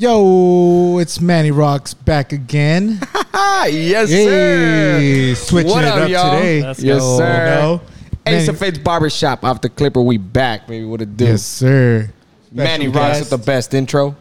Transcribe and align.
Yo, 0.00 0.98
it's 0.98 1.20
Manny 1.20 1.50
Rocks 1.50 1.92
back 1.92 2.32
again. 2.32 3.00
Ah, 3.34 3.66
yes, 3.66 4.08
Hey, 4.08 5.34
sir. 5.34 5.44
switching 5.44 5.70
What 5.72 5.82
it 5.82 5.88
up, 5.88 5.98
up 6.02 6.08
y'all? 6.08 6.36
today. 6.36 6.62
Let's 6.62 6.80
Yes, 6.80 7.00
go. 7.00 7.18
sir. 7.18 7.24
You 7.26 7.60
know? 7.60 7.80
Ace 8.26 8.32
Manny- 8.46 8.48
of 8.48 8.58
Faith's 8.58 8.78
Barbershop 8.78 9.42
off 9.44 9.60
the 9.60 9.68
Clipper. 9.68 10.00
We 10.00 10.16
back, 10.16 10.68
baby. 10.68 10.84
What 10.84 11.02
it 11.02 11.16
do? 11.16 11.24
Yes, 11.24 11.42
sir. 11.42 12.10
Manny 12.52 12.84
Special 12.86 12.92
rocks 13.00 13.18
guest. 13.18 13.32
with 13.32 13.40
the 13.40 13.44
best 13.46 13.74
intro. 13.74 14.14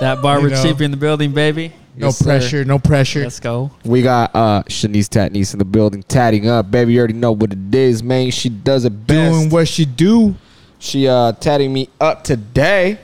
That 0.00 0.20
barber 0.20 0.48
You 0.48 0.54
know. 0.54 0.62
cheap 0.64 0.80
in 0.80 0.90
the 0.90 0.96
building, 0.96 1.30
baby. 1.30 1.74
No 1.96 2.06
Yes, 2.08 2.16
sir. 2.18 2.24
pressure, 2.24 2.64
no 2.64 2.78
pressure. 2.80 3.20
Let's 3.22 3.38
go. 3.38 3.70
We 3.84 4.02
got 4.02 4.34
uh 4.34 4.62
Shanice 4.64 5.08
Tatnese 5.08 5.52
in 5.52 5.58
the 5.60 5.64
building, 5.64 6.02
tatting 6.08 6.48
up. 6.48 6.70
Baby, 6.72 6.94
you 6.94 6.98
already 6.98 7.14
know 7.14 7.30
what 7.32 7.52
it 7.52 7.72
is, 7.74 8.02
man. 8.02 8.32
She 8.32 8.48
does 8.48 8.84
it 8.84 9.06
best. 9.06 9.30
Doing 9.32 9.50
what 9.50 9.68
she 9.68 9.84
do. 9.84 10.34
she 10.80 11.06
uh 11.06 11.32
tatting 11.32 11.72
me 11.72 11.88
up 12.00 12.24
today. 12.24 12.98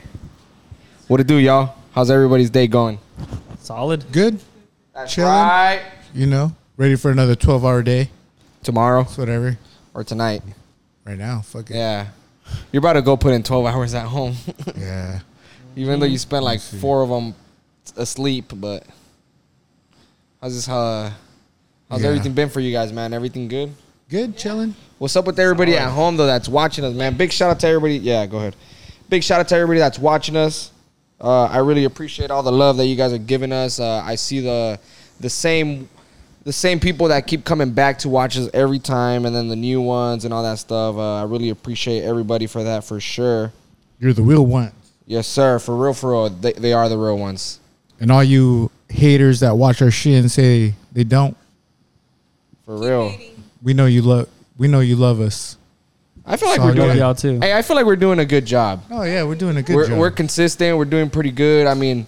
What 1.07 1.21
it 1.21 1.27
do, 1.27 1.35
y'all? 1.35 1.73
How's 1.97 2.11
everybody's 2.11 2.51
day 2.51 2.67
going? 2.67 2.99
Solid. 3.57 4.05
Good. 4.11 4.39
That's 4.93 5.11
Chilling. 5.11 5.31
right. 5.31 5.81
You 6.13 6.27
know, 6.27 6.55
ready 6.77 6.95
for 6.95 7.09
another 7.09 7.33
12 7.33 7.65
hour 7.65 7.81
day. 7.81 8.11
Tomorrow 8.61 9.01
It's 9.01 9.17
whatever. 9.17 9.57
or 9.95 10.03
tonight? 10.03 10.43
Right 11.05 11.17
now. 11.17 11.41
Fuck 11.41 11.71
it. 11.71 11.75
Yeah. 11.77 12.05
You're 12.71 12.81
about 12.81 12.93
to 12.93 13.01
go 13.01 13.17
put 13.17 13.33
in 13.33 13.41
12 13.41 13.65
hours 13.65 13.95
at 13.95 14.05
home. 14.05 14.35
Yeah. 14.77 15.21
Even 15.75 15.99
though 15.99 16.05
you 16.05 16.19
spent 16.19 16.43
like 16.43 16.59
four 16.61 17.01
of 17.01 17.09
them 17.09 17.33
asleep, 17.95 18.51
but 18.53 18.83
how's 20.39 20.53
this? 20.53 20.69
Uh, 20.69 21.11
how's 21.89 22.03
Yeah. 22.03 22.09
everything 22.09 22.33
been 22.33 22.49
for 22.49 22.59
you 22.59 22.71
guys, 22.71 22.93
man? 22.93 23.11
Everything 23.11 23.47
good? 23.47 23.73
Good. 24.07 24.37
Chilling. 24.37 24.75
What's 24.99 25.15
up 25.15 25.25
with 25.25 25.39
everybody 25.39 25.75
at 25.75 25.89
home 25.89 26.15
though 26.15 26.27
that's 26.27 26.47
watching 26.47 26.85
us, 26.85 26.93
man? 26.93 27.17
Big 27.17 27.31
shout 27.31 27.49
out 27.49 27.59
to 27.61 27.67
everybody. 27.67 27.97
Yeah, 27.97 28.27
go 28.27 28.37
ahead. 28.37 28.55
Big 29.09 29.23
shout 29.23 29.39
out 29.39 29.47
to 29.47 29.55
everybody 29.55 29.79
that's 29.79 29.97
watching 29.97 30.35
us. 30.35 30.69
Uh, 31.19 31.45
I 31.45 31.57
really 31.59 31.85
appreciate 31.85 32.29
all 32.29 32.43
the 32.43 32.51
love 32.51 32.77
that 32.77 32.85
you 32.85 32.95
guys 32.95 33.11
are 33.13 33.17
giving 33.17 33.51
us. 33.51 33.79
Uh, 33.79 34.01
I 34.05 34.15
see 34.15 34.39
the 34.39 34.79
the 35.19 35.29
same 35.29 35.89
the 36.43 36.53
same 36.53 36.79
people 36.79 37.07
that 37.09 37.27
keep 37.27 37.43
coming 37.43 37.71
back 37.71 37.97
to 37.99 38.09
watch 38.09 38.37
us 38.37 38.49
every 38.53 38.79
time, 38.79 39.25
and 39.25 39.35
then 39.35 39.47
the 39.47 39.55
new 39.55 39.81
ones 39.81 40.25
and 40.25 40.33
all 40.33 40.43
that 40.43 40.59
stuff. 40.59 40.95
Uh, 40.95 41.15
I 41.15 41.23
really 41.23 41.49
appreciate 41.49 42.03
everybody 42.03 42.45
for 42.47 42.63
that 42.63 42.83
for 42.83 42.99
sure. 42.99 43.51
You're 43.99 44.13
the 44.13 44.21
real 44.21 44.45
ones. 44.45 44.73
Yes, 45.07 45.27
sir. 45.27 45.57
For 45.59 45.75
real, 45.75 45.93
for 45.93 46.11
real. 46.11 46.29
They, 46.29 46.53
they 46.53 46.73
are 46.73 46.87
the 46.87 46.97
real 46.97 47.17
ones. 47.17 47.59
And 47.99 48.11
all 48.11 48.23
you 48.23 48.69
haters 48.89 49.39
that 49.39 49.55
watch 49.57 49.81
our 49.81 49.89
shit 49.91 50.19
and 50.19 50.31
say 50.31 50.75
they 50.93 51.03
don't, 51.03 51.35
For 52.65 52.77
real. 52.77 53.13
we 53.63 53.73
know 53.73 53.85
you 53.87 54.03
love. 54.03 54.29
We 54.57 54.67
know 54.67 54.79
you 54.81 54.95
love 54.95 55.19
us. 55.19 55.56
I 56.29 56.35
feel 56.35 56.49
like 56.49 56.57
So 56.59 56.65
we're 56.65 56.73
doing. 56.73 56.97
y'all 56.97 57.15
too. 57.15 57.39
Hey, 57.39 57.53
I 57.53 57.61
feel 57.61 57.75
like 57.77 57.85
we're 57.85 57.95
doing 57.95 58.19
a 58.19 58.25
good 58.25 58.45
job. 58.45 58.83
Oh 58.91 59.03
yeah, 59.03 59.23
we're 59.23 59.35
doing 59.35 59.55
a 59.57 59.63
good 59.63 59.75
we're, 59.75 59.87
job. 59.87 59.97
we're 59.99 60.11
consistent. 60.11 60.77
We're 60.77 60.85
doing 60.85 61.09
pretty 61.09 61.31
good. 61.31 61.67
I 61.67 61.73
mean, 61.73 62.05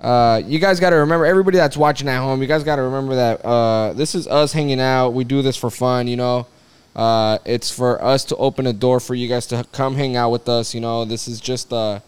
uh, 0.00 0.42
you 0.44 0.58
guys 0.58 0.78
got 0.80 0.90
to 0.90 0.96
remember, 0.96 1.24
everybody 1.26 1.56
that's 1.56 1.76
watching 1.76 2.06
at 2.08 2.18
home, 2.20 2.40
you 2.42 2.48
guys 2.48 2.64
got 2.64 2.76
to 2.76 2.82
remember 2.82 3.14
that 3.16 3.44
uh, 3.44 3.92
this 3.94 4.14
is 4.14 4.26
us 4.28 4.52
hanging 4.52 4.80
out. 4.80 5.10
We 5.10 5.24
do 5.24 5.40
this 5.42 5.56
for 5.56 5.70
fun, 5.70 6.06
you 6.06 6.16
know. 6.16 6.46
Uh, 6.94 7.38
it's 7.44 7.70
for 7.70 8.02
us 8.04 8.24
to 8.26 8.36
open 8.36 8.66
a 8.66 8.72
door 8.72 9.00
for 9.00 9.14
you 9.14 9.28
guys 9.28 9.46
to 9.46 9.64
come 9.72 9.94
hang 9.94 10.16
out 10.16 10.30
with 10.30 10.48
us. 10.48 10.74
You 10.74 10.80
know, 10.80 11.04
this 11.06 11.26
is 11.28 11.40
just 11.40 11.70
a, 11.72 12.02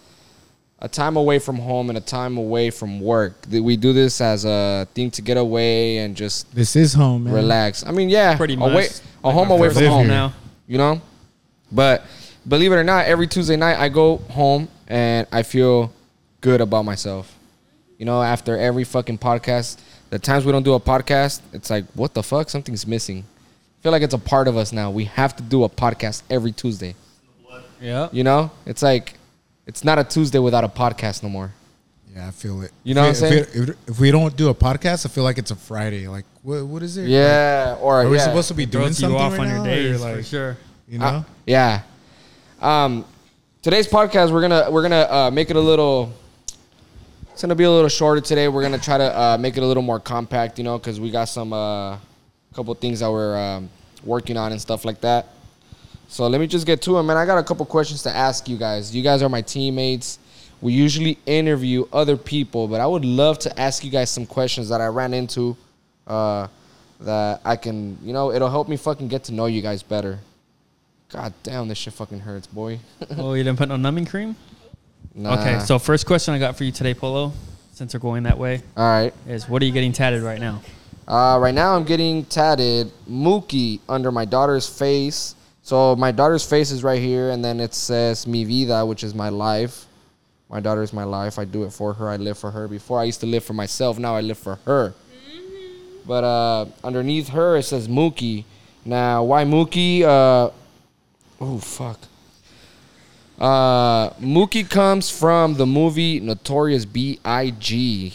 a 0.80 0.88
time 0.88 1.16
away 1.16 1.38
from 1.38 1.56
home 1.56 1.88
and 1.88 1.96
a 1.96 2.00
time 2.02 2.36
away 2.36 2.68
from 2.70 3.00
work. 3.00 3.34
We 3.50 3.76
do 3.76 3.92
this 3.92 4.20
as 4.20 4.44
a 4.44 4.86
thing 4.94 5.10
to 5.12 5.22
get 5.22 5.36
away 5.36 5.98
and 5.98 6.14
just 6.16 6.52
this 6.54 6.76
is 6.76 6.92
home, 6.94 7.24
man. 7.24 7.32
relax. 7.34 7.86
I 7.86 7.90
mean, 7.92 8.10
yeah, 8.10 8.36
Pretty 8.36 8.56
much. 8.56 8.72
away, 8.72 8.88
a 9.24 9.28
Like 9.28 9.34
home 9.34 9.50
away 9.50 9.70
from 9.70 9.84
home 9.86 9.98
here. 10.00 10.08
now. 10.08 10.32
you 10.66 10.76
know. 10.78 11.00
But 11.72 12.04
believe 12.46 12.72
it 12.72 12.76
or 12.76 12.84
not, 12.84 13.06
every 13.06 13.26
Tuesday 13.26 13.56
night 13.56 13.78
I 13.78 13.88
go 13.88 14.18
home 14.18 14.68
and 14.88 15.26
I 15.32 15.42
feel 15.42 15.92
good 16.40 16.60
about 16.60 16.84
myself. 16.84 17.34
You 17.98 18.06
know, 18.06 18.22
after 18.22 18.58
every 18.58 18.84
fucking 18.84 19.18
podcast, 19.18 19.78
the 20.10 20.18
times 20.18 20.44
we 20.44 20.52
don't 20.52 20.64
do 20.64 20.74
a 20.74 20.80
podcast, 20.80 21.40
it's 21.52 21.70
like, 21.70 21.84
what 21.94 22.14
the 22.14 22.22
fuck? 22.22 22.50
Something's 22.50 22.86
missing. 22.86 23.24
I 23.24 23.82
feel 23.82 23.92
like 23.92 24.02
it's 24.02 24.14
a 24.14 24.18
part 24.18 24.48
of 24.48 24.56
us 24.56 24.72
now. 24.72 24.90
We 24.90 25.04
have 25.06 25.34
to 25.36 25.42
do 25.42 25.64
a 25.64 25.68
podcast 25.68 26.22
every 26.28 26.52
Tuesday. 26.52 26.94
Yeah. 27.80 28.08
You 28.12 28.22
know, 28.24 28.50
it's 28.66 28.82
like 28.82 29.14
it's 29.66 29.82
not 29.84 29.98
a 29.98 30.04
Tuesday 30.04 30.38
without 30.38 30.64
a 30.64 30.68
podcast 30.68 31.22
no 31.22 31.28
more. 31.28 31.52
Yeah, 32.14 32.28
I 32.28 32.30
feel 32.30 32.60
it. 32.62 32.70
You 32.84 32.94
know 32.94 33.04
if 33.06 33.20
what 33.22 33.32
I'm 33.32 33.38
we, 33.38 33.40
If, 33.40 33.54
we- 33.68 33.74
if 33.88 34.00
we 34.00 34.10
don't 34.10 34.36
do 34.36 34.48
a 34.50 34.54
podcast, 34.54 35.06
I 35.06 35.08
feel 35.08 35.24
like 35.24 35.38
it's 35.38 35.50
a 35.50 35.56
Friday. 35.56 36.06
Like, 36.08 36.24
what? 36.42 36.64
What 36.66 36.82
is 36.82 36.96
it? 36.96 37.08
Yeah, 37.08 37.76
or 37.80 37.96
Like, 37.98 38.06
are 38.06 38.10
we 38.10 38.16
yeah. 38.18 38.24
supposed 38.24 38.48
to 38.48 38.54
be 38.54 38.66
doing 38.66 38.84
Throws 38.86 39.00
you 39.00 39.08
something 39.08 39.20
off 39.20 39.32
right 39.32 39.40
on 39.40 39.46
now, 39.48 39.54
your 39.54 39.62
or 39.62 39.66
days 39.92 40.00
like, 40.02 40.16
for 40.16 40.22
sure. 40.22 40.56
You 40.88 40.98
know, 40.98 41.06
Uh, 41.06 41.22
yeah. 41.46 41.82
Um, 42.60 43.04
today's 43.62 43.86
podcast 43.86 44.30
we're 44.30 44.40
gonna 44.42 44.70
we're 44.70 44.82
gonna 44.82 45.06
uh, 45.10 45.30
make 45.32 45.50
it 45.50 45.56
a 45.56 45.60
little. 45.60 46.12
It's 47.32 47.40
gonna 47.42 47.54
be 47.54 47.64
a 47.64 47.70
little 47.70 47.88
shorter 47.88 48.20
today. 48.20 48.48
We're 48.48 48.62
gonna 48.62 48.78
try 48.78 48.98
to 48.98 49.18
uh, 49.18 49.38
make 49.38 49.56
it 49.56 49.62
a 49.62 49.66
little 49.66 49.82
more 49.82 49.98
compact, 50.00 50.58
you 50.58 50.64
know, 50.64 50.78
because 50.78 51.00
we 51.00 51.10
got 51.10 51.24
some 51.24 51.52
uh, 51.52 51.96
couple 52.54 52.74
things 52.74 53.00
that 53.00 53.10
we're 53.10 53.36
um, 53.36 53.70
working 54.04 54.36
on 54.36 54.52
and 54.52 54.60
stuff 54.60 54.84
like 54.84 55.00
that. 55.00 55.26
So 56.08 56.26
let 56.26 56.40
me 56.40 56.46
just 56.46 56.66
get 56.66 56.82
to 56.82 56.98
it, 56.98 57.02
man. 57.04 57.16
I 57.16 57.24
got 57.24 57.38
a 57.38 57.42
couple 57.42 57.64
questions 57.64 58.02
to 58.02 58.10
ask 58.14 58.48
you 58.48 58.58
guys. 58.58 58.94
You 58.94 59.02
guys 59.02 59.22
are 59.22 59.28
my 59.30 59.40
teammates. 59.40 60.18
We 60.60 60.74
usually 60.74 61.18
interview 61.26 61.86
other 61.92 62.16
people, 62.16 62.68
but 62.68 62.80
I 62.80 62.86
would 62.86 63.04
love 63.04 63.38
to 63.40 63.60
ask 63.60 63.82
you 63.82 63.90
guys 63.90 64.10
some 64.10 64.26
questions 64.26 64.68
that 64.68 64.80
I 64.80 64.86
ran 64.86 65.14
into. 65.14 65.56
Uh, 66.06 66.48
that 67.00 67.40
I 67.44 67.56
can, 67.56 67.98
you 68.02 68.12
know, 68.12 68.30
it'll 68.30 68.50
help 68.50 68.68
me 68.68 68.76
fucking 68.76 69.08
get 69.08 69.24
to 69.24 69.32
know 69.32 69.46
you 69.46 69.62
guys 69.62 69.82
better. 69.82 70.18
God 71.12 71.34
damn, 71.42 71.68
this 71.68 71.76
shit 71.76 71.92
fucking 71.92 72.20
hurts, 72.20 72.46
boy. 72.46 72.80
oh, 73.18 73.34
you 73.34 73.44
didn't 73.44 73.58
put 73.58 73.68
no 73.68 73.76
numbing 73.76 74.06
cream? 74.06 74.34
Nah. 75.14 75.38
Okay, 75.38 75.58
so 75.58 75.78
first 75.78 76.06
question 76.06 76.32
I 76.32 76.38
got 76.38 76.56
for 76.56 76.64
you 76.64 76.72
today, 76.72 76.94
Polo, 76.94 77.34
since 77.72 77.92
we're 77.92 78.00
going 78.00 78.22
that 78.22 78.38
way, 78.38 78.62
all 78.78 78.86
right. 78.88 79.12
is 79.28 79.46
what 79.46 79.60
are 79.60 79.66
you 79.66 79.72
getting 79.72 79.92
tatted 79.92 80.22
right 80.22 80.40
now? 80.40 80.62
Uh, 81.06 81.38
right 81.38 81.54
now, 81.54 81.76
I'm 81.76 81.84
getting 81.84 82.24
tatted 82.24 82.90
Mookie 83.10 83.80
under 83.90 84.10
my 84.10 84.24
daughter's 84.24 84.66
face. 84.66 85.34
So 85.62 85.94
my 85.96 86.12
daughter's 86.12 86.48
face 86.48 86.70
is 86.70 86.82
right 86.82 87.00
here, 87.00 87.30
and 87.30 87.44
then 87.44 87.60
it 87.60 87.74
says 87.74 88.26
Mi 88.26 88.44
Vida, 88.44 88.86
which 88.86 89.04
is 89.04 89.14
my 89.14 89.28
life. 89.28 89.84
My 90.48 90.60
daughter 90.60 90.82
is 90.82 90.94
my 90.94 91.04
life. 91.04 91.38
I 91.38 91.44
do 91.44 91.64
it 91.64 91.74
for 91.74 91.92
her. 91.92 92.08
I 92.08 92.16
live 92.16 92.38
for 92.38 92.50
her. 92.50 92.68
Before 92.68 92.98
I 92.98 93.04
used 93.04 93.20
to 93.20 93.26
live 93.26 93.44
for 93.44 93.52
myself. 93.52 93.98
Now 93.98 94.16
I 94.16 94.22
live 94.22 94.38
for 94.38 94.56
her. 94.64 94.94
But 96.06 96.24
uh, 96.24 96.66
underneath 96.82 97.28
her 97.28 97.56
it 97.56 97.64
says 97.64 97.86
Mookie. 97.86 98.44
Now 98.84 99.24
why 99.24 99.44
Mookie? 99.44 100.02
Uh, 100.02 100.50
oh 101.42 101.58
fuck. 101.58 101.98
Uh, 103.38 104.10
Mookie 104.20 104.68
comes 104.68 105.10
from 105.10 105.54
the 105.54 105.66
movie 105.66 106.20
Notorious 106.20 106.84
B.I.G. 106.84 108.14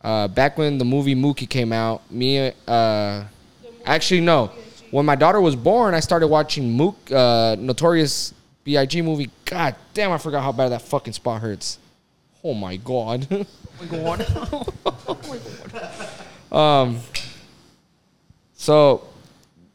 Uh, 0.00 0.28
back 0.28 0.56
when 0.56 0.78
the 0.78 0.84
movie 0.84 1.16
Mookie 1.16 1.48
came 1.48 1.72
out, 1.72 2.08
me, 2.12 2.52
uh, 2.68 3.24
actually 3.84 4.20
no, 4.20 4.52
when 4.92 5.04
my 5.04 5.16
daughter 5.16 5.40
was 5.40 5.56
born, 5.56 5.94
I 5.94 6.00
started 6.00 6.28
watching 6.28 6.70
Mook, 6.72 6.94
uh, 7.10 7.56
Notorious 7.58 8.32
B.I.G. 8.62 9.02
movie. 9.02 9.30
God 9.44 9.74
damn, 9.94 10.12
I 10.12 10.18
forgot 10.18 10.44
how 10.44 10.52
bad 10.52 10.68
that 10.68 10.82
fucking 10.82 11.14
spot 11.14 11.40
hurts. 11.40 11.78
Oh 12.44 12.54
my 12.54 12.76
god. 12.76 13.26
Oh 13.80 15.16
my 15.28 15.38
god. 16.50 16.52
um, 16.52 16.98
so 18.54 19.06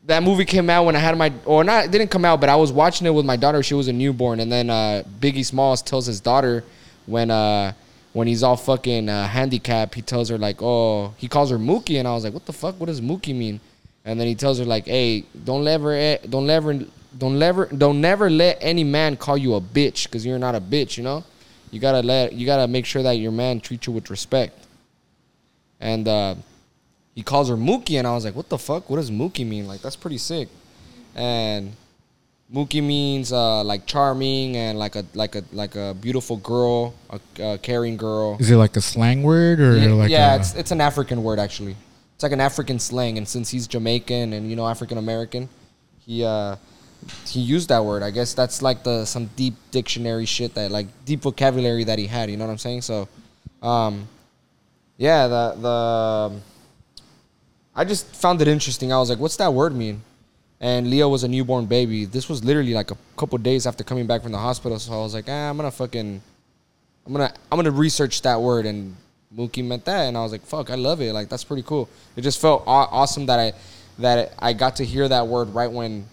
that 0.05 0.21
movie 0.23 0.45
came 0.45 0.69
out 0.69 0.85
when 0.85 0.95
I 0.95 0.99
had 0.99 1.17
my, 1.17 1.31
or 1.45 1.63
not, 1.63 1.85
it 1.85 1.91
didn't 1.91 2.09
come 2.11 2.25
out, 2.25 2.41
but 2.41 2.49
I 2.49 2.55
was 2.55 2.71
watching 2.71 3.07
it 3.07 3.11
with 3.11 3.25
my 3.25 3.37
daughter. 3.37 3.63
She 3.63 3.73
was 3.73 3.87
a 3.87 3.93
newborn, 3.93 4.39
and 4.39 4.51
then 4.51 4.69
uh, 4.69 5.03
Biggie 5.19 5.45
Smalls 5.45 5.81
tells 5.81 6.05
his 6.05 6.19
daughter 6.19 6.63
when 7.05 7.31
uh, 7.31 7.73
when 8.11 8.27
he's 8.27 8.43
all 8.43 8.57
fucking 8.57 9.09
uh, 9.09 9.27
handicapped, 9.27 9.95
he 9.95 10.01
tells 10.01 10.29
her 10.29 10.37
like, 10.37 10.61
oh, 10.61 11.13
he 11.17 11.27
calls 11.27 11.49
her 11.49 11.57
Mookie, 11.57 11.99
and 11.99 12.07
I 12.07 12.13
was 12.13 12.23
like, 12.23 12.33
what 12.33 12.45
the 12.45 12.53
fuck? 12.53 12.79
What 12.79 12.87
does 12.87 13.01
Mookie 13.01 13.35
mean? 13.35 13.59
And 14.05 14.19
then 14.19 14.27
he 14.27 14.35
tells 14.35 14.59
her 14.59 14.65
like, 14.65 14.85
hey, 14.85 15.23
don't 15.45 15.67
ever, 15.67 16.17
don't 16.29 16.49
ever, 16.49 16.79
don't 17.17 17.39
never, 17.39 17.65
don't 17.65 18.01
never 18.01 18.29
let 18.29 18.57
any 18.61 18.83
man 18.83 19.15
call 19.15 19.37
you 19.37 19.55
a 19.55 19.61
bitch 19.61 20.03
because 20.03 20.25
you're 20.25 20.37
not 20.37 20.55
a 20.55 20.61
bitch, 20.61 20.97
you 20.97 21.03
know. 21.03 21.23
You 21.71 21.79
gotta 21.79 22.01
let, 22.01 22.33
you 22.33 22.45
gotta 22.45 22.67
make 22.67 22.85
sure 22.85 23.01
that 23.03 23.13
your 23.13 23.31
man 23.31 23.61
treats 23.61 23.87
you 23.87 23.93
with 23.93 24.09
respect. 24.09 24.67
And 25.79 26.07
uh, 26.07 26.35
he 27.15 27.23
calls 27.23 27.49
her 27.49 27.55
Mookie, 27.55 27.97
and 27.97 28.07
I 28.07 28.13
was 28.13 28.25
like, 28.25 28.35
"What 28.35 28.49
the 28.49 28.57
fuck? 28.57 28.89
What 28.89 28.97
does 28.97 29.11
Mookie 29.11 29.47
mean? 29.47 29.67
Like, 29.67 29.81
that's 29.81 29.95
pretty 29.95 30.17
sick." 30.17 30.49
And 31.15 31.73
Mookie 32.53 32.83
means 32.83 33.31
uh, 33.33 33.63
like 33.63 33.85
charming 33.85 34.55
and 34.57 34.77
like 34.77 34.95
a 34.95 35.05
like 35.13 35.35
a 35.35 35.43
like 35.51 35.75
a 35.75 35.95
beautiful 35.99 36.37
girl, 36.37 36.93
a, 37.09 37.19
a 37.41 37.57
caring 37.57 37.97
girl. 37.97 38.37
is 38.39 38.51
it 38.51 38.57
like 38.57 38.75
a 38.75 38.81
slang 38.81 39.23
word 39.23 39.59
or 39.59 39.77
Yeah, 39.77 39.93
like 39.93 40.09
yeah 40.09 40.33
a, 40.33 40.39
it's 40.39 40.53
it's 40.55 40.71
an 40.71 40.81
African 40.81 41.23
word 41.23 41.39
actually. 41.39 41.75
It's 42.15 42.23
like 42.23 42.31
an 42.31 42.41
African 42.41 42.77
slang, 42.79 43.17
and 43.17 43.27
since 43.27 43.49
he's 43.49 43.67
Jamaican 43.67 44.33
and 44.33 44.49
you 44.49 44.55
know 44.55 44.67
African 44.67 44.97
American, 44.97 45.49
he 46.05 46.23
uh 46.23 46.57
he 47.27 47.39
used 47.39 47.69
that 47.69 47.83
word. 47.83 48.03
I 48.03 48.11
guess 48.11 48.33
that's 48.33 48.61
like 48.61 48.83
the 48.83 49.05
some 49.05 49.27
deep 49.35 49.55
dictionary 49.71 50.25
shit 50.25 50.53
that 50.55 50.71
like 50.71 50.87
deep 51.05 51.21
vocabulary 51.21 51.83
that 51.85 51.99
he 51.99 52.07
had. 52.07 52.29
You 52.29 52.37
know 52.37 52.45
what 52.45 52.51
I'm 52.51 52.57
saying? 52.57 52.81
So, 52.81 53.07
um, 53.61 54.07
yeah, 54.97 55.27
the 55.27 55.55
the 55.59 56.41
I 57.75 57.85
just 57.85 58.05
found 58.15 58.41
it 58.41 58.47
interesting. 58.47 58.93
I 58.93 58.97
was 58.97 59.09
like, 59.09 59.19
what's 59.19 59.37
that 59.37 59.53
word 59.53 59.75
mean? 59.75 60.01
And 60.59 60.89
Leo 60.89 61.09
was 61.09 61.23
a 61.23 61.27
newborn 61.27 61.65
baby. 61.65 62.05
This 62.05 62.29
was 62.29 62.43
literally 62.43 62.73
like 62.73 62.91
a 62.91 62.97
couple 63.17 63.37
days 63.37 63.65
after 63.67 63.83
coming 63.83 64.07
back 64.07 64.21
from 64.21 64.31
the 64.31 64.37
hospital. 64.37 64.79
So 64.79 64.93
I 64.93 64.97
was 64.97 65.13
like, 65.13 65.25
ah, 65.27 65.49
I'm 65.49 65.57
gonna 65.57 65.71
fucking 65.71 66.21
I'm 67.05 67.11
gonna 67.11 67.33
I'm 67.51 67.57
gonna 67.57 67.71
research 67.71 68.21
that 68.21 68.39
word 68.39 68.65
and 68.65 68.95
Mookie 69.35 69.65
meant 69.65 69.83
that 69.85 70.03
and 70.07 70.15
I 70.15 70.21
was 70.21 70.31
like 70.31 70.45
fuck 70.45 70.69
I 70.69 70.75
love 70.75 71.01
it 71.01 71.11
like 71.11 71.27
that's 71.27 71.43
pretty 71.43 71.63
cool. 71.63 71.89
It 72.15 72.21
just 72.21 72.39
felt 72.39 72.63
aw- 72.67 72.87
awesome 72.91 73.25
that 73.25 73.39
I 73.39 73.53
that 73.99 74.33
I 74.39 74.53
got 74.53 74.75
to 74.77 74.85
hear 74.85 75.07
that 75.09 75.27
word 75.27 75.53
right 75.53 75.69
when 75.71 76.05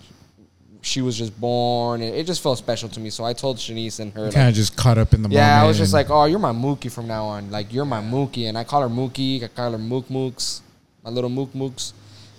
she 0.82 1.02
was 1.02 1.16
just 1.16 1.38
born. 1.38 2.00
It, 2.02 2.14
it 2.14 2.26
just 2.26 2.42
felt 2.42 2.58
special 2.58 2.88
to 2.88 2.98
me. 3.00 3.10
So 3.10 3.22
I 3.24 3.34
told 3.34 3.58
Shanice 3.58 4.00
and 4.00 4.12
her 4.14 4.30
Kind 4.32 4.48
of 4.48 4.54
just 4.54 4.76
caught 4.76 4.98
up 4.98 5.12
in 5.14 5.22
the 5.22 5.28
moment. 5.28 5.34
yeah, 5.38 5.62
I 5.62 5.66
was 5.66 5.76
just 5.76 5.92
like, 5.92 6.08
oh, 6.10 6.24
you're 6.24 6.38
my 6.38 6.52
Mookie 6.52 6.90
from 6.90 7.06
now 7.06 7.26
on. 7.26 7.50
Like, 7.50 7.72
you're 7.72 7.84
my 7.84 8.00
Mookie. 8.00 8.48
And 8.48 8.56
I 8.56 8.64
call 8.64 8.80
her 8.80 8.88
Mookie. 8.88 9.44
I 9.44 9.48
call 9.48 9.72
her 9.72 9.78
Mook 9.78 10.08
Mooks, 10.08 10.62
my 11.04 11.10
little 11.10 11.30
Mook 11.30 11.52
Mooks. 11.52 11.92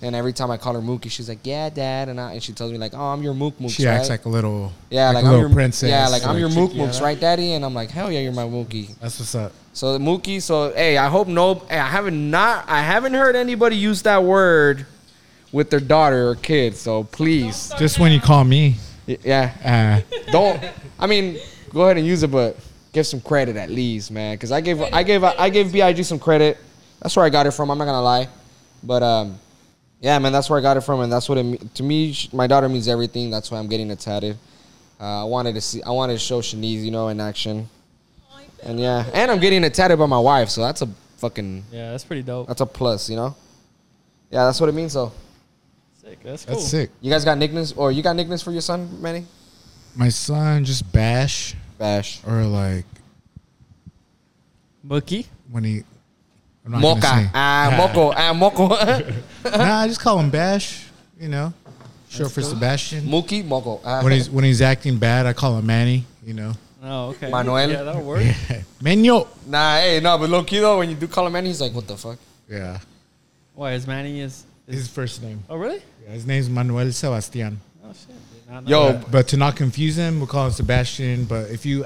And 0.04 0.16
every 0.16 0.34
time 0.34 0.50
I 0.50 0.58
call 0.58 0.74
her 0.74 0.81
Mookie, 0.81 1.12
she's 1.12 1.30
like, 1.30 1.40
yeah, 1.44 1.69
dad. 1.69 2.10
And, 2.10 2.19
I, 2.19 2.34
and 2.34 2.42
she 2.42 2.54
tells 2.54 2.72
me, 2.72 2.80
like, 2.80 2.96
oh, 2.96 3.00
I'm 3.00 3.22
your 3.22 3.36
Mook 3.36 3.60
Mooks, 3.60 3.75
she 3.75 3.86
right? 3.86 3.94
acts 3.94 4.10
like 4.10 4.25
a 4.25 4.30
little, 4.30 4.74
yeah, 4.90 5.10
like, 5.10 5.16
like, 5.16 5.24
a 5.24 5.28
I'm 5.28 5.31
little 5.34 5.48
your 5.48 5.56
princess. 5.56 5.90
Yeah, 5.90 6.08
like, 6.08 6.25
I'm 6.25 6.40
your 6.40 6.50
Mook 6.50 6.72
Mooks, 6.72 7.00
yeah. 7.00 7.06
right, 7.06 7.19
daddy? 7.19 7.54
And 7.54 7.63
I'm 7.63 7.75
like, 7.75 7.92
hell 7.92 8.12
yeah, 8.12 8.19
you're 8.19 8.34
my 8.34 8.46
Mookie. 8.46 8.98
That's 9.00 9.19
what's 9.19 9.36
up. 9.36 9.52
So 9.74 9.94
the 9.94 10.00
Mookie, 10.00 10.42
so 10.42 10.74
hey, 10.74 10.98
I 10.98 11.08
hope 11.08 11.28
no, 11.28 11.54
hey, 11.54 11.78
I 11.78 11.88
haven't 11.88 12.31
not, 12.31 12.68
I 12.68 12.81
haven't 12.81 13.13
heard 13.13 13.36
anybody 13.36 13.75
use 13.75 14.02
that 14.02 14.24
word 14.24 14.88
with 15.52 15.69
their 15.69 15.80
daughter 15.80 16.30
or 16.30 16.36
kid. 16.36 16.75
So 16.75 17.04
please, 17.04 17.72
Just 17.78 18.00
when 18.00 18.12
you 18.12 18.19
call 18.19 18.44
me, 18.44 18.78
yeah, 19.06 20.04
uh, 20.18 20.31
don't. 20.31 20.62
I 21.00 21.08
mean, 21.08 21.38
go 21.69 21.84
ahead 21.84 21.98
and 21.98 22.06
use 22.06 22.24
it, 22.24 22.31
but 22.31 22.58
give 22.92 23.06
some 23.06 23.22
credit 23.22 23.56
at 23.56 23.69
least, 23.69 24.12
man. 24.12 24.36
Because 24.36 24.52
I 24.52 24.62
gave 24.62 24.81
I 24.81 25.04
gave 25.04 25.24
I 25.24 25.50
gave 25.50 25.72
Big 25.72 26.04
some 26.04 26.19
credit. 26.19 26.58
That's 27.02 27.16
where 27.16 27.25
I 27.25 27.30
got 27.30 27.46
it 27.46 27.52
from. 27.52 27.72
I'm 27.72 27.78
not 27.78 27.86
gonna 27.86 28.02
lie, 28.02 28.28
but 28.83 29.04
um, 29.04 29.39
yeah, 30.00 30.18
man, 30.19 30.31
that's 30.31 30.50
where 30.50 30.57
I 30.60 30.62
got 30.62 30.78
it 30.78 30.81
from, 30.81 31.01
and 31.01 31.12
that's 31.12 31.28
what 31.30 31.38
it 31.38 31.75
to 31.75 31.83
me. 31.83 32.13
sh- 32.13 32.31
My 32.33 32.48
daughter 32.48 32.68
means 32.69 32.88
everything. 32.88 33.30
That's 33.30 33.51
why 33.51 33.60
I'm 33.60 33.68
getting 33.68 33.89
it 33.92 34.00
tatted. 34.00 34.38
Uh, 35.00 35.22
I 35.22 35.24
wanted 35.24 35.56
to 35.56 35.62
see. 35.62 35.81
I 35.83 35.89
wanted 35.92 36.13
to 36.13 36.19
show 36.19 36.42
Shanice, 36.42 36.83
you 36.83 36.92
know, 36.92 37.07
in 37.10 37.19
action. 37.19 37.68
And 38.63 38.80
yeah, 38.80 39.10
and 39.13 39.31
I'm 39.31 39.39
getting 39.39 39.63
it 39.63 39.74
tatted 39.74 39.98
by 39.98 40.06
my 40.06 40.19
wife, 40.19 40.50
so 40.50 40.62
that's 40.62 40.81
a 40.83 40.88
fucking 41.18 41.63
Yeah, 41.72 41.92
that's 41.92 42.04
pretty 42.04 42.22
dope. 42.22 42.48
that's 42.48 42.62
a 42.62 42.66
plus, 42.66 43.10
you 43.10 43.16
know. 43.16 43.36
Yeah, 44.30 44.45
that's 44.45 44.60
what 44.60 44.69
it 44.69 44.74
means. 44.74 44.94
So 44.94 45.12
Sick. 46.01 46.19
That's 46.24 46.45
cool. 46.45 46.56
that's 46.56 46.68
sick. 46.68 46.89
you 47.01 47.10
guys 47.12 47.25
got 47.25 47.38
nicknames, 47.39 47.74
or 47.74 47.92
you 47.92 48.01
got 48.04 48.16
nicknames 48.16 48.44
for 48.44 48.51
your 48.51 48.62
son, 48.62 49.01
Manny? 49.01 49.25
My 49.95 50.10
son 50.10 50.63
just 50.63 50.92
bash 50.92 51.56
Bash. 51.80 52.22
or 52.25 52.44
like 52.44 52.86
Mookie. 54.86 55.25
when 55.51 55.63
he. 55.63 55.84
I'm 56.66 56.72
not 56.74 56.81
Mocha. 56.81 57.02
say- 57.02 57.30
Ah, 57.34 57.75
moco. 57.78 58.12
Ah, 58.16 58.34
moco. 58.34 58.68
nah, 59.58 59.80
I 59.81 59.88
just 59.88 60.00
call 60.00 60.19
him 60.19 60.30
Bash. 60.30 60.86
You 61.19 61.28
know, 61.30 61.54
short 62.10 62.31
for 62.31 62.42
Sebastian. 62.42 63.04
Mookie, 63.06 63.46
moco. 63.46 63.80
Ah. 63.86 64.02
When 64.04 64.12
he's 64.13 64.30
when 64.30 64.44
he's 64.44 64.62
acting 64.62 64.98
bad, 64.98 65.25
I 65.25 65.34
call 65.34 65.58
him 65.58 65.66
Manny. 65.66 66.06
You 66.25 66.34
know, 66.34 66.54
Oh, 66.84 67.10
okay. 67.10 67.30
Manuel? 67.30 67.69
Yeah, 67.69 67.84
that'll 67.84 68.02
work. 68.04 68.22
Menyo. 68.81 69.28
Nah, 69.48 69.78
hey, 69.78 70.00
no, 70.00 70.18
but 70.18 70.30
low 70.30 70.44
key 70.44 70.60
though, 70.60 70.80
when 70.80 70.90
you 70.90 70.96
do 70.96 71.08
call 71.08 71.28
him 71.28 71.34
Manny, 71.34 71.48
he's 71.50 71.62
like, 71.62 71.74
what 71.74 71.88
the 71.88 71.96
fuck? 71.98 72.18
Yeah, 72.50 72.80
Why 73.54 73.74
is 73.74 73.86
Manny 73.88 74.19
is? 74.19 74.46
is 74.68 74.75
his 74.75 74.88
first 74.88 75.22
name. 75.22 75.44
oh 75.50 75.58
really? 75.58 75.81
Yeah, 76.04 76.10
his 76.12 76.25
name's 76.25 76.50
Manuel 76.50 76.92
Sebastian. 76.92 77.60
Oh 77.84 77.94
shit. 77.94 78.08
Did 78.08 78.52
not 78.54 78.63
know 78.66 78.69
Yo, 78.88 78.92
that. 78.94 79.12
But 79.12 79.28
to 79.30 79.38
not 79.38 79.56
confuse 79.56 79.96
him, 79.98 80.18
we'll 80.19 80.28
call 80.28 80.48
him 80.48 80.54
Sebastian. 80.54 81.25
But 81.25 81.50
if 81.52 81.66
you, 81.66 81.86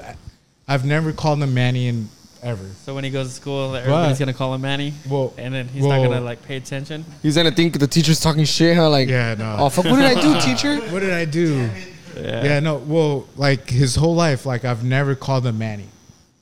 I've 0.66 0.84
never 0.86 1.12
called 1.12 1.42
him 1.42 1.52
Manny 1.52 1.88
in 1.88 2.08
ever. 2.46 2.64
So 2.84 2.94
when 2.94 3.04
he 3.04 3.10
goes 3.10 3.28
to 3.28 3.34
school, 3.34 3.74
everybody's 3.74 4.12
What? 4.12 4.18
gonna 4.18 4.32
call 4.34 4.54
him 4.54 4.60
Manny, 4.62 4.92
Well, 5.08 5.34
and 5.36 5.52
then 5.52 5.68
he's 5.68 5.82
well, 5.82 6.00
not 6.02 6.08
gonna 6.08 6.20
like 6.24 6.42
pay 6.46 6.56
attention. 6.56 7.04
He's 7.22 7.36
gonna 7.36 7.50
think 7.50 7.78
the 7.78 7.86
teacher's 7.86 8.20
talking 8.20 8.44
shit, 8.44 8.76
huh? 8.76 8.88
Like, 8.88 9.08
Yeah, 9.08 9.34
no. 9.34 9.56
oh 9.58 9.68
fuck, 9.68 9.84
what 9.86 9.96
did 9.96 10.16
I 10.16 10.20
do, 10.20 10.40
teacher? 10.48 10.76
What 10.92 11.00
did 11.00 11.12
I 11.12 11.24
do? 11.24 11.68
Yeah. 12.16 12.44
Yeah, 12.44 12.60
no. 12.60 12.76
Well, 12.76 13.26
like 13.36 13.68
his 13.68 13.94
whole 13.96 14.14
life, 14.14 14.46
like 14.46 14.64
I've 14.64 14.84
never 14.84 15.14
called 15.14 15.44
him 15.46 15.58
Manny, 15.58 15.88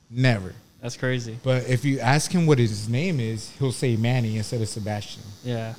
never. 0.09 0.53
That's 0.81 0.95
crazy. 0.97 1.37
But 1.43 1.67
if 1.67 1.83
you 1.83 1.99
ask 1.99 2.31
him 2.31 2.45
what 2.45 2.59
his 2.59 2.87
name 2.87 3.19
is, 3.19 3.49
he'll 3.57 3.71
say 3.71 3.95
Manny 3.95 4.37
instead 4.37 4.61
of 4.61 4.69
Sebastian. 4.69 5.23
Yeah. 5.43 5.73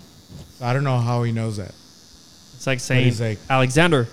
So 0.59 0.67
I 0.67 0.73
don't 0.73 0.83
know 0.85 0.99
how 0.99 1.23
he 1.23 1.31
knows 1.33 1.57
that. 1.59 1.73
It's 2.57 2.67
like 2.67 2.81
saying 2.81 3.05
he's 3.05 3.21
like- 3.21 3.39
Alexander. 3.49 4.09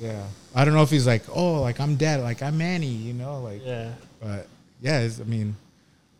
Yeah, 0.00 0.22
I 0.54 0.64
don't 0.64 0.72
know 0.74 0.82
if 0.82 0.90
he's 0.90 1.06
like, 1.06 1.24
oh, 1.34 1.60
like 1.60 1.78
I'm 1.78 1.96
dead, 1.96 2.22
like 2.22 2.42
I'm 2.42 2.56
Manny, 2.56 2.86
you 2.86 3.12
know, 3.12 3.40
like. 3.40 3.60
Yeah. 3.64 3.92
But 4.22 4.48
yeah, 4.80 5.00
it's, 5.00 5.20
I 5.20 5.24
mean, 5.24 5.56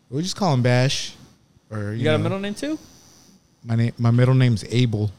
we 0.09 0.21
just 0.21 0.35
call 0.35 0.53
him 0.53 0.61
Bash, 0.61 1.13
or 1.69 1.91
you, 1.91 1.99
You 1.99 2.03
got 2.03 2.15
a 2.15 2.19
middle 2.19 2.39
name 2.39 2.53
too? 2.55 2.77
My 3.63 3.75
name, 3.75 3.93
my 3.97 4.11
middle 4.11 4.33
name's 4.33 4.63
Abel. 4.69 5.11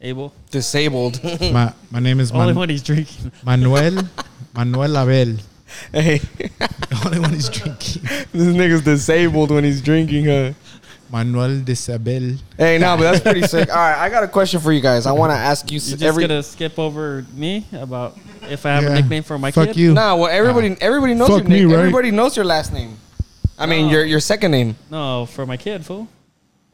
Abel. 0.00 0.32
Disabled. 0.50 1.22
my 1.52 1.72
my 1.90 2.00
name 2.00 2.20
is 2.20 2.30
Only 2.32 2.46
Man- 2.48 2.56
when 2.56 2.70
he's 2.70 2.82
drinking. 2.82 3.32
Manuel 3.44 4.02
Manuel 4.54 4.96
Abel. 4.98 5.36
hey, 5.92 6.18
The 6.18 7.02
only 7.06 7.18
when 7.20 7.32
he's 7.32 7.48
drinking. 7.48 8.02
this 8.32 8.54
nigga's 8.56 8.82
disabled 8.82 9.50
when 9.50 9.64
he's 9.64 9.80
drinking, 9.82 10.26
huh? 10.26 10.52
Manuel 11.10 11.60
Desabel. 11.60 12.38
Hey, 12.58 12.78
no, 12.78 12.96
but 12.96 13.02
that's 13.02 13.20
pretty 13.20 13.42
sick. 13.46 13.68
All 13.70 13.76
right, 13.76 13.96
I 13.98 14.08
got 14.08 14.24
a 14.24 14.28
question 14.28 14.60
for 14.60 14.72
you 14.72 14.80
guys. 14.80 15.06
I 15.06 15.12
want 15.12 15.30
to 15.30 15.36
ask 15.36 15.70
you 15.70 15.76
You 15.76 15.80
s- 15.80 15.90
just 15.90 16.02
every. 16.02 16.26
gonna 16.26 16.42
skip 16.42 16.78
over 16.78 17.24
me 17.34 17.64
about 17.72 18.16
if 18.50 18.66
I 18.66 18.70
have 18.70 18.82
Yeah. 18.84 18.90
a 18.90 18.94
nickname 18.94 19.22
for 19.22 19.38
my 19.38 19.50
Fuck 19.50 19.68
kid? 19.68 19.76
you. 19.76 19.94
Nah, 19.94 20.14
well, 20.16 20.28
everybody, 20.30 20.76
everybody 20.80 21.14
knows 21.14 21.28
your 21.28 21.44
me, 21.44 21.60
name. 21.60 21.68
right? 21.70 21.78
Everybody 21.78 22.10
knows 22.10 22.36
your 22.36 22.44
last 22.44 22.72
name. 22.72 22.96
I 23.58 23.66
mean, 23.66 23.86
No. 23.86 23.92
your 23.92 24.04
your 24.04 24.20
second 24.20 24.50
name. 24.50 24.76
No, 24.90 25.26
for 25.26 25.46
my 25.46 25.56
kid, 25.56 25.84
fool. 25.86 26.08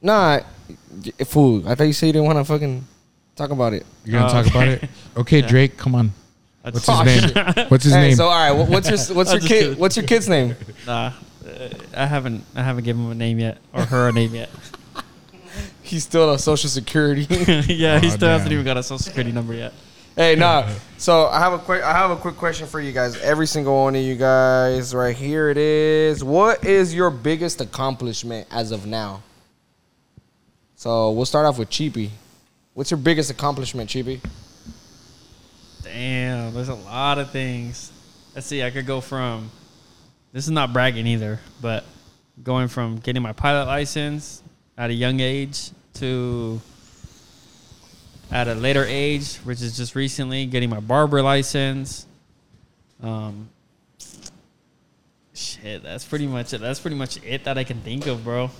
Nah, 0.01 0.41
fool. 1.27 1.69
I 1.69 1.75
thought 1.75 1.85
you 1.85 1.93
said 1.93 2.07
you 2.07 2.13
didn't 2.15 2.27
want 2.27 2.39
to 2.39 2.45
fucking 2.45 2.85
talk 3.37 3.51
about 3.51 3.73
it. 3.75 3.87
You 4.05 4.13
gonna 4.13 4.27
Oh, 4.27 4.29
talk 4.43 4.47
about 4.47 4.69
it? 4.69 4.89
Okay, 5.17 5.41
Yeah. 5.43 5.47
Drake, 5.47 5.77
come 5.77 5.95
on. 5.95 6.13
That's 6.65 6.87
What's 6.87 7.11
his 7.11 7.33
Oh, 7.37 7.53
name? 7.53 7.67
What's 7.69 7.85
his 7.85 7.93
hey, 7.93 8.01
name? 8.09 8.17
so 8.17 8.27
all 8.29 8.31
right, 8.55 8.69
what's 8.69 8.89
your 8.89 9.17
what's 9.17 9.33
your 9.37 9.41
kid? 9.41 9.49
kidding. 9.49 9.79
What's 9.79 9.97
your 9.97 10.07
kid's 10.07 10.29
name? 10.29 10.55
Nah, 10.87 11.13
uh, 11.47 11.69
I 11.97 12.07
haven't. 12.07 12.45
I 12.55 12.63
haven't 12.63 12.85
given 12.85 13.05
him 13.05 13.11
a 13.11 13.15
name 13.15 13.39
yet, 13.39 13.59
or 13.73 13.85
her 13.85 14.09
a 14.09 14.13
name 14.13 14.35
yet. 14.35 14.51
He's 15.83 16.05
still 16.05 16.33
a 16.33 16.39
social 16.39 16.71
security. 16.71 17.23
yeah, 17.69 17.99
he 18.01 18.11
still 18.11 18.29
hasn't 18.29 18.49
damn. 18.49 18.53
even 18.53 18.65
got 18.65 18.77
a 18.77 18.83
social 18.83 18.99
security 18.99 19.33
number 19.33 19.55
yet. 19.55 19.73
hey, 20.17 20.35
nah. 20.37 20.69
So 20.99 21.27
I 21.27 21.41
have 21.41 21.53
a 21.53 21.59
quick 21.59 21.83
I 21.83 21.93
have 21.93 22.13
a 22.13 22.17
quick 22.17 22.37
question 22.37 22.69
for 22.69 22.81
you 22.81 22.93
guys. 22.93 23.21
Every 23.21 23.49
single 23.49 23.75
one 23.83 23.97
of 23.97 24.03
you 24.03 24.15
guys, 24.15 24.95
right 24.95 25.17
here 25.17 25.51
it 25.51 25.57
is. 25.57 26.23
What 26.23 26.65
is 26.65 26.95
your 26.95 27.11
biggest 27.11 27.61
accomplishment 27.61 28.47
as 28.53 28.71
of 28.71 28.87
now? 28.87 29.23
So 30.77 31.11
we'll 31.11 31.27
start 31.27 31.45
off 31.47 31.59
with 31.59 31.71
Cheapy. 31.71 32.13
What's 32.75 32.91
your 32.91 32.99
biggest 32.99 33.31
accomplishment, 33.31 33.91
Cheapy? 33.91 34.21
Damn, 35.83 36.55
there's 36.55 36.69
a 36.69 36.75
lot 36.75 37.19
of 37.19 37.31
things. 37.31 37.91
Let's 38.35 38.47
see. 38.47 38.63
I 38.63 38.71
could 38.71 38.87
go 38.87 39.01
from. 39.01 39.51
This 40.33 40.45
is 40.45 40.51
not 40.51 40.73
bragging 40.73 41.07
either, 41.07 41.41
but 41.61 41.85
going 42.43 42.69
from 42.69 42.97
getting 42.97 43.23
my 43.23 43.33
pilot 43.33 43.67
license 43.67 44.43
at 44.79 44.91
a 44.91 44.95
young 44.95 45.21
age 45.21 45.71
to 45.95 46.61
at 48.31 48.49
a 48.49 48.55
later 48.55 48.85
age, 48.89 49.37
which 49.39 49.61
is 49.61 49.77
just 49.77 49.95
recently 49.95 50.47
getting 50.47 50.71
my 50.71 50.81
barber 50.81 51.21
license. 51.23 52.07
Um, 53.03 53.51
shit, 55.35 55.83
that's 55.83 56.05
pretty 56.07 56.27
much 56.27 56.55
it. 56.55 56.63
That's 56.63 56.81
pretty 56.81 56.97
much 56.97 57.23
it 57.23 57.45
that 57.45 57.59
I 57.59 57.65
can 57.65 57.81
think 57.83 58.07
of, 58.07 58.25
bro. 58.25 58.51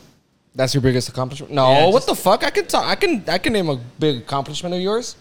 That's 0.55 0.75
your 0.75 0.83
biggest 0.83 1.09
accomplishment? 1.09 1.53
No, 1.53 1.71
Yeah, 1.73 1.85
what 1.87 1.95
just- 2.05 2.09
the 2.09 2.15
fuck? 2.15 2.45
I 2.45 2.51
can 2.51 2.67
talk. 2.67 2.85
I 2.85 2.95
can. 2.97 3.25
I 3.27 3.39
can 3.39 3.55
name 3.55 3.71
a 3.71 3.77
big 3.99 4.19
accomplishment 4.19 4.75
of 4.75 4.81
yours. 4.83 5.17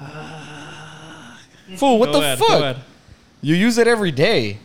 Fool, 1.76 1.98
what 1.98 2.06
Go 2.06 2.12
the 2.12 2.18
ahead, 2.20 2.38
fuck? 2.38 2.76
You 3.42 3.54
use 3.54 3.76
it 3.78 3.86
every 3.86 4.10
day. 4.12 4.58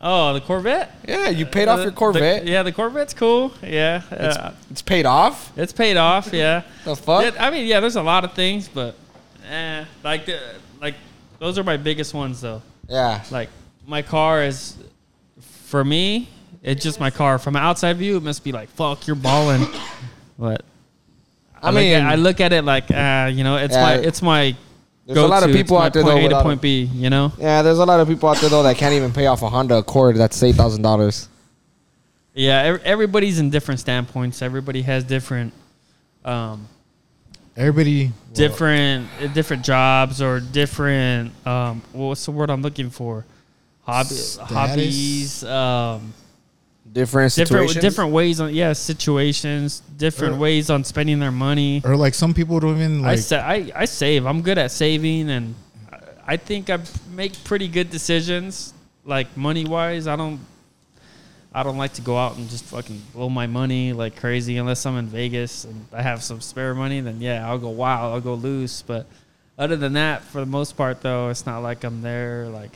Oh, 0.00 0.32
the 0.32 0.40
Corvette. 0.40 0.92
Yeah, 1.08 1.28
you 1.28 1.44
paid 1.44 1.66
off 1.66 1.78
The- 1.78 1.84
your 1.84 1.92
Corvette. 1.92 2.44
the- 2.44 2.50
yeah, 2.50 2.62
the 2.62 2.70
Corvette's 2.72 3.14
cool. 3.14 3.52
Yeah, 3.62 4.02
It's, 4.12 4.36
uh, 4.36 4.54
it's 4.70 4.82
paid 4.82 5.06
off. 5.06 5.50
it's 5.56 5.72
paid 5.72 5.96
off. 5.96 6.30
Yeah. 6.32 6.62
The 6.84 6.94
fuck? 6.96 7.34
I 7.40 7.50
mean, 7.50 7.66
yeah, 7.66 7.80
there's 7.80 7.96
a 7.96 8.02
lot 8.02 8.24
of 8.24 8.32
things, 8.34 8.68
but 8.68 8.94
eh, 9.50 9.84
like 10.04 10.26
the 10.26 10.38
like 10.80 10.94
those 11.40 11.58
are 11.58 11.64
my 11.64 11.76
biggest 11.76 12.14
ones 12.14 12.40
though. 12.40 12.62
Yeah. 12.88 13.22
Like 13.30 13.48
my 13.86 14.02
car 14.02 14.42
is 14.44 14.76
for 15.66 15.84
me, 15.84 16.28
it's 16.62 16.82
just 16.84 17.00
my 17.00 17.10
car. 17.10 17.38
From 17.38 17.56
an 17.56 17.62
outside 17.62 17.96
view, 17.96 18.16
it 18.16 18.22
must 18.22 18.44
be 18.44 18.52
like 18.52 18.68
fuck, 18.70 19.06
you're 19.06 19.16
balling. 19.16 19.66
But 20.38 20.62
I 21.60 21.66
I, 21.66 21.70
look 21.72 21.80
mean, 21.80 21.92
at, 21.94 22.02
I 22.06 22.14
look 22.14 22.40
at 22.40 22.52
it 22.52 22.64
like 22.64 22.88
uh, 22.92 23.28
you 23.34 23.42
know, 23.42 23.56
it's 23.56 23.74
Yeah. 23.74 23.82
my 23.82 23.94
it's 23.96 24.22
my 24.22 24.54
There's 25.08 25.24
a 25.24 25.26
lot 25.26 25.42
of 25.42 25.48
go-to. 25.48 25.58
It's 25.58 25.62
people 25.62 25.78
out 25.78 25.92
there 25.94 26.02
point 26.02 26.14
though 26.14 26.18
A 26.18 26.20
to 26.20 26.28
without 26.28 26.42
point 26.42 26.60
B. 26.60 26.82
You 26.82 27.08
know. 27.08 27.32
Yeah, 27.38 27.62
there's 27.62 27.78
a 27.78 27.86
lot 27.86 27.98
of 27.98 28.06
people 28.08 28.28
out 28.28 28.36
there 28.36 28.50
though 28.50 28.62
that 28.62 28.76
can't 28.76 28.92
even 28.94 29.12
pay 29.12 29.26
off 29.26 29.42
a 29.42 29.48
Honda 29.48 29.78
Accord 29.78 30.16
that's 30.16 30.42
eight 30.42 30.54
thousand 30.54 30.82
dollars. 30.82 31.28
Yeah, 32.34 32.78
everybody's 32.84 33.38
in 33.38 33.48
different 33.50 33.80
standpoints. 33.80 34.42
Everybody 34.42 34.82
has 34.82 35.04
different. 35.04 35.54
Um, 36.24 36.68
Everybody. 37.56 38.12
different 38.34 39.08
uh, 39.20 39.26
different 39.28 39.64
jobs 39.64 40.22
or 40.22 40.38
different 40.38 41.32
um 41.44 41.82
what's 41.92 42.24
the 42.24 42.30
word 42.30 42.50
I'm 42.50 42.62
looking 42.62 42.88
for 42.88 43.24
hobby 43.82 44.14
hobbies 44.42 45.42
um 45.42 46.14
Different 46.92 47.32
different 47.34 47.68
situations. 47.70 47.82
different 47.82 48.12
ways 48.12 48.40
on 48.40 48.54
yeah 48.54 48.72
situations 48.72 49.82
different 49.96 50.34
Or- 50.36 50.38
ways 50.38 50.70
on 50.70 50.84
spending 50.84 51.18
their 51.20 51.30
money 51.32 51.82
Or 51.84 51.96
like 51.96 52.14
some 52.14 52.32
people 52.34 52.58
don't 52.60 52.76
even 52.76 53.04
I 53.04 53.08
like. 53.10 53.18
sa- 53.18 53.36
I 53.46 53.70
I 53.76 53.84
save 53.84 54.26
I'm 54.26 54.42
good 54.42 54.58
at 54.58 54.70
saving 54.70 55.28
and 55.30 55.54
I- 55.92 56.34
I 56.34 56.36
think 56.36 56.70
I 56.70 56.78
make 57.14 57.32
pretty 57.44 57.68
good 57.68 57.90
decisions 57.90 58.72
like 59.04 59.36
money 59.36 59.64
wise 59.64 60.06
I 60.06 60.16
don't 60.16 60.40
I 61.54 61.62
don't 61.62 61.78
like 61.78 61.94
to 61.94 62.02
go 62.02 62.16
out 62.16 62.36
and 62.36 62.48
just 62.48 62.64
fucking 62.64 63.02
blow 63.14 63.28
my 63.28 63.46
money 63.46 63.92
like 63.92 64.16
crazy 64.16 64.56
unless 64.58 64.84
I'm 64.86 64.96
in 64.96 65.06
Vegas 65.06 65.64
and 65.64 65.86
I 65.92 66.02
have 66.02 66.22
some 66.22 66.40
spare 66.42 66.74
money. 66.74 67.00
Then 67.00 67.20
yeah, 67.22 67.48
I'll 67.48 67.58
go 67.58 67.70
wild. 67.70 68.12
I'll 68.14 68.20
go 68.20 68.34
loose. 68.34 68.82
But 68.82 69.06
other 69.58 69.74
than 69.74 69.94
that, 69.94 70.22
for 70.24 70.40
the 70.40 70.46
most 70.46 70.76
part, 70.76 71.00
though, 71.00 71.30
it's 71.30 71.46
not 71.46 71.60
like 71.60 71.84
I'm 71.84 72.02
there 72.02 72.48
like 72.52 72.70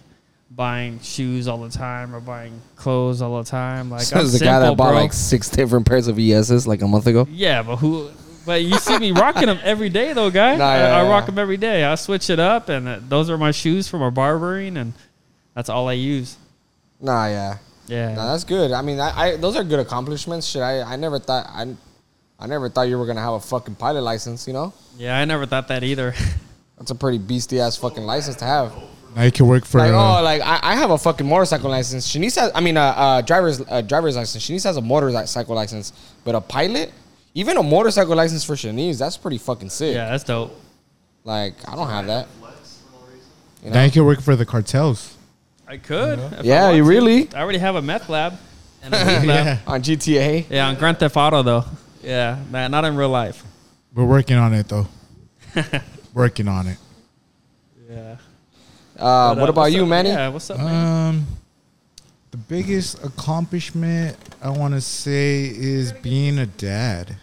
buying 0.55 1.01
shoes 1.01 1.49
all 1.49 1.59
the 1.59 1.71
time 1.71 2.15
or 2.15 2.21
buying 2.21 2.61
clothes 2.77 3.23
all 3.23 3.43
the 3.43 3.49
time. 3.49 3.91
Like 3.91 4.01
I'm 4.01 4.05
Says 4.07 4.39
the 4.39 4.45
guy 4.45 4.59
that 4.61 4.77
bought 4.77 4.93
bro. 4.93 5.01
like 5.01 5.13
six 5.13 5.49
different 5.49 5.87
pairs 5.87 6.09
of 6.09 6.19
ESs 6.19 6.67
like 6.67 6.83
a 6.83 6.89
month 6.89 7.07
ago. 7.07 7.27
Yeah, 7.31 7.63
but 7.63 7.77
who? 7.77 8.11
But 8.45 8.65
you 8.65 8.77
see 8.79 8.99
me 8.99 9.13
rocking 9.13 9.47
them 9.47 9.61
every 9.63 9.89
day, 9.89 10.13
though, 10.13 10.31
guy. 10.31 10.57
Nah, 10.57 10.65
I, 10.65 10.77
yeah, 10.77 10.97
I 10.97 11.03
yeah. 11.03 11.09
rock 11.09 11.27
them 11.27 11.39
every 11.39 11.57
day. 11.57 11.85
I 11.85 11.95
switch 11.95 12.29
it 12.29 12.41
up, 12.41 12.69
and 12.69 12.89
uh, 12.89 12.99
those 13.09 13.31
are 13.31 13.39
my 13.39 13.53
shoes 13.53 13.89
from 13.89 14.01
my 14.01 14.11
barbering, 14.11 14.77
and 14.77 14.95
that's 15.55 15.69
all 15.69 15.89
I 15.89 15.93
use. 15.93 16.37
Nah, 17.01 17.27
yeah. 17.27 17.59
Yeah, 17.87 18.15
Nah, 18.15 18.33
that's 18.33 18.45
good. 18.45 18.73
I 18.73 18.83
mean, 18.83 19.01
I, 19.01 19.11
I 19.21 19.37
those 19.37 19.57
are 19.57 19.65
good 19.65 19.81
accomplishments. 19.81 20.47
Shit, 20.47 20.63
I, 20.63 20.83
I 20.83 20.97
never 20.97 21.19
thought 21.19 21.47
I, 21.47 21.75
I 22.39 22.47
never 22.47 22.69
thought 22.69 22.83
you 22.83 22.97
were 22.99 23.07
gonna 23.07 23.21
have 23.21 23.35
a 23.35 23.41
fucking 23.41 23.75
pilot 23.75 24.03
license. 24.03 24.47
You 24.47 24.53
know, 24.55 24.73
yeah. 24.97 25.19
I 25.19 25.25
never 25.25 25.47
thought 25.47 25.69
that 25.69 25.83
either. 25.83 26.15
that's 26.79 26.91
a 26.91 26.95
pretty 26.95 27.19
beastie 27.19 27.61
ass 27.61 27.77
fucking 27.77 28.05
license 28.05 28.37
to 28.37 28.45
have. 28.45 28.73
Now 29.15 29.23
you 29.25 29.33
can 29.33 29.47
work 29.47 29.65
for. 29.67 29.79
Like, 29.79 29.93
uh, 29.93 30.19
oh, 30.21 30.23
like 30.23 30.41
I, 30.43 30.61
I 30.63 30.75
have 30.77 30.91
a 30.91 30.99
fucking 30.99 31.27
motorcycle 31.29 31.69
license. 31.71 32.09
Shanice 32.09 32.37
has, 32.41 32.51
I 32.55 32.61
mean, 32.61 32.77
uh, 32.77 32.83
uh 32.83 33.21
driver's 33.23 33.61
uh, 33.61 33.83
driver's 33.83 34.17
license. 34.17 34.47
Shanice 34.49 34.65
has 34.65 34.77
a 34.77 34.81
motorcycle 34.81 35.55
license, 35.55 35.93
but 36.25 36.35
a 36.35 36.41
pilot, 36.41 36.93
even 37.35 37.57
a 37.57 37.63
motorcycle 37.63 38.17
license 38.17 38.43
for 38.45 38.55
Shanice, 38.55 38.99
that's 38.99 39.17
pretty 39.17 39.39
fucking 39.39 39.71
sick. 39.71 39.95
yeah, 39.95 40.11
that's 40.11 40.25
dope. 40.25 40.59
Like 41.25 41.55
I 41.69 41.77
don't 41.77 41.89
have 41.89 42.07
that. 42.07 42.27
You 43.63 43.71
now 43.71 43.85
you 43.85 43.91
can 43.91 44.05
work 44.05 44.21
for 44.21 44.35
the 44.35 44.45
cartels. 44.47 45.17
I 45.69 45.77
could. 45.77 46.19
if 46.19 46.33
I 46.41 46.43
Yeah, 46.43 46.65
want 46.65 46.77
you 46.77 46.83
to. 46.83 46.89
really? 46.89 47.29
I 47.35 47.41
already 47.43 47.59
have 47.59 47.77
a 47.77 47.83
meth 47.83 48.09
lab. 48.09 48.39
And 48.85 48.93
a 48.93 48.99
weed 49.21 49.29
lab. 49.29 49.59
On 49.69 49.81
GTA. 49.81 50.47
yeah, 50.51 50.67
on 50.67 50.75
Grand 50.75 50.99
Theft 50.99 51.17
Auto 51.17 51.43
though. 51.45 51.65
Yeah, 52.03 52.39
nah, 52.51 52.67
not 52.67 52.85
in 52.85 52.97
real 52.97 53.11
life. 53.11 53.45
we're 53.95 54.05
working 54.05 54.37
on 54.37 54.53
it 54.55 54.67
though. 54.69 54.89
working 56.15 56.49
on 56.49 56.67
it. 56.67 56.79
Yeah. 57.89 58.17
Uh, 58.99 59.35
what 59.37 59.49
about 59.49 59.73
you, 59.73 59.83
up- 59.83 59.89
Manny? 59.89 60.11
Yeah, 60.11 60.29
what's 60.29 60.51
up, 60.51 60.59
man? 60.59 61.09
Um, 61.09 61.27
the 62.31 62.37
biggest 62.37 63.03
accomplishment 63.05 64.17
I 64.43 64.51
want 64.51 64.75
to 64.75 64.81
say 64.81 65.45
is 65.45 65.93
being 65.93 66.39
a 66.39 66.47
dad. 66.47 67.17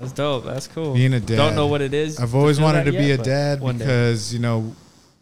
That's 0.00 0.12
dope. 0.12 0.44
That's 0.44 0.66
cool. 0.66 0.94
Being 0.94 1.14
a 1.14 1.20
dad. 1.20 1.36
Don't 1.36 1.54
know 1.54 1.66
what 1.66 1.80
it 1.80 1.94
is. 1.94 2.18
I've 2.20 2.34
always 2.34 2.60
wanted 2.60 2.86
that 2.86 2.92
to 2.92 2.98
be 2.98 3.04
yet, 3.06 3.20
a 3.20 3.22
dad 3.22 3.60
one 3.60 3.78
day. 3.78 3.84
because 3.84 4.32
you 4.32 4.40
know, 4.40 4.74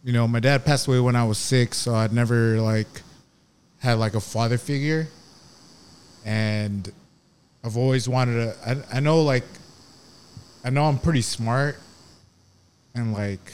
you 0.05 0.13
know, 0.13 0.27
my 0.27 0.41
dad 0.41 0.65
passed 0.65 0.87
away 0.89 1.01
when 1.01 1.17
I 1.17 1.25
was 1.25 1.39
six, 1.39 1.79
so 1.79 1.95
I'd 1.95 2.13
never 2.13 2.61
like 2.61 3.03
had 3.79 3.99
like 3.99 4.15
a 4.15 4.21
father 4.21 4.59
figure, 4.59 5.09
and 6.25 6.91
I've 7.63 7.77
always 7.77 8.09
wanted 8.09 8.35
to. 8.35 8.69
I, 8.93 8.97
I 8.97 9.01
know 9.01 9.23
like, 9.23 9.45
I 10.65 10.71
know 10.71 10.85
I'm 10.85 10.99
pretty 10.99 11.23
smart, 11.23 11.79
and 12.95 13.13
like, 13.13 13.53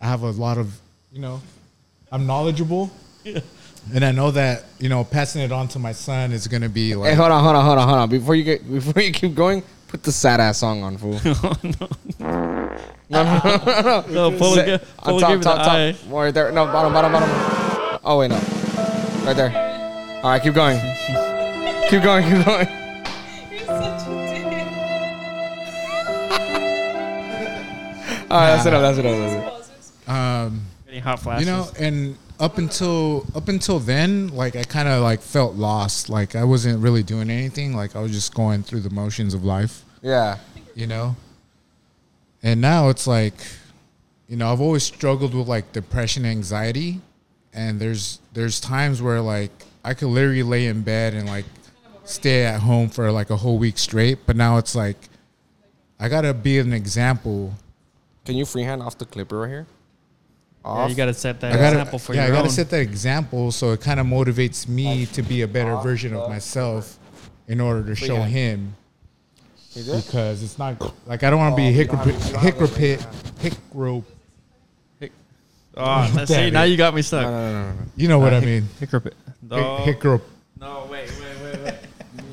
I 0.00 0.06
have 0.06 0.22
a 0.22 0.30
lot 0.30 0.58
of, 0.58 0.78
you 1.12 1.20
know, 1.20 1.40
I'm 2.12 2.26
knowledgeable. 2.26 2.90
Yeah. 3.24 3.40
And 3.94 4.04
I 4.04 4.10
know 4.10 4.32
that 4.32 4.64
you 4.78 4.88
know 4.88 5.04
passing 5.04 5.42
it 5.42 5.52
on 5.52 5.68
to 5.68 5.78
my 5.78 5.92
son 5.92 6.32
is 6.32 6.48
gonna 6.48 6.68
be 6.68 6.94
like 6.96 7.10
Hey, 7.10 7.14
hold 7.16 7.30
on, 7.30 7.42
hold 7.42 7.54
on, 7.56 7.64
hold 7.64 7.78
on, 7.78 7.88
hold 7.88 8.00
on. 8.00 8.08
Before 8.08 8.34
you 8.34 8.42
get, 8.42 8.68
before 8.72 9.00
you 9.02 9.12
keep 9.12 9.34
going, 9.34 9.62
put 9.88 10.02
the 10.02 10.10
sad 10.12 10.40
ass 10.40 10.58
song 10.58 10.82
on, 10.82 10.96
fool. 10.96 11.12
no, 11.24 11.52
no, 11.62 11.88
no, 12.18 13.22
no, 13.64 13.80
no. 13.82 14.04
No, 14.08 14.38
pull 14.38 14.54
Say- 14.54 14.74
a, 14.74 14.78
pull 14.78 15.14
on 15.14 15.16
a 15.16 15.20
top, 15.20 15.30
give 15.30 15.38
me 15.38 15.44
top, 15.44 15.58
top. 15.58 15.68
eye. 15.68 15.96
Right 16.08 16.34
there. 16.34 16.50
No, 16.50 16.66
bottom, 16.66 16.92
bottom, 16.92 17.12
bottom. 17.12 18.00
Oh 18.04 18.18
wait, 18.18 18.28
no. 18.28 18.36
Right 19.24 19.36
there. 19.36 20.20
All 20.22 20.30
right, 20.30 20.42
keep 20.42 20.54
going. 20.54 20.80
keep 21.88 22.02
going, 22.02 22.24
keep 22.24 22.44
going. 22.44 22.68
You're 23.50 23.60
such 23.66 24.08
a 24.08 24.10
dick. 24.10 24.46
All 28.28 28.40
right, 28.40 28.56
that's 28.56 28.66
enough. 28.66 28.82
That's 28.82 28.98
enough. 28.98 29.18
That's 29.18 29.32
enough. 29.34 29.55
Pauses. 30.06 30.48
um. 30.48 30.62
Getting 30.86 31.02
hot 31.02 31.20
flashes. 31.20 31.46
You 31.46 31.52
know, 31.52 31.68
and 31.78 32.16
up 32.38 32.58
until 32.58 33.26
up 33.34 33.48
until 33.48 33.78
then, 33.78 34.28
like 34.28 34.56
I 34.56 34.62
kind 34.64 34.88
of 34.88 35.02
like 35.02 35.20
felt 35.20 35.54
lost. 35.54 36.08
Like 36.08 36.36
I 36.36 36.44
wasn't 36.44 36.82
really 36.82 37.02
doing 37.02 37.30
anything. 37.30 37.74
Like 37.74 37.96
I 37.96 38.00
was 38.00 38.12
just 38.12 38.34
going 38.34 38.62
through 38.62 38.80
the 38.80 38.90
motions 38.90 39.34
of 39.34 39.44
life. 39.44 39.84
Yeah. 40.02 40.38
You 40.74 40.86
know. 40.86 41.16
And 42.42 42.60
now 42.60 42.90
it's 42.90 43.06
like, 43.06 43.34
you 44.28 44.36
know, 44.36 44.52
I've 44.52 44.60
always 44.60 44.84
struggled 44.84 45.34
with 45.34 45.48
like 45.48 45.72
depression, 45.72 46.24
anxiety, 46.24 47.00
and 47.52 47.80
there's 47.80 48.20
there's 48.32 48.60
times 48.60 49.00
where 49.00 49.20
like 49.20 49.50
I 49.84 49.94
could 49.94 50.08
literally 50.08 50.42
lay 50.42 50.66
in 50.66 50.82
bed 50.82 51.14
and 51.14 51.26
like 51.26 51.46
stay 52.04 52.44
at 52.44 52.60
home 52.60 52.88
for 52.88 53.10
like 53.10 53.30
a 53.30 53.36
whole 53.36 53.58
week 53.58 53.78
straight. 53.78 54.18
But 54.26 54.36
now 54.36 54.58
it's 54.58 54.74
like 54.74 55.08
I 55.98 56.08
gotta 56.08 56.34
be 56.34 56.58
an 56.58 56.72
example 56.72 57.54
Can 58.24 58.36
you 58.36 58.44
freehand 58.44 58.82
off 58.82 58.98
the 58.98 59.06
clipper 59.06 59.38
right 59.40 59.48
here? 59.48 59.66
Yeah, 60.66 60.86
you 60.88 60.94
got 60.94 61.06
to 61.06 61.14
set 61.14 61.40
that 61.40 61.52
I 61.52 61.56
gotta, 61.56 61.68
example 61.78 61.98
for 61.98 62.14
yeah, 62.14 62.24
I 62.26 62.30
gotta 62.30 62.50
set 62.50 62.70
that 62.70 62.80
example 62.80 63.52
so 63.52 63.72
it 63.72 63.80
kind 63.80 64.00
of 64.00 64.06
motivates 64.06 64.66
me 64.68 65.06
to 65.06 65.22
be 65.22 65.42
a 65.42 65.48
better 65.48 65.76
version 65.76 66.14
of 66.14 66.28
myself 66.28 66.98
in 67.48 67.60
order 67.60 67.84
to 67.84 67.94
show 67.94 68.14
yeah. 68.16 68.26
him 68.26 68.74
You 69.74 69.84
because 69.96 70.42
it's 70.42 70.58
not 70.58 70.80
like 71.06 71.22
I 71.22 71.30
don't 71.30 71.38
want 71.38 71.52
to 71.52 71.56
be 71.56 71.68
a 71.68 71.68
Oh, 71.68 71.70
you 71.70 71.84
don't 71.84 71.98
hypocrite, 71.98 72.14
you 72.26 72.32
don't 72.32 72.42
have 72.42 72.60
a 72.60 72.66
hypocrite, 72.66 73.06
hypocrite. 73.40 74.04
oh, 75.76 76.24
see. 76.26 76.34
Damn 76.34 76.52
Now 76.52 76.62
you 76.64 76.76
got 76.76 76.94
me 76.94 77.02
stuck. 77.02 77.22
No, 77.22 77.30
no, 77.30 77.52
no, 77.52 77.68
no, 77.68 77.72
no. 77.74 77.82
You 77.96 78.08
know 78.08 78.18
what 78.18 78.32
Uh, 78.32 78.36
I 78.36 78.40
hic- 78.40 78.48
mean? 78.48 78.68
Hypocrite. 78.80 79.14
No, 79.42 79.76
Hypocrite. 79.78 80.22
no, 80.60 80.88
wait, 80.90 81.08
wait, 81.20 81.42
wait, 81.54 81.64
wait. 81.64 81.74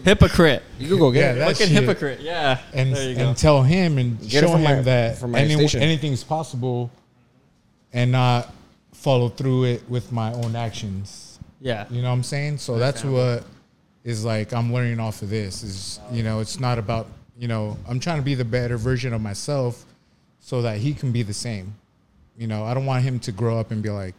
Hypocrite. 0.04 0.64
You 0.80 0.88
could 0.90 1.00
go 1.00 1.12
get 1.12 1.20
Yeah, 1.20 1.32
it. 1.32 1.36
that 1.48 1.58
Fucking 1.58 1.74
hypocrite. 1.74 2.20
Yeah. 2.22 2.60
and 2.74 2.96
there 2.96 3.10
you 3.10 3.16
go. 3.16 3.28
and 3.28 3.38
tell 3.38 3.62
him 3.64 3.98
and 3.98 4.20
Get 4.22 4.42
show 4.44 4.56
him 4.56 4.64
my- 4.64 4.82
that 4.82 5.18
from 5.18 5.32
my 5.32 5.40
any, 5.40 5.54
anything's 5.76 6.24
possible, 6.24 6.90
and 7.94 8.12
not 8.12 8.52
follow 8.94 9.30
through 9.30 9.66
it 9.66 9.90
with 9.90 10.12
my 10.12 10.34
own 10.34 10.56
actions. 10.56 11.40
yeah. 11.60 11.86
You 11.90 12.02
know 12.02 12.10
what 12.10 12.16
I'm 12.16 12.24
saying? 12.24 12.58
So 12.58 12.78
that's 12.78 13.04
what 13.04 13.44
is 14.04 14.26
like 14.26 14.54
I'm 14.54 14.74
learning 14.74 15.00
off 15.00 15.22
of 15.22 15.30
this 15.30 15.64
is 15.64 16.00
you 16.12 16.24
know 16.24 16.40
it's 16.42 16.60
not 16.60 16.78
about 16.78 17.08
you 17.38 17.48
know 17.48 17.78
I'm 17.88 18.00
trying 18.00 18.18
to 18.18 18.24
be 18.24 18.36
the 18.36 18.44
better 18.46 18.78
version 18.78 19.14
of 19.14 19.22
myself 19.22 19.86
so 20.40 20.62
that 20.62 20.78
he 20.78 20.94
can 20.94 21.12
be 21.12 21.24
the 21.24 21.34
same. 21.34 21.74
You 22.38 22.48
know 22.48 22.64
I 22.66 22.74
don't 22.74 22.86
want 22.86 23.04
him 23.04 23.20
to 23.22 23.32
grow 23.32 23.60
up 23.60 23.72
and 23.72 23.82
be 23.82 23.90
like, 23.90 24.16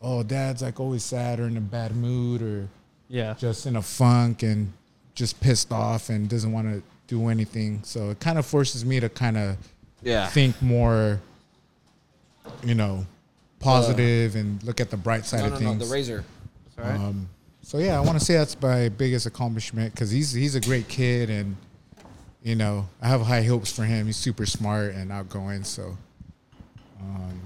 oh, 0.00 0.22
dad's 0.22 0.62
like 0.62 0.80
always 0.80 1.04
sad 1.04 1.40
or 1.40 1.46
in 1.46 1.56
a 1.56 1.60
bad 1.60 1.94
mood 1.96 2.40
or 2.42 2.68
Yeah. 3.08 3.34
just 3.34 3.66
in 3.66 3.76
a 3.76 3.82
funk 3.82 4.42
and 4.42 4.72
just 5.14 5.40
pissed 5.40 5.72
off 5.72 6.08
and 6.08 6.28
doesn't 6.28 6.52
want 6.52 6.68
to 6.72 6.82
do 7.06 7.28
anything. 7.28 7.80
So 7.84 8.10
it 8.10 8.20
kind 8.20 8.38
of 8.38 8.46
forces 8.46 8.84
me 8.84 8.98
to 9.00 9.08
kind 9.10 9.36
of 9.36 9.56
Yeah. 10.02 10.26
think 10.28 10.60
more, 10.62 11.20
you 12.64 12.74
know, 12.74 13.06
positive 13.60 14.36
and 14.36 14.62
look 14.64 14.80
at 14.80 14.90
the 14.90 14.96
bright 14.96 15.24
side 15.24 15.40
No, 15.40 15.46
of 15.46 15.52
no, 15.52 15.58
no. 15.58 15.68
things. 15.78 15.88
The 15.88 15.94
razor. 15.94 16.24
Um, 16.78 17.28
so 17.62 17.78
yeah, 17.78 17.96
I 17.96 18.00
want 18.00 18.18
to 18.18 18.24
say 18.24 18.34
that's 18.34 18.60
my 18.60 18.88
biggest 18.88 19.26
accomplishment 19.26 19.94
because 19.94 20.10
he's 20.10 20.32
he's 20.32 20.54
a 20.56 20.60
great 20.60 20.88
kid 20.88 21.30
and 21.30 21.56
you 22.42 22.56
know 22.56 22.88
I 23.00 23.06
have 23.08 23.20
high 23.22 23.42
hopes 23.42 23.70
for 23.72 23.84
him. 23.84 24.06
He's 24.06 24.16
super 24.16 24.46
smart 24.46 24.94
and 24.94 25.12
outgoing. 25.12 25.62
So, 25.64 25.96
um, 27.00 27.40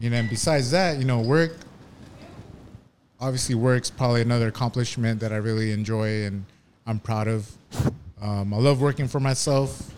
you 0.00 0.08
know, 0.10 0.16
and 0.16 0.30
besides 0.30 0.70
that, 0.70 0.98
you 0.98 1.04
know, 1.04 1.20
work. 1.20 1.56
Obviously, 3.20 3.54
work's 3.54 3.88
probably 3.88 4.20
another 4.20 4.48
accomplishment 4.48 5.20
that 5.20 5.32
I 5.32 5.36
really 5.36 5.70
enjoy 5.70 6.24
and 6.24 6.44
I'm 6.86 6.98
proud 6.98 7.28
of. 7.28 7.48
Um, 8.20 8.52
I 8.52 8.56
love 8.56 8.80
working 8.80 9.06
for 9.06 9.20
myself. 9.20 9.91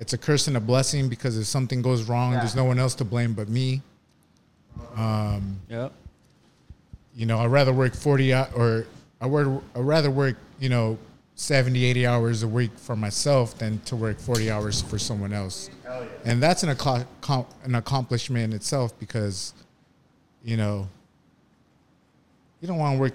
It's 0.00 0.12
a 0.12 0.18
curse 0.18 0.46
and 0.48 0.56
a 0.56 0.60
blessing 0.60 1.08
because 1.08 1.36
if 1.36 1.46
something 1.46 1.82
goes 1.82 2.04
wrong, 2.04 2.32
Yeah. 2.32 2.38
there's 2.40 2.54
no 2.54 2.64
one 2.64 2.78
else 2.78 2.94
to 2.96 3.04
blame 3.04 3.32
but 3.34 3.48
me. 3.48 3.82
Um, 4.96 5.58
yep. 5.68 5.92
you 7.14 7.26
know, 7.26 7.38
I'd 7.38 7.50
rather 7.50 7.72
work 7.72 7.94
40 7.94 8.32
or 8.32 8.86
I 9.20 9.26
would 9.26 9.60
I'd 9.74 9.80
rather 9.80 10.10
work, 10.10 10.36
you 10.60 10.68
know, 10.68 10.98
70, 11.34 11.84
80 11.84 12.06
hours 12.06 12.42
a 12.42 12.48
week 12.48 12.70
for 12.76 12.94
myself 12.96 13.58
than 13.58 13.80
to 13.86 13.96
work 13.96 14.18
40 14.20 14.50
hours 14.50 14.82
for 14.82 14.98
someone 14.98 15.32
else. 15.32 15.70
And 16.24 16.40
that's 16.42 16.62
an, 16.62 16.68
acco- 16.74 17.06
com- 17.20 17.46
an 17.64 17.74
accomplishment 17.76 18.44
in 18.44 18.52
itself 18.52 18.96
because, 19.00 19.52
you 20.44 20.56
know, 20.56 20.88
you 22.60 22.66
don't 22.68 22.78
want 22.78 22.96
to 22.96 23.00
work, 23.00 23.14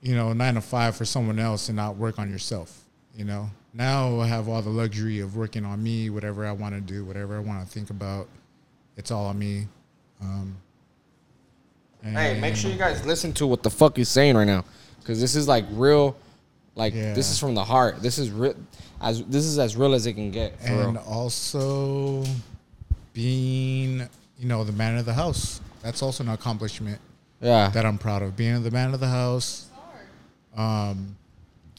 you 0.00 0.14
know, 0.14 0.32
nine 0.32 0.54
to 0.54 0.60
five 0.60 0.96
for 0.96 1.04
someone 1.04 1.38
else 1.40 1.68
and 1.68 1.76
not 1.76 1.96
work 1.96 2.18
on 2.20 2.30
yourself, 2.30 2.84
you 3.16 3.24
know. 3.24 3.50
Now 3.72 4.20
I 4.20 4.26
have 4.26 4.48
all 4.48 4.62
the 4.62 4.70
luxury 4.70 5.20
of 5.20 5.36
working 5.36 5.64
on 5.64 5.82
me, 5.82 6.08
whatever 6.10 6.46
I 6.46 6.52
want 6.52 6.74
to 6.74 6.80
do, 6.80 7.04
whatever 7.04 7.36
I 7.36 7.40
want 7.40 7.66
to 7.66 7.70
think 7.72 7.90
about. 7.90 8.28
It's 8.96 9.10
all 9.10 9.26
on 9.26 9.38
me. 9.38 9.66
Um, 10.20 10.56
Hey, 12.02 12.38
make 12.38 12.54
sure 12.54 12.70
you 12.70 12.78
guys 12.78 13.04
listen 13.04 13.32
to 13.32 13.48
what 13.48 13.64
the 13.64 13.70
fuck 13.70 13.96
he's 13.96 14.08
saying 14.08 14.36
right 14.36 14.44
now, 14.46 14.64
because 15.00 15.20
this 15.20 15.34
is 15.34 15.48
like 15.48 15.64
real, 15.72 16.14
like 16.76 16.94
Yeah. 16.94 17.14
this 17.14 17.30
is 17.32 17.38
from 17.40 17.54
the 17.56 17.64
heart. 17.64 18.00
This 18.00 18.18
is 18.18 18.30
real, 18.30 18.54
as 19.00 19.24
this 19.24 19.44
is 19.44 19.58
as 19.58 19.76
real 19.76 19.92
as 19.92 20.06
it 20.06 20.12
can 20.12 20.30
get. 20.30 20.56
For 20.60 20.66
and 20.68 20.92
real. 20.94 21.04
also 21.04 22.24
being 23.12 24.08
you 24.38 24.46
know 24.46 24.62
the 24.62 24.72
man 24.72 24.96
of 24.98 25.06
the 25.06 25.14
house 25.14 25.60
that's 25.82 26.02
also 26.02 26.22
an 26.22 26.28
accomplishment 26.28 27.00
Yeah, 27.40 27.70
that 27.70 27.86
i'm 27.86 27.96
proud 27.96 28.20
of 28.22 28.36
being 28.36 28.62
the 28.62 28.70
man 28.70 28.92
of 28.92 29.00
the 29.00 29.08
house 29.08 29.66
Um, 30.54 31.16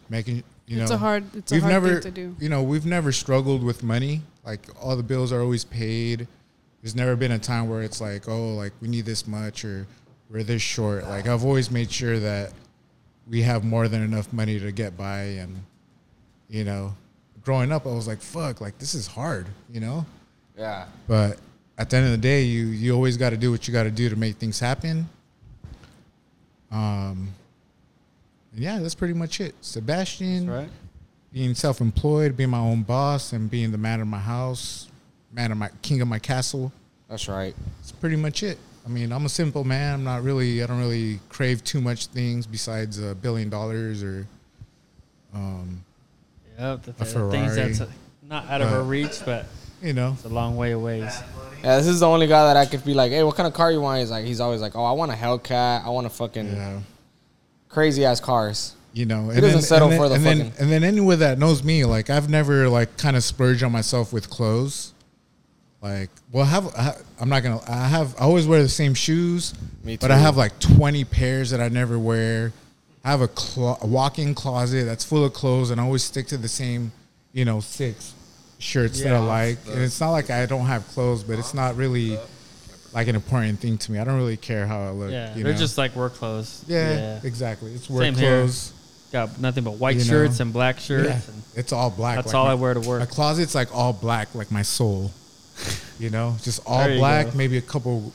making 0.10 0.44
you 0.68 0.82
It's 0.82 0.90
know 0.92 0.96
a 0.96 1.00
hard- 1.00 1.36
it's 1.36 1.52
a 1.52 1.56
we've 1.56 1.62
hard 1.64 1.74
never 1.74 1.94
thing 2.02 2.14
to 2.14 2.22
do. 2.22 2.36
you 2.40 2.50
know 2.50 2.62
we've 2.64 2.86
never 2.86 3.12
struggled 3.12 3.64
with 3.64 3.84
money. 3.84 4.22
Like 4.46 4.62
all 4.82 4.96
the 4.96 5.04
bills 5.04 5.32
are 5.32 5.42
always 5.42 5.64
paid. 5.64 6.28
There's 6.82 6.96
never 6.96 7.16
been 7.16 7.32
a 7.32 7.40
time 7.40 7.70
where 7.70 7.82
it's 7.82 8.00
like 8.02 8.28
oh 8.30 8.54
like 8.56 8.74
we 8.82 8.88
need 8.88 9.06
this 9.06 9.26
much 9.28 9.64
or 9.66 9.88
we're 10.30 10.44
this 10.44 10.62
short. 10.62 11.04
Like 11.06 11.28
I've 11.28 11.44
always 11.46 11.72
made 11.72 11.92
sure 11.92 12.20
that 12.20 12.52
we 13.30 13.42
have 13.44 13.64
more 13.64 13.88
than 13.88 14.02
enough 14.04 14.32
money 14.32 14.60
to 14.60 14.72
get 14.72 14.96
by 14.98 15.22
and 15.42 15.58
you 16.50 16.64
know 16.64 16.96
growing 17.44 17.74
up 17.74 17.86
i 17.86 17.90
was 17.90 18.08
like 18.08 18.22
fuck 18.22 18.62
like 18.62 18.78
this 18.78 18.94
is 18.94 19.06
hard 19.08 19.46
you 19.70 19.82
know 19.82 20.06
Yeah. 20.58 20.86
but 21.10 21.38
at 21.78 21.90
the 21.90 21.98
end 21.98 22.06
of 22.06 22.12
the 22.14 22.18
day 22.18 22.44
you 22.44 22.68
you 22.68 22.94
always 22.96 23.18
got 23.18 23.32
to 23.32 23.38
do 23.38 23.52
what 23.52 23.68
you 23.68 23.74
got 23.74 23.84
to 23.84 23.92
do 23.92 24.08
to 24.10 24.16
make 24.16 24.38
things 24.38 24.60
happen 24.62 25.10
um 26.72 26.78
and 26.80 27.28
yeah 28.58 28.80
that's 28.80 28.96
pretty 28.96 29.14
much 29.14 29.40
it 29.40 29.54
sebastian 29.62 30.50
Right. 30.50 30.70
being 31.32 31.54
self-employed 31.56 32.36
being 32.36 32.50
my 32.50 32.60
own 32.60 32.84
boss 32.84 33.32
and 33.34 33.50
being 33.50 33.72
the 33.72 33.78
man 33.78 34.02
of 34.02 34.08
my 34.08 34.20
house 34.20 34.88
man 35.32 35.52
of 35.52 35.58
my 35.58 35.70
king 35.82 36.02
of 36.02 36.08
my 36.08 36.20
castle 36.20 36.72
That's 37.10 37.28
right. 37.30 37.56
that's 37.78 37.92
pretty 37.94 38.16
much 38.18 38.44
it. 38.44 38.58
I 38.86 38.90
mean, 38.90 39.12
I'm 39.12 39.26
a 39.26 39.30
simple 39.30 39.66
man. 39.66 39.96
I'm 39.96 40.04
not 40.06 40.24
really. 40.24 40.64
I 40.64 40.66
don't 40.66 40.80
really 40.80 41.20
crave 41.28 41.62
too 41.62 41.82
much 41.82 42.06
things 42.08 42.48
besides 42.48 43.00
a 43.04 43.14
billion 43.16 43.50
dollars 43.50 44.02
or. 44.02 44.26
Um, 45.34 45.84
Yep. 46.58 46.84
The, 46.84 46.92
A 46.92 46.94
the 46.94 47.06
things 47.06 47.14
Ferrari. 47.14 47.74
that's 47.74 47.82
not 48.24 48.48
out 48.48 48.62
of 48.62 48.72
Uh, 48.72 48.76
our 48.78 48.84
reach, 48.84 49.20
but 49.26 49.46
you 49.84 49.92
know, 49.94 50.14
it's 50.14 50.24
a 50.26 50.30
long 50.30 50.56
way 50.58 50.72
away. 50.72 51.00
Yeah, 51.00 51.78
this 51.78 51.88
is 51.88 52.00
the 52.00 52.08
only 52.08 52.28
guy 52.28 52.46
that 52.52 52.58
I 52.58 52.66
could 52.66 52.84
be 52.86 52.94
like, 52.94 53.12
hey, 53.12 53.24
what 53.24 53.36
kind 53.36 53.46
of 53.46 53.54
car 53.54 53.72
you 53.72 53.82
want? 53.82 54.00
He's 54.00 54.10
like, 54.10 54.26
he's 54.26 54.40
always 54.40 54.62
like, 54.62 54.76
oh, 54.76 54.84
I 54.84 54.94
want 54.94 55.12
a 55.12 55.16
Hellcat. 55.16 55.86
I 55.86 55.90
want 55.90 56.08
a 56.08 56.10
fucking 56.10 56.48
yeah, 56.56 56.80
crazy 57.70 58.06
ass 58.06 58.20
cars. 58.20 58.74
you 58.94 59.06
know. 59.06 59.30
He 59.30 59.40
doesn't 59.42 59.62
settle 59.62 59.90
and 59.90 59.98
for 59.98 60.10
the 60.10 60.16
and 60.16 60.24
fucking- 60.24 60.40
Then, 60.40 60.54
and 60.60 60.72
then 60.72 60.84
anyone 60.84 61.20
that 61.20 61.38
knows 61.38 61.64
me, 61.64 61.86
like 61.86 62.10
I've 62.10 62.30
never 62.30 62.68
like 62.70 62.98
kind 62.98 63.16
of 63.16 63.24
splurged 63.24 63.64
on 63.64 63.72
myself 63.72 64.12
with 64.14 64.30
clothes. 64.30 64.94
Like, 65.82 66.10
well, 66.32 66.44
I 66.44 66.48
have 66.48 66.68
I, 66.76 66.96
I'm 67.22 67.30
not 67.30 67.44
gonna. 67.44 67.62
I 67.70 67.88
have. 67.88 68.16
I 68.16 68.24
always 68.24 68.48
wear 68.48 68.64
the 68.64 68.70
same 68.70 68.96
shoes, 68.96 69.54
Me 69.84 69.96
but 69.98 70.10
I 70.10 70.18
have 70.18 70.36
like 70.36 70.58
20 70.60 71.04
pairs 71.06 71.52
that 71.52 71.62
I 71.62 71.70
never 71.70 72.00
wear. 72.00 72.52
I 73.06 73.12
have 73.12 73.22
a, 73.22 73.28
clo- 73.30 73.78
a 73.82 73.86
walk-in 73.88 74.34
closet 74.36 74.84
that's 74.86 75.06
full 75.06 75.24
of 75.24 75.34
clothes, 75.34 75.70
and 75.70 75.80
I 75.80 75.84
always 75.86 76.04
stick 76.04 76.28
to 76.28 76.38
the 76.38 76.48
same, 76.50 76.92
you 77.32 77.46
know, 77.46 77.60
six 77.62 78.14
shirts 78.58 79.02
that 79.02 79.14
I 79.14 79.18
Yeah. 79.18 79.20
like. 79.20 79.58
And 79.70 79.82
it's 79.84 80.00
not 80.02 80.10
like 80.12 80.30
I 80.32 80.46
don't 80.48 80.66
have 80.66 80.86
clothes, 80.90 81.24
but 81.24 81.38
it's 81.40 81.54
not 81.54 81.76
really 81.78 82.18
like 82.98 83.08
an 83.08 83.16
important 83.16 83.60
thing 83.60 83.78
to 83.78 83.92
me. 83.92 84.00
I 84.00 84.04
don't 84.04 84.18
really 84.18 84.38
care 84.38 84.66
how 84.68 84.82
I 84.82 84.90
look. 84.90 85.12
Yeah, 85.12 85.36
you 85.36 85.44
they're 85.44 85.54
know? 85.54 85.60
just 85.60 85.78
like 85.78 85.96
work 85.96 86.14
clothes. 86.16 86.64
yeah, 86.68 87.20
exactly. 87.24 87.74
It's 87.74 87.90
work 87.90 88.02
Same 88.02 88.16
here. 88.16 88.48
Got 89.12 89.40
nothing 89.40 89.64
but 89.64 89.72
white 89.76 89.96
You 89.96 90.04
know. 90.04 90.10
shirts 90.10 90.40
and 90.42 90.52
black 90.52 90.80
shirts. 90.80 91.08
Yeah, 91.08 91.34
And 91.34 91.44
it's 91.56 91.72
all 91.72 91.90
black. 91.90 92.16
that's 92.16 92.28
like 92.28 92.36
all 92.36 92.46
my- 92.46 92.52
I 92.52 92.56
wear 92.56 92.74
to 92.74 92.82
work. 92.82 93.00
My 93.00 93.06
closet's 93.06 93.56
like 93.56 93.74
all 93.74 93.94
black, 93.94 94.36
like 94.36 94.52
my 94.52 94.62
soul. 94.64 95.12
You 96.00 96.12
know, 96.12 96.36
just 96.44 96.62
all 96.68 96.84
There 96.86 96.98
black, 97.00 97.26
go. 97.32 97.32
maybe 97.38 97.58
a 97.58 97.62
couple 97.62 98.14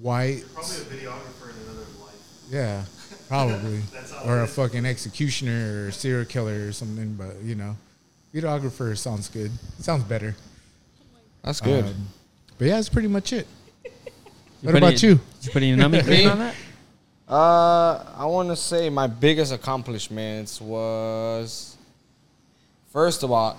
white. 0.00 0.42
Probably 0.54 0.76
a 0.76 0.80
videographer 0.80 1.50
in 1.50 1.56
another 1.64 1.86
life. 2.00 2.14
Yeah, 2.50 2.84
probably. 3.28 3.80
That's 3.92 4.10
how 4.12 4.22
or 4.24 4.40
a 4.40 4.44
is. 4.44 4.54
fucking 4.54 4.86
executioner 4.86 5.88
or 5.88 5.90
serial 5.92 6.24
killer 6.24 6.66
or 6.68 6.72
something. 6.72 7.12
But 7.14 7.42
you 7.42 7.56
know, 7.56 7.76
videographer 8.34 8.96
sounds 8.96 9.28
good. 9.28 9.50
Sounds 9.80 10.04
better. 10.04 10.34
That's 11.42 11.60
good. 11.60 11.84
Um, 11.84 12.08
but 12.56 12.64
yeah, 12.68 12.76
that's 12.76 12.88
pretty 12.88 13.08
much 13.08 13.34
it. 13.34 13.46
What 14.62 14.76
about 14.76 14.92
any- 14.92 15.08
you? 15.08 15.14
Did 15.14 15.46
you 15.46 15.52
put 15.52 15.62
any 15.62 15.76
nummy 15.76 16.04
cream 16.06 16.30
on 16.30 16.38
that? 16.38 16.54
Uh, 17.28 18.04
I 18.16 18.24
want 18.24 18.48
to 18.48 18.56
say 18.56 18.88
my 18.88 19.06
biggest 19.06 19.52
accomplishments 19.52 20.60
was, 20.60 21.76
first 22.90 23.22
of 23.22 23.30
all, 23.30 23.58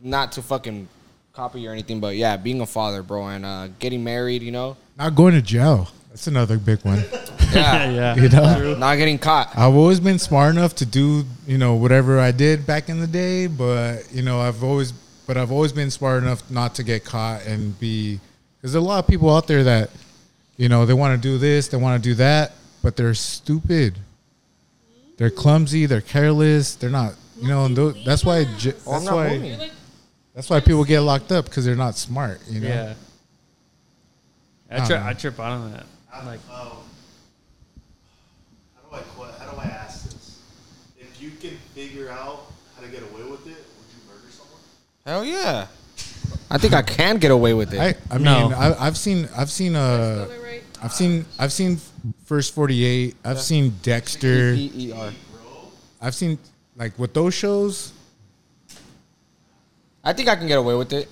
not 0.00 0.32
to 0.32 0.42
fucking 0.42 0.88
copy 1.32 1.66
or 1.66 1.72
anything, 1.72 1.98
but 1.98 2.16
yeah, 2.16 2.36
being 2.36 2.60
a 2.60 2.66
father, 2.66 3.02
bro, 3.02 3.26
and 3.26 3.44
uh, 3.44 3.68
getting 3.80 4.04
married. 4.04 4.42
You 4.42 4.52
know, 4.52 4.76
Not 4.96 5.14
going 5.16 5.34
to 5.34 5.42
jail. 5.42 5.88
That's 6.10 6.26
another 6.28 6.56
big 6.56 6.80
one. 6.84 6.98
yeah, 7.52 7.90
yeah. 7.90 8.14
You 8.16 8.28
know, 8.28 8.76
not 8.76 8.96
getting 8.96 9.18
caught. 9.18 9.56
I've 9.56 9.74
always 9.74 10.00
been 10.00 10.18
smart 10.18 10.54
enough 10.54 10.74
to 10.76 10.86
do, 10.86 11.24
you 11.46 11.58
know, 11.58 11.74
whatever 11.74 12.18
I 12.20 12.30
did 12.30 12.66
back 12.66 12.88
in 12.88 13.00
the 13.00 13.06
day, 13.06 13.46
but 13.46 14.02
you 14.12 14.22
know, 14.22 14.40
I've 14.40 14.62
always, 14.62 14.92
but 15.26 15.36
I've 15.36 15.52
always 15.52 15.72
been 15.72 15.90
smart 15.90 16.22
enough 16.22 16.48
not 16.50 16.74
to 16.76 16.82
get 16.82 17.04
caught 17.04 17.44
and 17.44 17.78
be, 17.78 18.20
because 18.60 18.72
there 18.72 18.80
are 18.80 18.84
a 18.84 18.86
lot 18.88 18.98
of 19.04 19.08
people 19.08 19.34
out 19.34 19.46
there 19.46 19.64
that, 19.64 19.90
you 20.56 20.68
know, 20.68 20.84
they 20.86 20.94
want 20.94 21.20
to 21.20 21.28
do 21.28 21.38
this, 21.38 21.68
they 21.68 21.76
want 21.76 22.02
to 22.02 22.08
do 22.08 22.14
that, 22.16 22.52
but 22.82 22.96
they're 22.96 23.14
stupid. 23.14 23.98
They're 25.16 25.30
clumsy. 25.30 25.86
They're 25.86 26.00
careless. 26.00 26.74
They're 26.76 26.90
not, 26.90 27.14
you 27.40 27.48
know, 27.48 27.64
and 27.64 27.76
tho- 27.76 27.90
that's 28.04 28.24
why, 28.24 28.44
j- 28.56 28.72
Oh, 28.86 28.92
that's 29.00 29.10
why, 29.10 29.28
moving. 29.30 29.44
You're 29.50 29.58
like, 29.58 29.72
that's 30.34 30.48
why 30.50 30.60
people 30.60 30.84
get 30.84 31.00
locked 31.00 31.32
up 31.32 31.44
because 31.46 31.64
they're 31.64 31.74
not 31.74 31.96
smart. 31.96 32.40
You 32.48 32.60
know, 32.60 32.68
Yeah. 32.68 32.94
I, 34.70 34.74
I 34.74 34.78
tri- 34.78 34.88
don't 34.88 35.00
know. 35.04 35.10
I 35.10 35.12
trip 35.14 35.40
out 35.40 35.52
on 35.52 35.72
that. 35.72 35.86
How, 36.08 36.26
Like, 36.26 36.40
um, 36.50 36.68
how 38.76 38.90
do 38.90 38.96
I 38.96 38.98
que- 39.00 39.38
how 39.44 39.50
do 39.50 39.58
I 39.58 39.64
ask 39.64 40.04
this? 40.04 40.38
If 40.98 41.20
you 41.20 41.30
can 41.30 41.56
figure 41.74 42.10
out 42.10 42.46
how 42.76 42.82
to 42.82 42.88
get 42.88 43.02
away 43.02 43.22
with 43.28 43.40
it, 43.46 43.56
would 43.56 43.88
you 43.90 44.00
murder 44.08 44.30
someone? 44.30 44.60
Hell 45.04 45.24
yeah. 45.24 45.66
I 46.50 46.58
think 46.58 46.72
I 46.74 46.82
can 46.82 47.18
get 47.18 47.30
away 47.30 47.52
with 47.54 47.74
it. 47.74 47.80
I, 47.80 47.94
I 48.10 48.16
mean, 48.18 48.24
No. 48.24 48.50
I, 48.56 48.86
I've 48.86 48.96
seen, 48.96 49.28
I've 49.36 49.50
seen, 49.50 49.76
uh, 49.76 50.24
spell 50.26 50.30
it 50.30 50.42
right. 50.42 50.62
I've 50.82 50.92
seen, 50.92 51.26
I've 51.38 51.52
seen 51.52 51.78
First 52.24 52.54
Forty 52.54 52.84
Eight. 52.84 53.16
I've 53.24 53.40
seen 53.40 53.74
Dexter. 53.82 54.52
E-E-R. 54.54 55.12
I've 56.00 56.14
seen 56.14 56.38
like 56.76 56.98
with 56.98 57.12
those 57.12 57.34
shows. 57.34 57.92
I 60.04 60.12
think 60.12 60.28
I 60.28 60.36
can 60.36 60.46
get 60.46 60.58
away 60.58 60.74
with 60.74 60.92
it. 60.92 61.08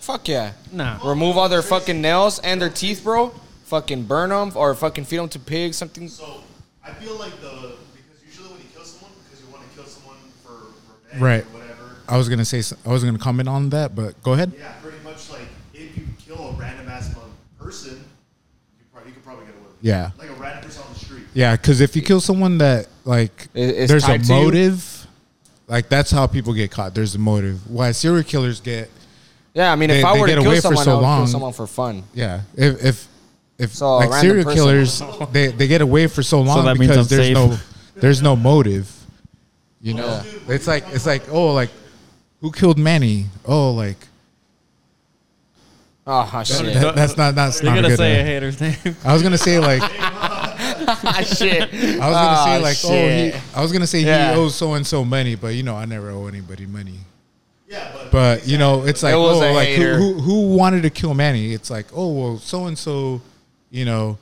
Fuck 0.00 0.28
yeah. 0.28 0.52
nah. 0.72 0.98
Remove 1.08 1.38
all 1.38 1.48
their 1.48 1.62
fucking 1.62 2.00
nails 2.02 2.40
and 2.40 2.60
their 2.60 2.68
teeth, 2.68 3.04
bro. 3.04 3.28
Fucking 3.66 4.02
burn 4.04 4.30
them 4.30 4.52
or 4.56 4.74
fucking 4.74 5.04
feed 5.04 5.18
them 5.18 5.28
to 5.30 5.38
pigs. 5.38 5.76
Something. 5.76 6.08
So 6.08 6.40
I 6.84 6.90
feel 6.92 7.16
like 7.16 7.40
the 7.40 7.76
because 7.94 8.22
usually 8.26 8.48
when 8.50 8.58
you 8.58 8.66
kill 8.74 8.84
someone, 8.84 9.12
because 9.24 9.40
you 9.40 9.50
want 9.52 9.62
to 9.70 9.74
kill 9.76 9.86
someone 9.86 10.16
for 10.44 10.66
revenge 11.14 11.22
Right. 11.22 11.44
or 11.44 11.46
whatever. 11.54 11.61
I 12.12 12.18
was 12.18 12.28
gonna 12.28 12.44
say 12.44 12.62
I 12.84 12.90
was 12.90 13.02
gonna 13.04 13.18
comment 13.18 13.48
on 13.48 13.70
that, 13.70 13.94
but 13.94 14.22
go 14.22 14.34
ahead. 14.34 14.52
Yeah, 14.58 14.72
pretty 14.82 14.98
much 15.02 15.30
like 15.30 15.48
if 15.72 15.96
you 15.96 16.04
kill 16.18 16.48
a 16.48 16.52
random 16.52 16.86
ass 16.88 17.14
person, 17.58 18.04
you 18.78 18.84
probably 18.92 19.10
you 19.10 19.14
could 19.14 19.24
probably 19.24 19.46
get 19.46 19.54
away 19.54 19.62
with 19.64 19.72
it. 19.82 19.86
Yeah, 19.88 20.10
Like 20.18 20.28
a 20.28 20.34
random 20.34 20.62
person 20.64 20.82
on 20.86 20.92
the 20.92 20.98
street. 20.98 21.24
yeah, 21.32 21.56
because 21.56 21.80
if 21.80 21.96
you 21.96 22.02
kill 22.02 22.20
someone 22.20 22.58
that 22.58 22.88
like 23.06 23.48
I- 23.54 23.58
is 23.60 23.88
there's 23.88 24.04
a 24.04 24.08
tied 24.08 24.24
to 24.24 24.34
you? 24.34 24.40
motive, 24.44 25.06
like 25.68 25.88
that's 25.88 26.10
how 26.10 26.26
people 26.26 26.52
get 26.52 26.70
caught. 26.70 26.94
There's 26.94 27.14
a 27.14 27.18
motive. 27.18 27.70
Why 27.70 27.92
serial 27.92 28.24
killers 28.24 28.60
get 28.60 28.90
Yeah, 29.54 29.72
I 29.72 29.76
mean, 29.76 29.88
They- 29.88 30.00
if 30.00 30.04
I 30.04 30.12
were 30.18 30.26
to 30.26 30.32
get 30.34 30.38
kill 30.40 30.46
away 30.50 30.56
for 30.56 30.62
someone, 30.62 30.84
so 30.84 30.90
I 30.90 30.94
would 30.96 31.00
long. 31.02 31.18
kill 31.20 31.26
someone 31.28 31.52
for 31.54 31.66
fun. 31.66 32.02
yeah. 32.12 32.42
If 32.56 32.84
if 32.84 33.08
if 33.58 33.74
So, 33.74 33.96
like 33.98 34.20
serial 34.20 34.44
person. 34.44 34.56
killers, 34.58 35.02
they 35.32 35.46
they 35.48 35.66
get 35.66 35.80
away 35.80 36.08
for 36.08 36.22
so 36.22 36.42
long 36.42 36.66
that 36.66 36.76
means 36.76 36.90
because 36.92 37.10
I'm 37.10 37.16
there's 37.16 37.26
safe. 37.28 37.34
no 37.34 37.58
there's 37.96 38.20
no 38.20 38.36
motive. 38.36 38.90
You 39.80 39.94
know, 39.94 40.06
Yeah. 40.46 40.54
it's 40.54 40.66
like 40.66 40.84
it's 40.92 41.06
like 41.06 41.22
oh 41.32 41.54
like 41.54 41.70
who 42.42 42.52
killed 42.52 42.76
Manny? 42.78 43.26
Oh 43.46 43.70
like 43.70 43.96
Oh 46.04 46.42
shit! 46.44 46.74
that, 46.74 46.96
that's 46.96 47.16
not 47.16 47.34
that's 47.36 47.62
You're 47.62 47.70
not 47.70 47.78
a 47.78 47.82
gonna 47.82 47.88
good. 47.90 47.96
say 47.98 48.20
a 48.20 48.24
hater's 48.24 48.60
name. 48.60 48.96
I 49.04 49.12
was 49.12 49.22
gonna 49.22 49.38
say 49.38 49.60
like 49.60 49.80
ah, 50.00 51.22
shit! 51.24 51.62
I 51.72 52.08
was 52.08 52.16
gonna 52.16 52.44
say 52.44 52.56
Oh, 52.56 52.60
like 52.60 52.76
shit. 52.76 52.90
oh 52.90 53.38
he, 53.38 53.56
I 53.56 53.62
was 53.62 53.72
gonna 53.72 53.86
say 53.86 54.00
Yeah. 54.00 54.32
he 54.34 54.38
owes 54.40 54.54
so 54.56 54.74
and 54.74 54.84
so 54.86 55.04
money, 55.04 55.36
but 55.36 55.54
you 55.54 55.62
know 55.62 55.76
I 55.76 55.84
never 55.84 56.10
owe 56.10 56.26
anybody 56.26 56.66
money. 56.66 56.98
Yeah, 57.68 57.88
but 57.94 58.10
But 58.10 58.48
you 58.48 58.58
know 58.58 58.82
it's 58.84 59.02
like 59.04 59.14
It 59.14 59.18
was 59.18 59.40
oh 59.40 59.48
a 59.48 59.54
like 59.54 59.68
who, 59.68 59.74
hater. 59.76 59.96
who 59.96 60.14
who 60.14 60.56
wanted 60.56 60.82
to 60.82 60.90
kill 60.90 61.14
Manny? 61.14 61.52
It's 61.54 61.70
like 61.70 61.86
oh 61.94 62.12
well 62.12 62.38
so 62.38 62.66
and 62.66 62.76
so, 62.76 63.20
you 63.70 63.84
know 63.84 64.18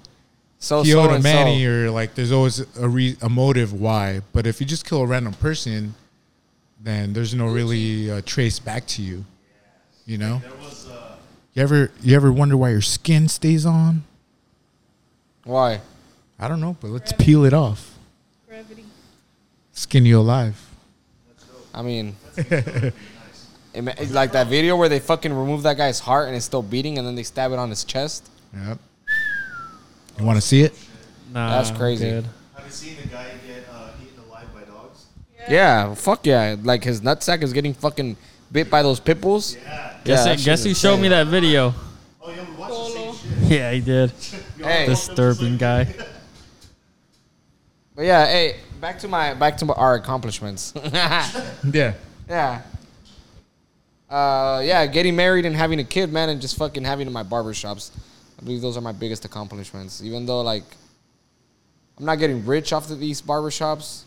So 0.58 0.82
he 0.82 0.90
so 0.90 1.00
owed 1.00 1.10
a 1.12 1.14
and 1.14 1.22
Manny 1.22 1.64
so. 1.64 1.70
or 1.70 1.90
like 1.90 2.14
there's 2.14 2.30
always 2.30 2.60
a 2.78 2.86
re- 2.90 3.16
a 3.22 3.30
motive 3.30 3.72
why. 3.72 4.20
But 4.34 4.46
if 4.46 4.60
you 4.60 4.66
just 4.66 4.84
kill 4.84 5.00
a 5.00 5.06
random 5.06 5.32
person, 5.32 5.94
then 6.82 7.12
there's 7.12 7.34
no 7.34 7.46
really 7.46 8.10
uh, 8.10 8.22
trace 8.24 8.58
back 8.58 8.86
to 8.88 9.02
you. 9.02 9.24
You 10.06 10.18
know. 10.18 10.42
was 10.60 10.88
uh, 10.88 11.16
You 11.54 11.62
ever 11.62 11.90
you 12.02 12.16
ever 12.16 12.32
wonder 12.32 12.56
why 12.56 12.70
your 12.70 12.80
skin 12.80 13.28
stays 13.28 13.64
on? 13.66 14.04
Why? 15.44 15.80
I 16.38 16.48
don't 16.48 16.60
know, 16.60 16.76
but 16.80 16.90
let's 16.90 17.12
peel 17.12 17.44
it 17.44 17.52
off. 17.52 17.96
Gravity. 18.48 18.84
Skin 19.72 20.04
you 20.06 20.18
alive. 20.18 20.58
I 21.72 21.82
mean, 21.82 22.16
ima- 23.74 23.94
like 24.10 24.32
that 24.32 24.48
video 24.48 24.76
where 24.76 24.88
they 24.88 24.98
fucking 24.98 25.32
remove 25.32 25.62
that 25.62 25.76
guy's 25.76 26.00
heart 26.00 26.26
and 26.26 26.36
it's 26.36 26.44
still 26.44 26.62
beating, 26.62 26.98
and 26.98 27.06
then 27.06 27.14
they 27.14 27.22
stab 27.22 27.52
it 27.52 27.58
on 27.58 27.70
his 27.70 27.84
chest. 27.84 28.28
Yep. 28.54 28.78
You 30.18 30.24
want 30.24 30.36
to 30.36 30.40
see 30.40 30.62
it? 30.62 30.74
Nah, 31.32 31.50
That's 31.50 31.70
crazy. 31.70 32.10
have 32.10 32.24
you 32.64 32.70
seen 32.70 32.96
a 33.04 33.06
guy 33.06 33.26
get 33.46 33.64
uh, 33.72 33.90
eaten 34.02 34.18
alive 34.28 34.48
by 34.52 34.62
dogs? 35.40 35.50
Yeah, 35.50 35.94
fuck 35.94 36.26
yeah! 36.26 36.56
Like 36.62 36.84
his 36.84 37.00
nutsack 37.00 37.42
is 37.42 37.52
getting 37.52 37.74
fucking 37.74 38.16
bit 38.52 38.70
by 38.70 38.82
those 38.82 39.00
pit 39.00 39.20
bulls. 39.20 39.56
Yeah. 39.56 39.96
Guess, 40.04 40.24
that 40.24 40.40
it, 40.40 40.44
guess 40.44 40.64
who 40.64 40.74
showed 40.74 40.98
me 40.98 41.08
that 41.08 41.26
video? 41.26 41.74
Oh 42.20 42.30
yeah, 42.30 42.44
we 42.48 42.56
watched 42.56 42.94
the 42.94 42.98
Polo. 43.00 43.12
shit. 43.14 43.50
Yeah, 43.50 43.72
he 43.72 43.80
did. 43.80 44.12
Hey, 44.60 44.84
Disturbing 44.86 45.56
guy. 45.56 45.86
but 47.94 48.02
yeah, 48.04 48.26
hey, 48.26 48.56
back 48.78 48.98
to 48.98 49.08
my 49.08 49.32
back 49.34 49.56
to 49.58 49.64
my, 49.64 49.74
our 49.74 49.94
accomplishments. 49.94 50.74
Yeah. 51.72 51.94
yeah. 52.28 52.62
Uh, 54.08 54.60
yeah, 54.64 54.84
getting 54.86 55.14
married 55.16 55.46
and 55.46 55.54
having 55.56 55.78
a 55.78 55.84
kid, 55.84 56.12
man, 56.12 56.28
and 56.28 56.40
just 56.40 56.58
fucking 56.58 56.84
having 56.84 57.10
my 57.12 57.22
barbershops. 57.22 57.90
I 58.38 58.42
believe 58.42 58.60
those 58.60 58.76
are 58.76 58.80
my 58.80 58.92
biggest 58.92 59.24
accomplishments. 59.24 60.02
Even 60.02 60.26
though 60.26 60.42
like 60.42 60.64
I'm 61.98 62.04
not 62.04 62.18
getting 62.18 62.44
rich 62.44 62.72
off 62.72 62.90
of 62.90 62.98
these 62.98 63.22
barbershops. 63.22 64.02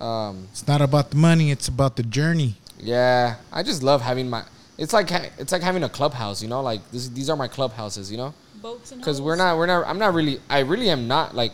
Um, 0.00 0.46
It's 0.52 0.66
not 0.66 0.80
about 0.80 1.10
the 1.10 1.16
money. 1.16 1.50
It's 1.50 1.68
about 1.68 1.96
the 1.96 2.02
journey. 2.02 2.54
yeah, 2.80 3.36
I 3.52 3.62
just 3.62 3.82
love 3.82 4.00
having 4.02 4.30
my. 4.30 4.44
It's 4.78 4.92
like 4.92 5.10
ha- 5.10 5.30
it's 5.38 5.50
like 5.52 5.62
having 5.62 5.82
a 5.82 5.88
clubhouse, 5.88 6.40
you 6.42 6.48
know. 6.48 6.60
Like 6.62 6.80
this, 6.92 7.08
these 7.08 7.28
are 7.28 7.36
my 7.36 7.48
clubhouses, 7.48 8.10
you 8.12 8.16
know. 8.16 8.32
Boats 8.62 8.92
and 8.92 9.00
Because 9.00 9.20
we're 9.20 9.34
not, 9.36 9.56
we're 9.58 9.66
not. 9.66 9.86
I'm 9.86 9.98
not 9.98 10.14
really. 10.14 10.40
I 10.48 10.60
really 10.60 10.88
am 10.90 11.08
not 11.08 11.34
like. 11.34 11.52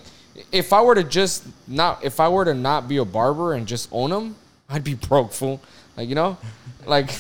If 0.53 0.73
I 0.73 0.83
were 0.83 0.95
to 0.97 1.05
just 1.05 1.45
not, 1.69 2.05
if 2.05 2.19
I 2.21 2.29
were 2.29 2.45
to 2.45 2.55
not 2.55 2.89
be 2.89 2.97
a 2.99 3.05
barber 3.05 3.55
and 3.55 3.67
just 3.67 3.89
own 3.93 4.11
them, 4.11 4.35
I'd 4.69 4.85
be 4.85 4.95
broke, 4.95 5.33
fool. 5.33 5.61
Like 5.97 6.09
you 6.09 6.15
know, 6.17 6.37
like 6.87 7.11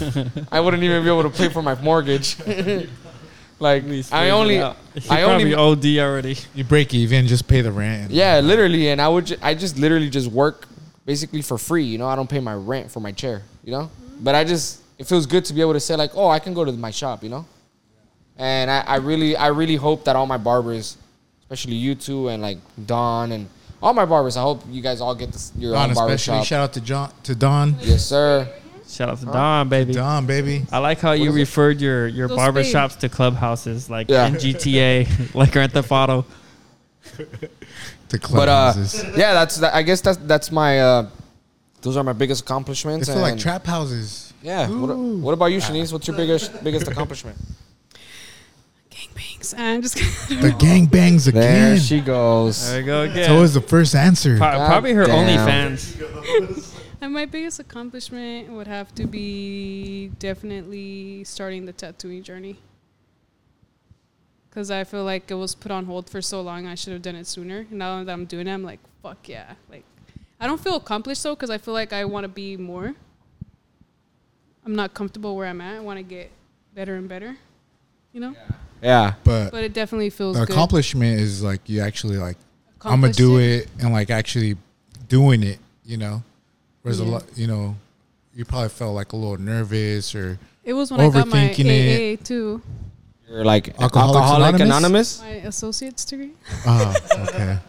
I 0.52 0.60
wouldn't 0.60 0.82
even 0.82 1.02
be 1.04 1.08
able 1.08 1.22
to 1.22 1.30
pay 1.30 1.48
for 1.48 1.62
my 1.62 1.80
mortgage. 1.80 2.36
like 3.60 3.84
I 4.12 4.30
only, 4.30 4.60
I 4.60 4.74
I 5.08 5.22
only, 5.22 5.54
probably 5.54 5.54
OD 5.54 6.04
already. 6.04 6.36
You 6.54 6.64
break 6.64 6.92
even, 6.92 7.26
just 7.26 7.46
pay 7.48 7.60
the 7.62 7.72
rent. 7.72 8.10
yeah, 8.10 8.40
literally, 8.40 8.88
and 8.88 9.00
I 9.00 9.08
would, 9.08 9.26
ju- 9.26 9.36
I 9.40 9.54
just 9.54 9.78
literally 9.78 10.10
just 10.10 10.28
work 10.30 10.66
basically 11.06 11.42
for 11.42 11.58
free. 11.58 11.84
You 11.84 11.98
know, 11.98 12.06
I 12.06 12.16
don't 12.16 12.28
pay 12.28 12.40
my 12.40 12.54
rent 12.54 12.90
for 12.90 13.00
my 13.00 13.12
chair. 13.12 13.42
You 13.64 13.72
know, 13.72 13.90
but 14.20 14.34
I 14.34 14.44
just 14.44 14.80
it 14.98 15.06
feels 15.06 15.26
good 15.26 15.44
to 15.46 15.52
be 15.54 15.60
able 15.60 15.72
to 15.74 15.80
say 15.80 15.96
like, 15.96 16.12
oh, 16.14 16.28
I 16.28 16.38
can 16.38 16.54
go 16.54 16.64
to 16.64 16.72
my 16.72 16.90
shop. 16.90 17.22
You 17.22 17.30
know, 17.30 17.46
and 18.36 18.70
I, 18.70 18.80
I 18.80 18.96
really, 18.96 19.36
I 19.36 19.48
really 19.48 19.76
hope 19.76 20.04
that 20.04 20.16
all 20.16 20.26
my 20.26 20.38
barbers, 20.38 20.96
especially 21.42 21.74
you 21.74 21.94
two 21.94 22.28
and 22.28 22.42
like 22.42 22.58
Don 22.86 23.32
and 23.32 23.48
all 23.82 23.92
my 23.94 24.04
barbers, 24.06 24.36
I 24.36 24.42
hope 24.42 24.62
you 24.68 24.80
guys 24.82 25.00
all 25.00 25.14
get 25.14 25.32
this, 25.32 25.52
your 25.56 25.72
Don, 25.72 25.90
own 25.90 25.94
barber 25.94 26.14
especially 26.14 26.40
shop. 26.40 26.46
shout 26.46 26.60
out 26.62 26.72
to 26.74 26.80
John 26.80 27.12
to 27.24 27.34
Don. 27.34 27.76
Yes, 27.80 28.04
sir. 28.06 28.48
Shout 28.86 29.08
out 29.08 29.18
to 29.20 29.26
Don, 29.26 29.68
baby. 29.68 29.92
Don, 29.94 30.26
baby. 30.26 30.62
I 30.70 30.78
like 30.78 31.00
how 31.00 31.12
you 31.12 31.30
is 31.30 31.36
it? 31.36 31.38
referred 31.40 31.80
your 31.80 32.06
your 32.06 32.28
Those 32.28 32.36
barber 32.36 32.62
fade. 32.62 32.70
shops 32.72 32.96
to 32.96 33.08
clubhouses, 33.08 33.88
like 33.90 34.08
Yeah. 34.10 34.26
in 34.26 34.34
GTA, 34.34 35.34
like 35.34 35.52
Grand 35.52 35.72
Theft 35.72 35.90
Auto. 35.90 36.24
To 38.22 38.32
But 38.32 38.48
uh, 38.48 38.74
yeah, 39.16 39.34
that's 39.34 39.56
that, 39.58 39.74
I 39.74 39.82
guess 39.82 40.00
that's 40.00 40.18
that's 40.18 40.50
my 40.52 40.80
uh, 40.80 41.08
those 41.82 41.96
are 41.96 42.04
my 42.04 42.12
biggest 42.12 42.42
accomplishments. 42.42 43.06
they 43.06 43.12
feel 43.14 43.22
like 43.22 43.38
trap 43.38 43.66
houses. 43.66 44.32
Yeah. 44.42 44.68
What, 44.68 44.96
what 44.96 45.32
about 45.32 45.46
you, 45.46 45.58
Shanice? 45.58 45.92
What's 45.92 46.06
your 46.06 46.16
biggest 46.16 46.62
biggest 46.64 46.88
accomplishment? 46.88 47.38
Gangbangs. 48.90 49.54
I'm 49.58 49.82
just 49.82 49.96
kidding. 50.28 50.42
The 50.42 50.52
gang 50.52 50.86
bangs 50.86 51.24
There 51.26 51.34
again. 51.42 51.78
she 51.78 52.00
goes. 52.00 52.68
There 52.70 52.80
we 52.80 52.86
go 52.86 53.02
again. 53.02 53.18
It's 53.18 53.28
always 53.28 53.54
the 53.54 53.60
first 53.60 53.94
answer. 53.94 54.38
God 54.38 54.66
probably 54.68 54.92
her 54.92 55.04
damn. 55.04 55.26
OnlyFans. 55.76 56.70
And 57.00 57.12
my 57.12 57.26
biggest 57.26 57.60
accomplishment 57.60 58.50
would 58.50 58.66
have 58.66 58.94
to 58.94 59.06
be 59.06 60.10
definitely 60.18 61.22
starting 61.24 61.66
the 61.66 61.72
tattooing 61.74 62.22
journey. 62.22 62.56
Because 64.54 64.70
I 64.70 64.84
feel 64.84 65.02
like 65.02 65.28
it 65.32 65.34
was 65.34 65.56
put 65.56 65.72
on 65.72 65.86
hold 65.86 66.08
for 66.08 66.22
so 66.22 66.40
long. 66.40 66.64
I 66.64 66.76
should 66.76 66.92
have 66.92 67.02
done 67.02 67.16
it 67.16 67.26
sooner. 67.26 67.66
And 67.70 67.72
now 67.72 68.04
that 68.04 68.12
I'm 68.12 68.24
doing 68.24 68.46
it, 68.46 68.54
I'm 68.54 68.62
like, 68.62 68.78
fuck 69.02 69.28
yeah. 69.28 69.54
Like, 69.68 69.82
I 70.38 70.46
don't 70.46 70.60
feel 70.60 70.76
accomplished 70.76 71.24
though, 71.24 71.34
because 71.34 71.50
I 71.50 71.58
feel 71.58 71.74
like 71.74 71.92
I 71.92 72.04
want 72.04 72.22
to 72.22 72.28
be 72.28 72.56
more. 72.56 72.94
I'm 74.64 74.76
not 74.76 74.94
comfortable 74.94 75.34
where 75.34 75.48
I'm 75.48 75.60
at. 75.60 75.76
I 75.76 75.80
want 75.80 75.98
to 75.98 76.04
get 76.04 76.30
better 76.72 76.94
and 76.94 77.08
better, 77.08 77.36
you 78.12 78.20
know? 78.20 78.34
Yeah. 78.80 79.14
But 79.24 79.50
But 79.50 79.64
it 79.64 79.72
definitely 79.72 80.10
feels 80.10 80.38
the 80.38 80.46
good. 80.46 80.52
accomplishment 80.52 81.18
is 81.20 81.42
like 81.42 81.68
you 81.68 81.80
actually 81.80 82.16
like 82.18 82.36
I'm 82.82 83.00
gonna 83.00 83.12
do 83.12 83.38
it 83.38 83.68
and 83.80 83.92
like 83.92 84.10
actually 84.10 84.56
doing 85.08 85.42
it. 85.42 85.58
You 85.84 85.96
know, 85.98 86.22
whereas 86.82 87.00
a 87.00 87.04
Yeah. 87.04 87.10
lot, 87.10 87.24
you 87.36 87.46
know, 87.46 87.76
you 88.34 88.44
probably 88.44 88.68
felt 88.70 88.94
like 88.94 89.12
a 89.12 89.16
little 89.16 89.36
nervous 89.36 90.14
or 90.14 90.38
It 90.64 90.72
was 90.74 90.90
when 90.90 91.00
I 91.00 91.10
got 91.10 91.28
my 91.28 91.48
Overthinking 91.48 91.64
it. 91.66 92.24
Too, 92.24 92.62
You're 93.34 93.44
like 93.44 93.70
Alcoholics 93.80 94.16
alcoholic, 94.16 94.54
Anonymous? 94.60 95.18
anonymous. 95.18 95.20
my 95.22 95.28
associate's 95.48 96.04
degree. 96.04 96.32
oh, 96.66 96.94
okay. 97.28 97.58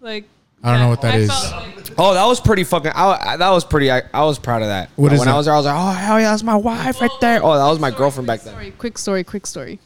Like, 0.00 0.28
I 0.62 0.70
don't 0.70 0.80
know 0.80 0.88
what 0.88 1.00
that 1.02 1.14
I 1.14 1.18
is. 1.18 1.28
felt 1.28 1.76
like- 1.76 1.98
Oh, 1.98 2.14
that 2.14 2.24
was 2.26 2.40
pretty 2.40 2.62
fucking. 2.62 2.92
I, 2.94 3.32
I- 3.32 3.36
that 3.38 3.50
was 3.50 3.64
pretty. 3.64 3.90
I, 3.90 4.02
I 4.14 4.22
was 4.24 4.38
proud 4.38 4.62
of 4.62 4.68
that. 4.68 4.90
What 4.94 5.12
is 5.12 5.18
when 5.18 5.26
I 5.26 5.32
it? 5.34 5.36
was 5.38 5.46
there, 5.46 5.54
I 5.54 5.56
was 5.56 5.66
like, 5.66 5.74
oh 5.76 5.90
hell 5.90 6.20
yeah, 6.20 6.30
that's 6.30 6.44
my 6.44 6.54
wife 6.54 7.00
right 7.00 7.10
there. 7.20 7.40
Oh, 7.42 7.56
that 7.58 7.68
was 7.68 7.80
my 7.80 7.90
girlfriend 7.90 8.28
back 8.28 8.42
then. 8.42 8.52
Story, 8.52 8.70
quick 8.72 8.96
story, 8.98 9.24
quick 9.24 9.46
story. 9.46 9.80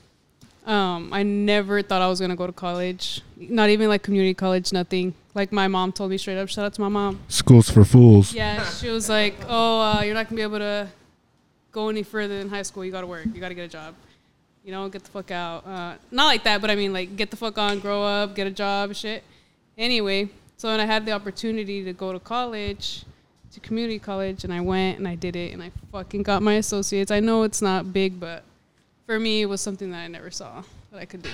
Um, 0.66 1.10
I 1.14 1.22
never 1.22 1.80
thought 1.80 2.02
I 2.02 2.08
was 2.08 2.20
gonna 2.20 2.36
go 2.36 2.46
to 2.46 2.52
college. 2.52 3.22
Not 3.38 3.70
even 3.70 3.88
like 3.88 4.02
community 4.02 4.34
college, 4.34 4.70
nothing. 4.74 5.14
Like 5.34 5.50
my 5.52 5.66
mom 5.68 5.92
told 5.92 6.10
me 6.10 6.18
straight 6.18 6.36
up. 6.36 6.48
Shout 6.50 6.66
out 6.66 6.74
to 6.74 6.80
my 6.82 6.88
mom. 6.88 7.20
Schools 7.28 7.70
for 7.70 7.84
fools. 7.86 8.34
Yeah, 8.34 8.62
she 8.68 8.90
was 8.90 9.08
like, 9.08 9.36
"Oh, 9.48 9.80
uh, 9.80 10.02
you're 10.02 10.14
not 10.14 10.26
gonna 10.26 10.36
be 10.36 10.42
able 10.42 10.58
to 10.58 10.88
go 11.72 11.88
any 11.88 12.02
further 12.02 12.36
than 12.38 12.50
high 12.50 12.62
school. 12.62 12.84
You 12.84 12.92
gotta 12.92 13.06
work. 13.06 13.26
You 13.32 13.40
gotta 13.40 13.54
get 13.54 13.64
a 13.64 13.68
job. 13.68 13.94
You 14.64 14.72
know, 14.72 14.88
get 14.88 15.04
the 15.04 15.10
fuck 15.10 15.30
out. 15.30 15.66
Uh, 15.66 15.94
not 16.10 16.26
like 16.26 16.44
that, 16.44 16.60
but 16.60 16.70
I 16.70 16.74
mean, 16.76 16.92
like, 16.92 17.16
get 17.16 17.30
the 17.30 17.36
fuck 17.36 17.56
on, 17.58 17.78
grow 17.80 18.02
up, 18.02 18.34
get 18.34 18.46
a 18.46 18.50
job, 18.50 18.94
shit. 18.94 19.24
Anyway, 19.78 20.28
so 20.58 20.68
when 20.68 20.80
I 20.80 20.84
had 20.84 21.06
the 21.06 21.12
opportunity 21.12 21.82
to 21.84 21.92
go 21.94 22.12
to 22.12 22.18
college, 22.20 23.04
to 23.52 23.60
community 23.60 23.98
college, 23.98 24.44
and 24.44 24.52
I 24.52 24.60
went 24.60 24.98
and 24.98 25.08
I 25.08 25.14
did 25.14 25.34
it, 25.34 25.52
and 25.54 25.62
I 25.62 25.70
fucking 25.90 26.22
got 26.22 26.42
my 26.42 26.54
associates. 26.54 27.10
I 27.10 27.20
know 27.20 27.42
it's 27.44 27.62
not 27.62 27.92
big, 27.92 28.20
but 28.20 28.44
for 29.06 29.18
me, 29.18 29.42
it 29.42 29.46
was 29.46 29.60
something 29.62 29.90
that 29.92 29.98
I 30.00 30.08
never 30.08 30.30
saw 30.30 30.62
that 30.92 31.00
I 31.00 31.04
could 31.06 31.22
do, 31.22 31.30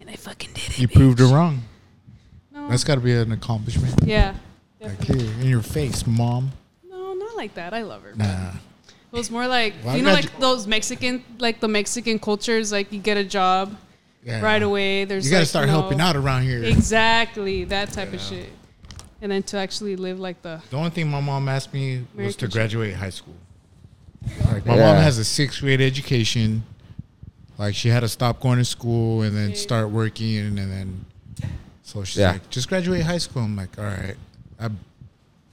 and 0.00 0.10
I 0.10 0.16
fucking 0.16 0.50
did 0.54 0.70
it. 0.70 0.78
You 0.80 0.88
proved 0.88 1.20
her 1.20 1.26
wrong. 1.26 1.62
No, 2.52 2.68
That's 2.68 2.82
got 2.84 2.96
to 2.96 3.00
be 3.00 3.14
an 3.14 3.30
accomplishment. 3.32 3.94
yeah. 4.04 4.34
Like 4.80 5.02
here 5.04 5.16
in 5.16 5.46
your 5.48 5.62
face, 5.62 6.06
mom. 6.06 6.52
No, 6.88 7.12
not 7.14 7.36
like 7.36 7.54
that. 7.54 7.72
I 7.74 7.82
love 7.82 8.02
her. 8.02 8.12
Nah. 8.14 8.52
It 9.12 9.16
was 9.16 9.30
more 9.30 9.46
like 9.46 9.74
Well, 9.84 9.96
you 9.96 10.02
know, 10.02 10.14
got 10.14 10.24
like 10.24 10.38
those 10.40 10.66
Mexican, 10.66 11.24
like 11.38 11.60
the 11.60 11.68
Mexican 11.68 12.18
cultures. 12.18 12.70
Like 12.72 12.92
you 12.92 12.98
get 13.00 13.16
a 13.16 13.24
job 13.24 13.74
Yeah. 14.24 14.40
right 14.40 14.62
away. 14.62 15.04
There's 15.06 15.24
You 15.24 15.30
got 15.30 15.36
to 15.38 15.40
like, 15.42 15.48
start 15.48 15.66
know, 15.66 15.72
helping 15.80 16.00
out 16.00 16.14
around 16.16 16.42
here. 16.42 16.62
Exactly 16.64 17.64
that 17.64 17.90
type 17.92 18.12
of 18.12 18.20
shit, 18.20 18.50
and 19.22 19.32
then 19.32 19.42
to 19.44 19.56
actually 19.56 19.96
live 19.96 20.18
like 20.18 20.42
the 20.42 20.60
The 20.70 20.76
only 20.76 20.90
thing 20.90 21.08
my 21.10 21.20
mom 21.20 21.48
asked 21.48 21.72
me 21.72 21.98
was 21.98 22.06
American 22.14 22.32
to 22.40 22.46
shit. 22.46 22.52
graduate 22.52 22.94
high 22.96 23.10
school. 23.10 23.34
Like 24.52 24.66
my 24.66 24.76
Yeah. 24.76 24.92
mom 24.94 25.02
has 25.02 25.16
a 25.18 25.24
sixth 25.24 25.60
grade 25.60 25.80
education. 25.80 26.64
Like 27.56 27.74
she 27.74 27.88
had 27.88 28.00
to 28.00 28.08
stop 28.08 28.40
going 28.40 28.58
to 28.58 28.64
school 28.64 29.22
and 29.22 29.36
then 29.36 29.54
start 29.54 29.90
working 29.90 30.36
and, 30.38 30.58
then 30.58 31.04
so 31.82 32.04
she's 32.04 32.18
Yeah. 32.18 32.32
like, 32.32 32.50
just 32.50 32.68
graduate 32.68 33.02
high 33.02 33.18
school. 33.18 33.42
I'm 33.42 33.56
like, 33.56 33.76
all 33.78 33.84
right. 33.84 34.16
I 34.60 34.68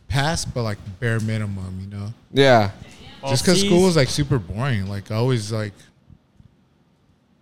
passed, 0.10 0.54
but 0.54 0.64
like 0.64 0.78
bare 1.00 1.20
minimum, 1.20 1.80
you 1.82 1.88
know. 1.98 2.14
Yeah. 2.34 2.72
Just 3.30 3.44
because 3.44 3.62
school 3.62 3.84
was 3.84 3.96
like 3.96 4.10
super 4.10 4.40
boring. 4.40 4.88
Like 4.88 5.12
I 5.12 5.16
always 5.16 5.52
like, 5.52 5.74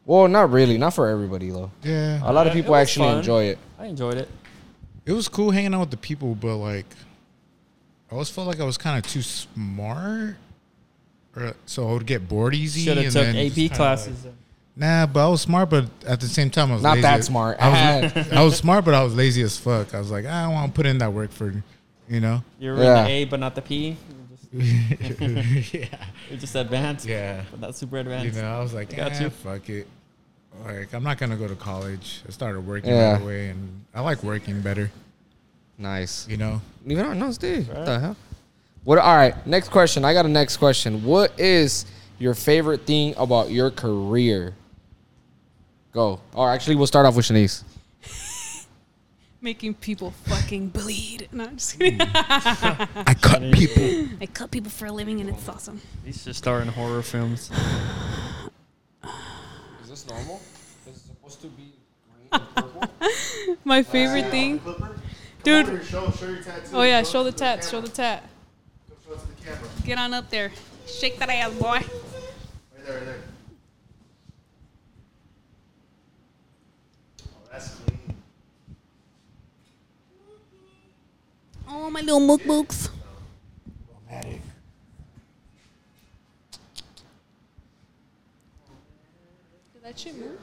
Well, 0.05 0.27
not 0.27 0.51
really. 0.51 0.77
Not 0.77 0.93
for 0.93 1.07
everybody 1.07 1.49
though. 1.49 1.71
yeah, 1.83 2.19
A 2.23 2.31
lot 2.33 2.47
of 2.47 2.53
people 2.53 2.75
actually 2.75 3.07
fun. 3.09 3.17
enjoy 3.19 3.43
it. 3.45 3.59
I 3.79 3.85
enjoyed 3.87 4.17
it. 4.17 4.29
it 5.05 5.11
was 5.13 5.27
cool 5.27 5.51
hanging 5.51 5.73
out 5.73 5.81
with 5.81 5.91
the 5.91 5.97
people, 5.97 6.35
but 6.35 6.57
like, 6.57 6.85
I 8.09 8.13
always 8.13 8.29
felt 8.29 8.47
like 8.47 8.59
I 8.59 8.63
was 8.65 8.77
kind 8.77 9.03
of 9.03 9.09
too 9.11 9.21
smart, 9.21 10.35
or 11.35 11.53
so 11.65 11.89
I 11.89 11.93
would 11.93 12.05
get 12.05 12.27
bored 12.27 12.53
easy. 12.53 12.81
Should 12.81 12.97
have 12.97 13.11
took 13.13 13.27
AP 13.35 13.75
classes. 13.75 14.23
like- 14.25 14.33
Nah, 14.75 15.05
but 15.05 15.25
I 15.25 15.27
was 15.29 15.41
smart, 15.41 15.69
but 15.69 15.85
at 16.07 16.19
the 16.19 16.27
same 16.27 16.49
time, 16.49 16.71
I 16.71 16.73
was 16.73 16.81
Not 16.83 16.91
lazy. 16.95 17.01
that 17.03 17.23
smart. 17.23 17.57
I 17.59 18.01
was, 18.01 18.27
I 18.31 18.43
was 18.43 18.57
smart, 18.57 18.83
but 18.85 18.95
I 18.95 19.03
was 19.03 19.13
lazy 19.15 19.43
as 19.43 19.55
fuck. 19.57 19.93
I 19.93 19.99
was 19.99 20.09
like, 20.09 20.25
I 20.25 20.43
don't 20.45 20.53
want 20.53 20.71
to 20.71 20.75
put 20.75 20.87
in 20.87 20.97
that 20.97 21.13
work 21.13 21.31
for, 21.31 21.53
you 22.09 22.19
know. 22.19 22.43
You're 22.59 22.77
Yeah. 22.77 22.99
in 23.01 23.05
the 23.05 23.11
A, 23.11 23.25
but 23.25 23.39
not 23.39 23.53
the 23.53 23.61
P. 23.61 23.97
You're 24.53 24.63
just, 25.01 25.73
yeah, 25.73 25.85
you're 26.29 26.39
just 26.39 26.55
advanced, 26.55 27.05
yeah. 27.07 27.43
but 27.51 27.59
not 27.59 27.75
super 27.75 27.97
advanced. 27.97 28.35
You 28.35 28.41
know, 28.43 28.55
I 28.55 28.59
was 28.61 28.73
like, 28.73 28.95
Got 28.95 29.13
eh, 29.13 29.23
you. 29.23 29.29
fuck 29.29 29.67
it. 29.69 29.87
Like, 30.65 30.93
I'm 30.93 31.03
not 31.03 31.17
gonna 31.17 31.35
go 31.35 31.47
to 31.47 31.55
college. 31.55 32.21
I 32.27 32.31
started 32.31 32.61
working 32.65 32.91
Yeah. 32.91 33.13
right 33.13 33.21
away, 33.21 33.49
and 33.49 33.83
I 33.95 34.01
like 34.01 34.23
working 34.23 34.61
better. 34.61 34.91
Nice. 35.77 36.27
You 36.29 36.37
know, 36.37 36.61
Even 36.85 37.05
on 37.07 37.17
nose, 37.19 37.37
dude. 37.39 37.67
What 37.67 37.85
the 37.85 37.99
hell? 37.99 38.15
What? 38.83 38.99
All 38.99 39.15
right. 39.15 39.35
Next 39.47 39.69
question. 39.69 40.05
I 40.05 40.13
got 40.13 40.25
a 40.25 40.29
next 40.29 40.57
question. 40.57 41.03
What 41.03 41.37
is 41.39 41.85
your 42.19 42.35
favorite 42.35 42.85
thing 42.85 43.15
about 43.17 43.49
your 43.49 43.71
career? 43.71 44.53
Go. 45.93 46.19
Or 46.35 46.51
actually, 46.51 46.75
we'll 46.75 46.87
start 46.87 47.05
off 47.05 47.15
with 47.15 47.25
Shanice. 47.25 47.63
Making 49.43 49.73
people 49.75 50.11
fucking 50.11 50.69
bleed. 50.69 51.27
No, 51.31 51.43
I'm 51.45 51.57
just 51.57 51.77
kidding. 51.77 51.99
Hmm. 51.99 52.83
I 53.05 53.13
cut 53.13 53.41
people. 53.53 54.09
I 54.21 54.25
cut 54.27 54.51
people 54.51 54.71
for 54.71 54.85
a 54.85 54.91
living, 54.91 55.19
and 55.19 55.29
it's 55.29 55.47
awesome. 55.47 55.81
These 56.05 56.23
should 56.23 56.35
star 56.35 56.61
in 56.61 56.67
horror 56.69 57.01
films. 57.01 57.51
Is 59.83 59.89
this 59.89 60.07
normal? 60.07 60.41
Is 60.87 60.95
it 60.95 60.99
supposed 61.01 61.41
to 61.41 61.47
be 61.47 61.73
green 62.09 62.27
and 62.31 62.41
purple? 62.55 62.83
My 63.65 63.83
favorite 63.83 64.25
uh, 64.25 64.29
thing, 64.31 64.61
Dude. 65.43 65.67
here, 65.67 65.83
Show, 65.83 66.09
show 66.11 66.27
your 66.27 66.41
tattoo. 66.41 66.69
oh 66.73 66.83
yeah, 66.83 66.99
it 67.01 67.07
show 67.07 67.23
the 67.23 67.31
to 67.31 67.37
tat, 67.37 67.67
show 67.69 67.81
the 67.81 67.89
tat. 67.89 68.23
Come 68.87 68.97
show 69.05 69.13
it 69.13 69.19
to 69.19 69.27
the 69.27 69.33
camera. 69.43 69.69
Get 69.85 69.97
on 69.97 70.13
up 70.13 70.29
there, 70.29 70.51
shake 70.87 71.19
that 71.19 71.29
ass, 71.29 71.53
boy. 71.55 71.67
Right 71.67 71.85
there, 72.85 72.95
right 72.95 73.05
there. 73.05 73.19
Oh, 77.23 77.27
that's 77.51 77.69
clean. 77.75 77.99
My 81.93 82.01
little 82.01 82.19
mukbooks. 82.19 82.89
Did 89.73 89.83
that 89.83 89.99
shit 89.99 90.17
move? 90.17 90.39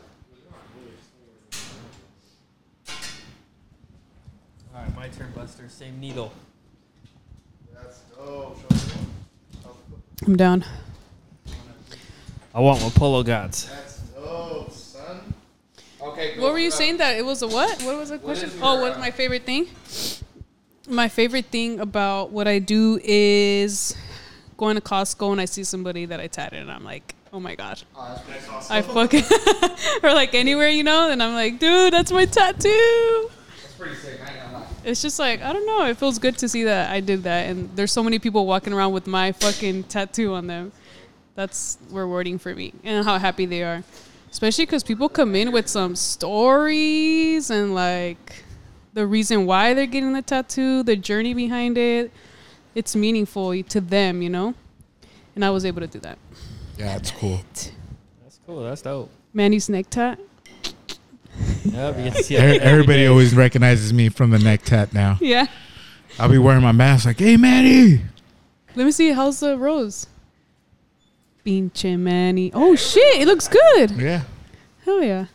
All 4.72 4.83
right, 4.83 4.94
my 4.94 5.09
turn, 5.09 5.33
Buster. 5.35 5.68
Same 5.68 5.98
needle. 5.98 6.33
That's 7.74 8.00
dope. 8.16 8.59
Show. 8.61 9.70
I'm 10.26 10.37
down. 10.37 10.64
I 12.54 12.61
want 12.61 12.83
what 12.83 12.94
Polo 12.94 13.22
got. 13.22 13.50
That's 13.52 13.98
dope, 14.14 14.70
son. 14.70 15.35
Okay. 16.00 16.38
What 16.38 16.52
were 16.52 16.59
you 16.59 16.70
saying 16.70 16.98
that 16.98 17.16
it 17.16 17.24
was 17.24 17.42
a 17.42 17.48
what? 17.48 17.83
What 17.83 17.96
was 17.96 18.11
the 18.11 18.18
question? 18.18 18.50
is 18.50 18.56
oh, 18.62 18.74
your, 18.74 18.83
what's 18.83 18.96
uh, 18.96 19.00
my 19.00 19.11
favorite 19.11 19.44
thing? 19.44 19.66
My 20.88 21.08
favorite 21.08 21.46
thing 21.46 21.80
about 21.80 22.30
what 22.30 22.48
I 22.48 22.58
do 22.58 23.00
is 23.02 23.96
going 24.56 24.76
to 24.76 24.82
Costco 24.82 25.32
and 25.32 25.40
I 25.40 25.44
see 25.44 25.64
somebody 25.64 26.06
that 26.06 26.20
I 26.20 26.26
tatted 26.26 26.60
and 26.60 26.70
I'm 26.70 26.84
like, 26.84 27.14
oh 27.32 27.40
my 27.40 27.54
god, 27.54 27.82
oh, 27.96 28.22
I 28.70 28.82
fucking 28.82 29.22
or 30.02 30.12
like 30.14 30.34
anywhere 30.34 30.68
you 30.68 30.82
know, 30.82 31.10
and 31.10 31.22
I'm 31.22 31.34
like, 31.34 31.58
dude, 31.58 31.92
that's 31.92 32.12
my 32.12 32.24
tattoo. 32.24 33.30
That's 33.62 33.74
pretty 33.74 33.94
sick. 33.94 34.20
I 34.24 34.32
ain't 34.32 34.42
gonna 34.42 34.58
lie. 34.58 34.66
It's 34.84 35.02
just 35.02 35.18
like 35.18 35.42
I 35.42 35.52
don't 35.52 35.66
know. 35.66 35.86
It 35.86 35.96
feels 35.96 36.18
good 36.18 36.38
to 36.38 36.48
see 36.48 36.64
that 36.64 36.90
I 36.90 37.00
did 37.00 37.22
that, 37.24 37.48
and 37.48 37.74
there's 37.76 37.92
so 37.92 38.02
many 38.02 38.18
people 38.18 38.46
walking 38.46 38.72
around 38.72 38.92
with 38.92 39.06
my 39.06 39.32
fucking 39.32 39.84
tattoo 39.84 40.34
on 40.34 40.46
them. 40.46 40.72
That's 41.34 41.78
rewarding 41.90 42.38
for 42.38 42.54
me, 42.54 42.72
and 42.84 43.04
how 43.04 43.18
happy 43.18 43.46
they 43.46 43.62
are. 43.62 43.84
Especially 44.30 44.64
because 44.64 44.84
people 44.84 45.08
come 45.08 45.34
in 45.34 45.52
with 45.52 45.68
some 45.68 45.96
stories 45.96 47.50
and 47.50 47.74
like 47.74 48.44
the 48.92 49.07
reason 49.07 49.46
why 49.46 49.74
they're 49.74 49.87
getting 49.87 50.12
the 50.12 50.22
tattoo, 50.22 50.83
the 50.83 50.96
journey 50.96 51.35
behind 51.35 51.79
it. 51.79 52.11
It's 52.74 52.94
meaningful 52.94 53.62
to 53.62 53.81
them, 53.81 54.22
you 54.22 54.31
know. 54.31 54.55
And 55.35 55.44
I 55.44 55.50
was 55.50 55.64
able 55.64 55.81
to 55.81 55.87
do 55.87 55.98
that. 56.00 56.18
Yeah, 56.79 56.87
that's 56.94 57.11
cool. 57.11 57.40
That's 58.22 58.38
cool. 58.46 58.62
That's 58.64 58.83
dope. 58.83 59.11
Manny's 59.33 59.68
neck 59.68 59.90
tat. 59.90 60.18
Yep, 61.64 61.98
you 61.98 62.11
can 62.11 62.14
see 62.22 62.37
er, 62.37 62.40
Every- 62.40 62.57
it. 62.57 62.62
Everybody 62.62 63.07
always 63.07 63.35
recognizes 63.35 63.92
me 63.92 64.09
from 64.09 64.31
the 64.31 64.38
neck 64.38 64.62
tat 64.62 64.92
now. 64.92 65.18
Yeah. 65.20 65.46
I'll 66.18 66.29
be 66.29 66.38
wearing 66.38 66.62
my 66.62 66.72
mask 66.72 67.07
like, 67.07 67.18
hey, 67.20 67.37
Manny. 67.37 68.03
Let 68.74 68.85
me 68.85 68.90
see. 68.90 69.11
How's 69.12 69.40
the 69.40 69.57
rose? 69.57 70.07
Pinche 71.46 71.98
Manny. 71.98 72.50
Oh 72.53 72.74
shit! 72.76 73.22
It 73.22 73.26
looks 73.26 73.48
good. 73.48 73.92
Yeah. 73.92 74.22
Hell 74.85 75.03
yeah. 75.03 75.26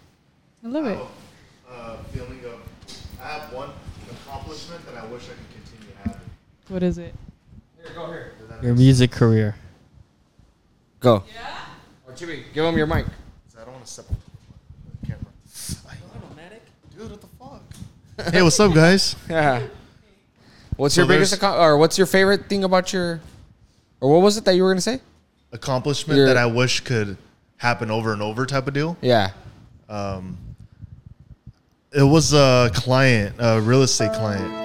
I 0.64 0.68
love 0.68 0.86
it. 0.86 1.00
Uh, 1.70 1.98
feeling 2.14 2.40
of, 2.46 2.60
I 3.22 3.28
have 3.28 3.54
one 3.54 3.70
accomplishment 4.12 4.86
that 4.86 4.96
I 4.96 5.06
wish 5.08 5.24
I 5.24 5.28
could 5.34 5.64
continue 5.64 5.96
having. 6.04 6.20
What 6.70 6.84
is 6.84 6.98
it? 6.98 7.14
Here, 7.78 7.94
go 7.94 8.08
here. 8.08 8.32
Your 8.62 8.74
make 8.74 8.80
music 8.80 9.12
career. 9.12 9.56
Go. 11.00 11.24
Yeah. 11.34 11.42
Oh, 12.08 12.12
or 12.12 12.14
Chibi, 12.16 12.44
give 12.54 12.66
him 12.66 12.78
your 12.78 12.88
mic. 12.88 13.06
sense? 13.06 13.58
I 13.60 13.64
don't 13.66 13.74
want 13.74 13.86
to 13.86 13.92
step 13.92 14.06
on 14.10 14.18
the 15.02 15.08
camera. 15.08 15.26
Dude, 16.98 17.12
what 17.12 17.22
the 17.22 17.28
fuck? 18.24 18.32
hey, 18.34 18.42
what's 18.42 18.60
up, 18.60 18.74
guys? 18.74 19.16
Yeah. 19.30 19.62
What's 20.78 20.96
So 20.96 21.02
your 21.02 21.08
biggest 21.08 21.40
there's- 21.40 21.56
accom- 21.56 21.60
or 21.60 21.78
what's 21.78 21.98
your 21.98 22.08
favorite 22.08 22.48
thing 22.50 22.64
about 22.64 22.92
your, 22.94 23.20
or 24.02 24.12
what 24.14 24.22
was 24.22 24.38
it 24.38 24.46
that 24.46 24.56
you 24.56 24.64
were 24.64 24.72
gonna 24.72 24.82
say? 24.82 25.00
Accomplishment 25.52 26.18
Your- 26.18 26.28
that 26.28 26.38
I 26.38 26.46
wish 26.48 26.80
could 26.82 27.18
happen 27.58 27.92
over 27.92 28.12
and 28.14 28.22
over 28.22 28.46
type 28.46 28.68
of 28.68 28.74
deal. 28.74 28.98
Yeah. 29.02 29.32
Um, 29.90 30.38
it 31.94 32.04
was 32.04 32.34
a 32.34 32.72
client, 32.74 33.36
a 33.40 33.62
real 33.62 33.84
estate 33.84 34.12
client. 34.14 34.65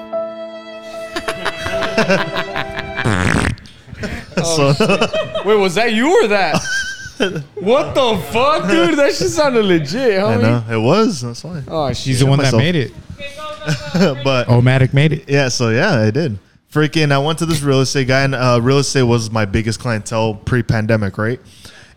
So 4.44 4.72
Wait, 5.44 5.56
was 5.56 5.74
that 5.74 5.92
you 5.92 6.24
or 6.24 6.28
that? 6.28 6.60
what 7.56 7.94
the 7.94 8.16
fuck, 8.32 8.68
dude? 8.68 8.98
That 8.98 9.14
shit 9.14 9.28
sounded 9.28 9.64
legit, 9.64 10.18
I 10.18 10.36
homie. 10.36 10.42
know 10.42 10.64
it 10.70 10.80
was. 10.82 11.20
That's 11.20 11.44
why. 11.44 11.62
Oh, 11.68 11.88
She's 11.88 11.98
she's 11.98 12.20
the 12.20 12.26
one 12.26 12.38
that 12.38 12.44
myself. 12.44 12.60
made 12.62 12.76
it. 12.76 12.92
but 14.24 14.46
Omatic 14.48 14.94
made 14.94 15.12
it. 15.12 15.28
Yeah, 15.28 15.48
so 15.48 15.68
yeah, 15.68 15.92
I 16.00 16.10
did. 16.10 16.38
Freaking, 16.72 17.12
I 17.12 17.18
went 17.18 17.38
to 17.40 17.46
this 17.46 17.60
real 17.62 17.80
estate 17.80 18.08
guy, 18.08 18.22
and 18.22 18.34
uh, 18.34 18.58
real 18.62 18.78
estate 18.78 19.02
was 19.02 19.30
my 19.30 19.44
biggest 19.44 19.80
clientele 19.80 20.34
pre-pandemic, 20.34 21.18
right? 21.18 21.40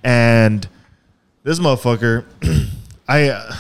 And 0.04 0.68
this 1.44 1.60
motherfucker, 1.60 2.26
I 3.08 3.30
uh, 3.30 3.54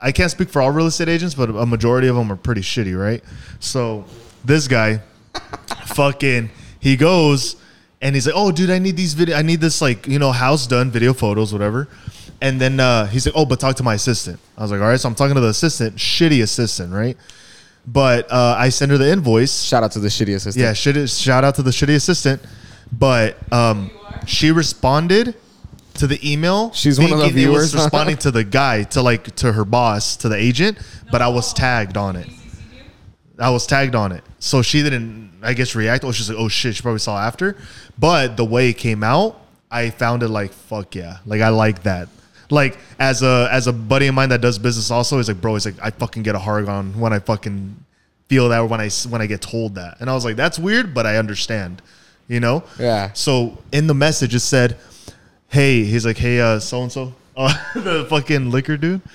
I 0.00 0.12
can't 0.12 0.30
speak 0.30 0.48
for 0.48 0.60
all 0.62 0.70
real 0.72 0.86
estate 0.86 1.08
agents, 1.08 1.34
but 1.34 1.50
a 1.50 1.66
majority 1.66 2.08
of 2.08 2.16
them 2.16 2.32
are 2.32 2.36
pretty 2.36 2.62
shitty, 2.62 2.98
right? 2.98 3.22
So 3.60 4.06
this 4.44 4.66
guy, 4.66 5.00
fucking, 5.86 6.50
he 6.80 6.96
goes 6.96 7.56
and 8.00 8.14
he's 8.14 8.26
like, 8.26 8.36
"Oh, 8.36 8.52
dude, 8.52 8.70
I 8.70 8.78
need 8.78 8.96
these 8.96 9.14
video, 9.14 9.36
I 9.36 9.42
need 9.42 9.60
this 9.60 9.80
like 9.80 10.06
you 10.06 10.18
know 10.18 10.32
house 10.32 10.66
done, 10.66 10.90
video 10.90 11.12
photos, 11.12 11.52
whatever." 11.52 11.88
And 12.40 12.60
then 12.60 12.78
uh, 12.80 13.06
he's 13.06 13.26
like, 13.26 13.34
"Oh, 13.36 13.46
but 13.46 13.60
talk 13.60 13.76
to 13.76 13.82
my 13.82 13.94
assistant." 13.94 14.38
I 14.56 14.62
was 14.62 14.70
like, 14.70 14.80
"All 14.80 14.86
right." 14.86 15.00
So 15.00 15.08
I'm 15.08 15.14
talking 15.14 15.34
to 15.34 15.40
the 15.40 15.48
assistant, 15.48 15.96
shitty 15.96 16.42
assistant, 16.42 16.92
right? 16.92 17.16
But 17.86 18.30
uh, 18.30 18.56
I 18.58 18.68
send 18.68 18.90
her 18.90 18.98
the 18.98 19.10
invoice. 19.10 19.62
Shout 19.62 19.82
out 19.82 19.92
to 19.92 20.00
the 20.00 20.08
shitty 20.08 20.34
assistant. 20.34 20.62
Yeah, 20.62 20.72
shit, 20.72 21.08
shout 21.08 21.44
out 21.44 21.54
to 21.56 21.62
the 21.62 21.70
shitty 21.70 21.94
assistant. 21.94 22.42
But 22.92 23.36
um, 23.52 23.90
she 24.26 24.50
responded 24.50 25.34
to 25.94 26.06
the 26.06 26.20
email. 26.30 26.72
She's 26.72 26.98
one 26.98 27.12
of 27.12 27.20
the 27.20 27.30
viewers. 27.30 27.74
responding 27.74 28.16
to 28.18 28.30
the 28.30 28.44
guy, 28.44 28.82
to 28.84 29.02
like 29.02 29.34
to 29.36 29.52
her 29.52 29.64
boss, 29.64 30.16
to 30.18 30.28
the 30.28 30.36
agent. 30.36 30.78
But 31.10 31.22
I 31.22 31.28
was 31.28 31.54
tagged 31.54 31.96
on 31.96 32.16
it. 32.16 32.28
I 33.38 33.50
was 33.50 33.66
tagged 33.66 33.94
on 33.94 34.12
it, 34.12 34.24
so 34.38 34.62
she 34.62 34.82
didn't. 34.82 35.26
I 35.42 35.52
guess 35.52 35.74
react. 35.74 36.04
Oh, 36.04 36.12
she's 36.12 36.28
like, 36.28 36.38
oh 36.38 36.48
shit. 36.48 36.74
She 36.74 36.82
probably 36.82 36.98
saw 36.98 37.18
after. 37.18 37.56
But 37.98 38.36
the 38.36 38.44
way 38.44 38.70
it 38.70 38.74
came 38.74 39.04
out, 39.04 39.40
I 39.70 39.90
found 39.90 40.22
it 40.22 40.28
like 40.28 40.52
fuck 40.52 40.94
yeah. 40.94 41.18
Like 41.26 41.40
I 41.40 41.50
like 41.50 41.82
that. 41.82 42.08
Like 42.50 42.78
as 42.98 43.22
a 43.22 43.48
as 43.50 43.66
a 43.66 43.72
buddy 43.72 44.06
of 44.06 44.14
mine 44.14 44.30
that 44.30 44.40
does 44.40 44.58
business 44.58 44.90
also, 44.90 45.18
he's 45.18 45.28
like, 45.28 45.40
bro, 45.40 45.54
he's 45.54 45.66
like, 45.66 45.76
I 45.82 45.90
fucking 45.90 46.22
get 46.22 46.34
a 46.34 46.38
hard 46.38 46.68
on 46.68 46.98
when 46.98 47.12
I 47.12 47.18
fucking 47.18 47.76
feel 48.28 48.48
that 48.48 48.58
or 48.58 48.66
when 48.66 48.80
I 48.80 48.88
when 49.08 49.20
I 49.20 49.26
get 49.26 49.40
told 49.40 49.74
that, 49.76 50.00
and 50.00 50.08
I 50.08 50.14
was 50.14 50.24
like, 50.24 50.36
that's 50.36 50.58
weird, 50.58 50.94
but 50.94 51.06
I 51.06 51.16
understand, 51.16 51.82
you 52.28 52.40
know. 52.40 52.64
Yeah. 52.78 53.12
So 53.12 53.58
in 53.72 53.86
the 53.86 53.94
message 53.94 54.34
it 54.34 54.40
said, 54.40 54.76
hey, 55.48 55.84
he's 55.84 56.06
like, 56.06 56.18
hey, 56.18 56.40
uh, 56.40 56.58
so 56.60 56.82
and 56.82 56.90
so, 56.92 57.14
the 57.74 58.06
fucking 58.08 58.50
liquor 58.50 58.76
dude. 58.76 59.00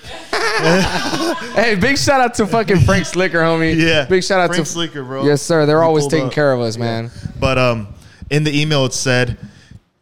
Hey, 1.54 1.74
big 1.74 1.98
shout 1.98 2.20
out 2.20 2.34
to 2.34 2.46
fucking 2.46 2.80
Frank 2.80 3.06
Slicker, 3.06 3.38
homie. 3.40 3.74
Yeah. 3.78 4.04
Big 4.04 4.22
shout 4.22 4.38
out 4.40 4.48
Frank 4.48 4.64
to 4.64 4.70
Slicker, 4.70 5.02
bro. 5.02 5.24
Yes, 5.24 5.42
sir. 5.42 5.66
They're 5.66 5.80
He 5.80 5.84
always 5.86 6.06
taking 6.06 6.26
up. 6.28 6.32
care 6.32 6.52
of 6.52 6.60
us, 6.60 6.76
man. 6.76 7.10
But 7.40 7.58
um, 7.58 7.88
in 8.30 8.44
the 8.44 8.58
email 8.60 8.84
it 8.84 8.92
said, 8.92 9.38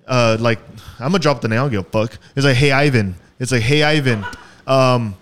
uh, 0.07 0.37
like 0.39 0.59
I'm 0.99 1.13
gonna 1.13 1.19
drop 1.21 1.41
the 1.41 1.49
name. 1.49 1.59
I 1.61 1.63
don't 1.63 1.71
give 1.71 1.87
a 1.87 1.91
fuck. 1.91 2.19
It's 2.37 2.45
like, 2.45 2.57
hey 2.57 2.73
Ivan. 2.73 3.15
It's 3.39 3.53
like, 3.53 3.63
hey 3.63 3.83
Ivan. 3.85 4.25
Um, 4.67 5.17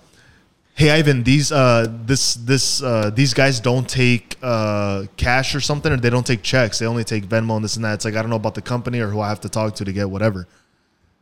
hey 0.75 0.91
Ivan. 0.91 1.23
These 1.23 1.53
uh, 1.53 1.87
this 2.05 2.35
this 2.35 2.83
uh, 2.83 3.11
these 3.15 3.33
guys 3.33 3.61
don't 3.61 3.89
take 3.89 4.37
uh 4.43 5.05
cash 5.17 5.55
or 5.55 5.61
something, 5.61 5.93
or 5.93 5.99
they 5.99 6.11
don't 6.11 6.27
take 6.27 6.43
checks. 6.43 6.79
They 6.81 6.87
only 6.87 7.05
take 7.05 7.27
Venmo 7.27 7.55
and 7.57 7.65
this 7.65 7.77
and 7.77 7.85
that. 7.85 7.95
It's 7.95 8.05
like 8.05 8.15
I 8.17 8.23
don't 8.23 8.31
know 8.31 8.37
about 8.37 8.55
the 8.55 8.63
company 8.63 8.99
or 9.01 9.09
who 9.09 9.21
I 9.21 9.29
have 9.29 9.41
to 9.43 9.49
talk 9.49 9.75
to 9.77 9.85
to 9.85 9.93
get 9.93 10.11
whatever. 10.11 10.49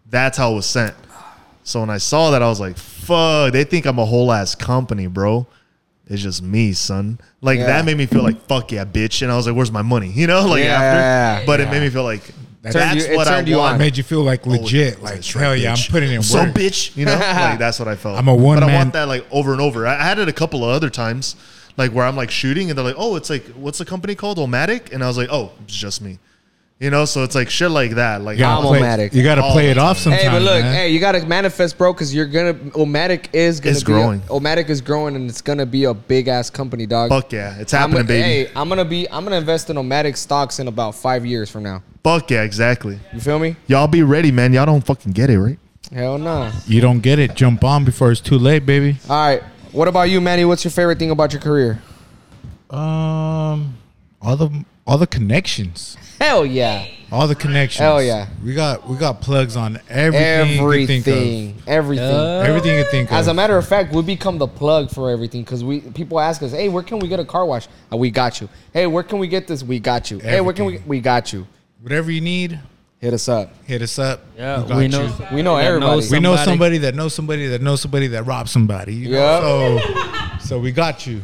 That's 0.08 0.38
how 0.38 0.52
it 0.52 0.54
was 0.56 0.66
sent. 0.66 0.94
So 1.66 1.80
when 1.80 1.90
I 1.90 1.98
saw 1.98 2.30
that, 2.30 2.42
I 2.42 2.48
was 2.48 2.60
like, 2.60 2.76
fuck. 2.76 3.52
They 3.52 3.64
think 3.64 3.86
I'm 3.86 3.98
a 3.98 4.04
whole 4.04 4.30
ass 4.30 4.54
company, 4.54 5.08
bro. 5.08 5.46
It's 6.08 6.22
just 6.22 6.40
me, 6.40 6.72
son. 6.72 7.18
Like 7.40 7.58
Yeah. 7.58 7.66
that 7.66 7.84
made 7.84 7.96
me 7.96 8.06
feel 8.06 8.22
like 8.22 8.40
fuck 8.46 8.70
yeah, 8.70 8.84
bitch. 8.84 9.22
And 9.22 9.32
I 9.32 9.36
was 9.36 9.46
like, 9.48 9.56
where's 9.56 9.72
my 9.72 9.82
money? 9.82 10.08
You 10.14 10.28
know, 10.28 10.46
like 10.46 10.62
Yeah. 10.62 10.80
after. 11.40 11.46
But 11.46 11.58
it 11.60 11.68
made 11.68 11.80
me 11.82 11.90
feel 11.90 12.04
like 12.04 12.22
Turned 12.62 12.74
that's 12.74 13.06
you- 13.06 13.12
it 13.12 13.16
what 13.16 13.26
I 13.26 13.30
turned 13.36 13.48
you 13.48 13.56
want. 13.58 13.74
on. 13.74 13.80
It 13.80 13.84
made 13.84 13.96
you 13.96 14.04
feel 14.04 14.22
like 14.22 14.46
legit. 14.46 14.98
Oh, 15.00 15.04
like, 15.04 15.14
that's 15.14 15.34
right, 15.34 15.42
hell 15.42 15.56
yeah, 15.56 15.72
I'm 15.72 15.78
putting 15.90 16.12
in 16.12 16.22
So 16.22 16.44
work. 16.44 16.54
bitch, 16.54 16.96
you 16.96 17.04
know, 17.04 17.12
like 17.18 17.58
that's 17.58 17.78
what 17.80 17.88
I 17.88 17.96
felt. 17.96 18.16
I'm 18.16 18.28
a 18.28 18.34
one 18.34 18.56
But 18.58 18.62
I 18.62 18.66
one-man- 18.66 18.78
want 18.78 18.92
that 18.92 19.08
like 19.08 19.26
over 19.32 19.50
and 19.52 19.60
over. 19.60 19.86
I 19.88 19.94
I 19.98 20.02
had 20.04 20.20
it 20.20 20.28
a 20.28 20.32
couple 20.32 20.62
of 20.64 20.70
other 20.70 20.90
times, 20.90 21.34
like 21.76 21.90
where 21.90 22.04
I'm 22.06 22.14
like 22.16 22.30
shooting 22.30 22.70
and 22.70 22.78
they're 22.78 22.84
like, 22.84 22.96
oh, 22.98 23.16
it's 23.16 23.28
like 23.30 23.44
what's 23.56 23.78
the 23.78 23.84
company 23.84 24.14
called, 24.14 24.38
Omatic? 24.38 24.92
And 24.92 25.02
I 25.02 25.08
was 25.08 25.16
like, 25.16 25.28
oh, 25.32 25.50
it's 25.64 25.74
just 25.76 26.00
me. 26.00 26.20
You 26.78 26.90
know, 26.90 27.06
so 27.06 27.22
it's 27.24 27.34
like 27.34 27.48
shit 27.48 27.70
like 27.70 27.92
that. 27.92 28.20
Like 28.20 28.36
You 28.36 28.44
gotta 28.44 28.60
I'm 28.60 28.66
play, 28.66 28.80
Omatic. 28.80 29.14
you 29.14 29.22
gotta 29.22 29.40
play 29.40 29.70
it 29.70 29.78
off 29.78 29.96
time. 29.96 30.12
sometimes. 30.12 30.22
Hey, 30.24 30.28
but 30.28 30.42
look, 30.42 30.60
man. 30.62 30.74
hey, 30.74 30.88
you 30.90 31.00
gotta 31.00 31.24
manifest, 31.26 31.78
bro, 31.78 31.94
because 31.94 32.14
you're 32.14 32.26
gonna 32.26 32.52
Omatic 32.52 33.28
is 33.32 33.60
gonna 33.60 33.72
It's 33.76 33.82
be 33.82 33.92
a- 33.92 33.94
growing. 33.96 34.20
Omatic 34.22 34.68
is 34.68 34.82
growing, 34.82 35.16
and 35.16 35.30
it's 35.30 35.40
gonna 35.40 35.64
be 35.64 35.84
a 35.84 35.94
big 35.94 36.28
ass 36.28 36.50
company, 36.50 36.84
dog. 36.84 37.08
fuck 37.08 37.32
yeah, 37.32 37.56
it's 37.58 37.72
I'm 37.72 37.78
happening, 37.92 37.96
gonna, 38.00 38.08
baby. 38.08 38.22
Hey, 38.48 38.50
I'm 38.54 38.68
gonna 38.68 38.84
be, 38.84 39.08
I'm 39.10 39.24
gonna 39.24 39.36
invest 39.36 39.70
in 39.70 39.76
Omatic 39.76 40.18
stocks 40.18 40.58
in 40.58 40.68
about 40.68 40.94
five 40.94 41.24
years 41.24 41.50
from 41.50 41.62
now. 41.62 41.82
Fuck 42.04 42.30
yeah, 42.30 42.42
exactly. 42.42 42.98
You 43.14 43.20
feel 43.20 43.38
me? 43.38 43.56
Y'all 43.68 43.88
be 43.88 44.02
ready, 44.02 44.30
man. 44.30 44.52
Y'all 44.52 44.66
don't 44.66 44.84
fucking 44.84 45.12
get 45.12 45.30
it, 45.30 45.40
right? 45.40 45.58
Hell 45.90 46.18
no. 46.18 46.52
you 46.66 46.82
don't 46.82 47.00
get 47.00 47.18
it. 47.18 47.34
Jump 47.34 47.64
on 47.64 47.86
before 47.86 48.12
it's 48.12 48.20
too 48.20 48.36
late, 48.38 48.66
baby. 48.66 48.98
All 49.08 49.16
right. 49.28 49.42
What 49.72 49.88
about 49.88 50.10
you, 50.10 50.20
Manny? 50.20 50.44
What's 50.44 50.62
your 50.62 50.72
favorite 50.72 50.98
thing 50.98 51.10
about 51.10 51.32
your 51.32 51.40
career? 51.40 51.80
Um, 52.68 53.78
all 54.20 54.36
the 54.36 54.64
all 54.86 54.98
the 54.98 55.06
connections. 55.06 55.96
Hell 56.20 56.46
yeah. 56.46 56.86
All 57.12 57.28
the 57.28 57.34
connections. 57.34 57.80
Hell 57.80 58.02
yeah. 58.02 58.26
We 58.44 58.54
got 58.54 58.88
we 58.88 58.96
got 58.96 59.20
plugs 59.20 59.56
on 59.56 59.78
everything. 59.88 60.56
you 60.60 60.86
think 60.86 61.06
of. 61.06 61.12
Everything, 61.14 61.54
everything. 61.66 62.06
Everything 62.46 62.78
you 62.78 62.84
think 62.90 63.10
of. 63.10 63.16
As 63.16 63.28
a 63.28 63.34
matter 63.34 63.56
of 63.56 63.66
fact, 63.66 63.92
we 63.92 64.02
become 64.02 64.38
the 64.38 64.48
plug 64.48 64.90
for 64.90 65.10
everything 65.10 65.42
because 65.44 65.62
we 65.62 65.80
people 65.80 66.18
ask 66.18 66.42
us, 66.42 66.50
"Hey, 66.52 66.68
where 66.68 66.82
can 66.82 66.98
we 66.98 67.08
get 67.08 67.20
a 67.20 67.24
car 67.24 67.46
wash?" 67.46 67.68
Uh, 67.92 67.96
we 67.96 68.10
got 68.10 68.40
you. 68.40 68.48
Hey, 68.72 68.86
where 68.86 69.04
can 69.04 69.18
we 69.18 69.28
get 69.28 69.46
this? 69.46 69.62
We 69.62 69.78
got 69.78 70.10
you. 70.10 70.18
Hey, 70.18 70.40
where 70.40 70.52
can 70.52 70.64
we? 70.64 70.72
Everything. 70.74 70.88
We 70.88 71.00
got 71.00 71.32
you. 71.32 71.46
Whatever 71.80 72.10
you 72.10 72.20
need, 72.20 72.58
Hit 72.98 73.12
us 73.14 73.28
up. 73.28 73.54
hit 73.64 73.82
us 73.82 73.98
up. 73.98 74.24
Yeah, 74.36 74.64
got 74.66 74.76
we 74.78 74.88
know. 74.88 75.04
you. 75.06 75.12
We 75.36 75.42
know 75.42 75.56
everybody. 75.56 75.92
knows 75.92 76.10
We 76.10 76.18
know 76.18 76.34
somebody. 76.34 76.50
somebody 76.50 76.78
that 76.78 76.94
knows 76.96 77.14
somebody 77.14 77.46
that 77.48 77.62
knows 77.62 77.80
somebody 77.80 78.06
that 78.08 78.24
robbed 78.24 78.48
somebody. 78.48 78.94
You 78.94 79.10
know? 79.10 79.78
So, 79.78 80.38
so 80.40 80.58
we 80.58 80.72
got 80.72 81.06
you. 81.06 81.20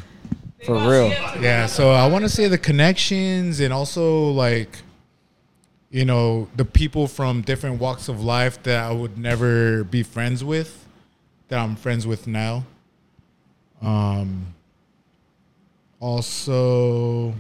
For 0.65 0.75
real. 0.75 1.09
Yeah. 1.41 1.67
So 1.67 1.91
I 1.91 2.07
want 2.09 2.25
to 2.25 2.29
say 2.29 2.49
the 2.49 2.59
connections 2.59 3.61
and 3.61 3.73
also 3.73 4.31
like, 4.31 4.79
you 5.91 6.05
know, 6.05 6.49
the 6.57 6.65
people 6.65 7.07
from 7.09 7.43
different 7.43 7.81
walks 7.81 8.09
of 8.09 8.23
life 8.23 8.63
that 8.63 8.85
I 8.85 8.93
would 8.93 9.19
never 9.19 9.85
be 9.85 10.03
friends 10.03 10.43
with, 10.45 10.87
that 11.49 11.59
I'm 11.59 11.77
friends 11.77 12.07
with 12.07 12.27
now. 12.27 12.65
Um. 13.81 14.55
Also, 16.01 17.33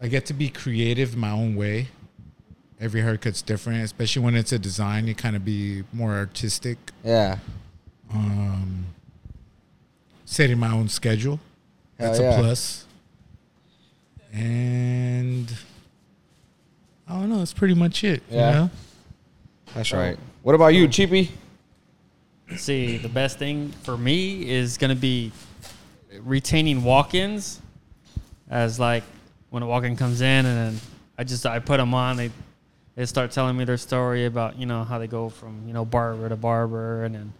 I 0.00 0.06
get 0.06 0.24
to 0.26 0.34
be 0.34 0.48
creative 0.48 1.16
my 1.16 1.32
own 1.32 1.56
way. 1.56 1.88
Every 2.80 3.00
haircut's 3.00 3.42
different, 3.42 3.82
especially 3.82 4.22
when 4.22 4.36
it's 4.36 4.52
a 4.52 4.58
design. 4.58 5.08
You 5.08 5.16
kind 5.16 5.34
of 5.34 5.44
be 5.44 5.82
more 5.92 6.12
artistic. 6.12 6.78
Yeah. 7.02 7.38
Um, 8.14 8.86
setting 10.24 10.60
my 10.60 10.70
own 10.70 10.88
schedule. 10.88 11.40
Hell 11.98 12.08
That's 12.08 12.20
yeah. 12.20 12.30
a 12.30 12.40
plus. 12.40 12.86
And 14.32 15.52
I 17.08 17.14
don't 17.14 17.28
know. 17.28 17.38
That's 17.38 17.52
pretty 17.52 17.74
much 17.74 18.04
it. 18.04 18.22
Yeah. 18.30 18.48
You 18.48 18.54
know? 18.56 18.70
That's 19.74 19.92
right. 19.92 20.18
What 20.42 20.54
about 20.54 20.68
you, 20.68 20.88
Cheapy? 20.88 21.30
See, 22.56 22.96
the 22.96 23.08
best 23.08 23.38
thing 23.38 23.72
for 23.82 23.96
me 23.96 24.48
is 24.48 24.78
going 24.78 24.90
to 24.90 24.96
be 24.96 25.32
retaining 26.20 26.82
walk-ins 26.84 27.60
as 28.48 28.80
like 28.80 29.02
when 29.50 29.62
a 29.62 29.66
walk-in 29.66 29.96
comes 29.96 30.20
in 30.20 30.46
and 30.46 30.74
then 30.74 30.80
I 31.18 31.24
just 31.24 31.44
I 31.44 31.58
put 31.58 31.76
them 31.76 31.92
on 31.92 32.16
they 32.16 32.30
they 32.94 33.04
start 33.04 33.30
telling 33.30 33.56
me 33.56 33.64
their 33.64 33.76
story 33.76 34.24
about 34.24 34.58
you 34.58 34.66
know 34.66 34.84
how 34.84 34.98
they 34.98 35.06
go 35.06 35.28
from 35.28 35.62
you 35.66 35.74
know 35.74 35.84
barber 35.84 36.28
to 36.28 36.36
barber 36.36 37.04
and 37.04 37.14
then 37.14 37.32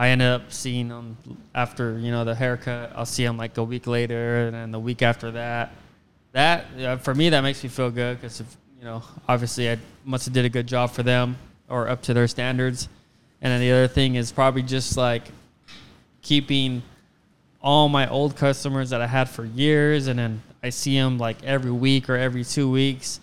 I 0.00 0.08
end 0.08 0.22
up 0.22 0.50
seeing 0.50 0.88
them 0.88 1.16
after 1.54 1.98
you 1.98 2.10
know 2.10 2.24
the 2.24 2.34
haircut 2.34 2.92
I'll 2.96 3.06
see 3.06 3.24
them 3.24 3.36
like 3.36 3.56
a 3.58 3.64
week 3.64 3.86
later 3.86 4.46
and 4.46 4.54
then 4.54 4.70
the 4.70 4.80
week 4.80 5.02
after 5.02 5.30
that 5.32 5.72
that 6.32 6.66
uh, 6.80 6.96
for 6.96 7.14
me 7.14 7.28
that 7.28 7.42
makes 7.42 7.62
me 7.62 7.68
feel 7.68 7.90
good 7.90 8.20
because 8.20 8.42
you 8.78 8.84
know 8.84 9.02
obviously 9.28 9.70
I 9.70 9.78
must 10.04 10.24
have 10.24 10.34
did 10.34 10.44
a 10.44 10.48
good 10.48 10.66
job 10.66 10.90
for 10.90 11.02
them 11.02 11.36
or 11.68 11.88
up 11.88 12.02
to 12.02 12.14
their 12.14 12.26
standards 12.26 12.88
and 13.42 13.52
then 13.52 13.60
the 13.60 13.70
other 13.72 13.88
thing 13.88 14.16
is 14.16 14.32
probably 14.32 14.62
just 14.62 14.96
like 14.96 15.30
keeping 16.22 16.82
all 17.62 17.88
my 17.88 18.08
old 18.08 18.36
customers 18.36 18.90
that 18.90 19.00
I 19.00 19.06
had 19.06 19.28
for 19.28 19.44
years, 19.44 20.06
and 20.06 20.18
then 20.18 20.42
I 20.62 20.70
see 20.70 20.98
them 20.98 21.18
like 21.18 21.42
every 21.44 21.70
week 21.70 22.08
or 22.08 22.16
every 22.16 22.44
two 22.44 22.70
weeks. 22.70 23.20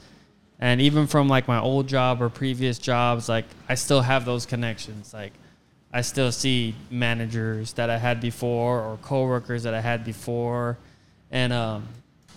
And 0.59 0.81
even 0.81 1.05
from 1.07 1.27
like 1.27 1.47
my 1.47 1.59
old 1.59 1.87
job 1.87 2.21
or 2.21 2.29
previous 2.29 2.79
jobs, 2.79 3.29
like 3.29 3.45
I 3.69 3.75
still 3.75 4.01
have 4.01 4.25
those 4.25 4.45
connections. 4.45 5.13
Like 5.13 5.33
I 5.91 6.01
still 6.01 6.31
see 6.31 6.75
managers 6.89 7.73
that 7.73 7.89
I 7.89 7.97
had 7.97 8.19
before 8.19 8.81
or 8.81 8.97
coworkers 9.01 9.63
that 9.63 9.73
I 9.73 9.81
had 9.81 10.03
before, 10.03 10.77
and 11.31 11.53
um, 11.53 11.87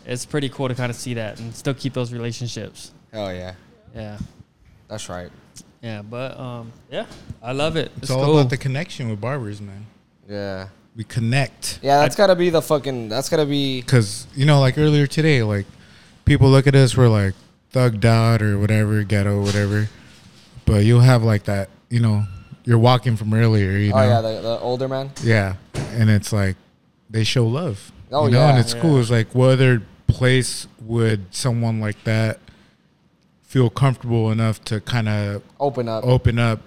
it's 0.06 0.24
pretty 0.24 0.48
cool 0.48 0.68
to 0.68 0.74
kind 0.74 0.90
of 0.90 0.96
see 0.96 1.14
that 1.14 1.40
and 1.40 1.54
still 1.54 1.74
keep 1.74 1.92
those 1.92 2.12
relationships. 2.12 2.92
Hell 3.12 3.32
yeah. 3.34 3.54
Yeah, 3.94 4.18
That's 4.86 5.08
right. 5.08 5.30
yeah, 5.82 6.02
but 6.02 6.38
um, 6.38 6.72
yeah, 6.90 7.06
I 7.42 7.52
love 7.52 7.76
it. 7.76 7.90
It's, 7.96 8.10
all 8.10 8.24
cool. 8.24 8.38
about 8.38 8.50
the 8.50 8.56
connection 8.56 9.10
with 9.10 9.20
barbers, 9.20 9.60
man. 9.60 9.84
Yeah. 10.28 10.68
We 10.96 11.04
connect. 11.04 11.80
Yeah, 11.82 11.98
that's 11.98 12.16
gotta 12.16 12.36
be 12.36 12.50
the 12.50 12.62
fucking. 12.62 13.08
That's 13.08 13.28
gotta 13.28 13.46
be. 13.46 13.80
Because, 13.80 14.26
you 14.34 14.44
know, 14.44 14.60
like 14.60 14.76
earlier 14.76 15.06
today, 15.06 15.42
like 15.42 15.66
people 16.24 16.50
look 16.50 16.66
at 16.66 16.74
us, 16.74 16.96
we're 16.96 17.08
like 17.08 17.34
thugged 17.72 18.04
out 18.04 18.42
or 18.42 18.58
whatever, 18.58 19.02
ghetto, 19.04 19.40
whatever. 19.40 19.88
But 20.66 20.84
you'll 20.84 21.00
have 21.00 21.22
like 21.22 21.44
that, 21.44 21.68
you 21.88 22.00
know, 22.00 22.24
you're 22.64 22.78
walking 22.78 23.16
from 23.16 23.32
earlier, 23.34 23.72
you 23.72 23.90
know? 23.90 23.96
Oh 23.98 24.02
yeah, 24.08 24.20
the, 24.20 24.40
the 24.40 24.58
older 24.60 24.88
man. 24.88 25.10
Yeah, 25.22 25.54
and 25.74 26.10
it's 26.10 26.32
like 26.32 26.56
they 27.08 27.24
show 27.24 27.46
love. 27.46 27.92
Oh, 28.12 28.26
you 28.26 28.32
know, 28.32 28.38
yeah. 28.40 28.50
and 28.50 28.58
it's 28.58 28.74
cool. 28.74 28.98
It's 29.00 29.10
like 29.10 29.34
what 29.34 29.50
other 29.50 29.82
place 30.06 30.66
would 30.80 31.32
someone 31.34 31.80
like 31.80 32.02
that 32.04 32.40
feel 33.42 33.70
comfortable 33.70 34.30
enough 34.30 34.62
to 34.64 34.80
kind 34.80 35.08
of 35.08 35.42
Open 35.58 35.88
up. 35.88 36.04
open 36.04 36.38
up? 36.38 36.60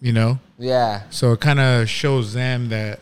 You 0.00 0.12
know, 0.12 0.38
Yeah. 0.58 1.02
so 1.10 1.32
it 1.32 1.40
kind 1.40 1.58
of 1.60 1.88
shows 1.88 2.34
them 2.34 2.68
that 2.68 3.00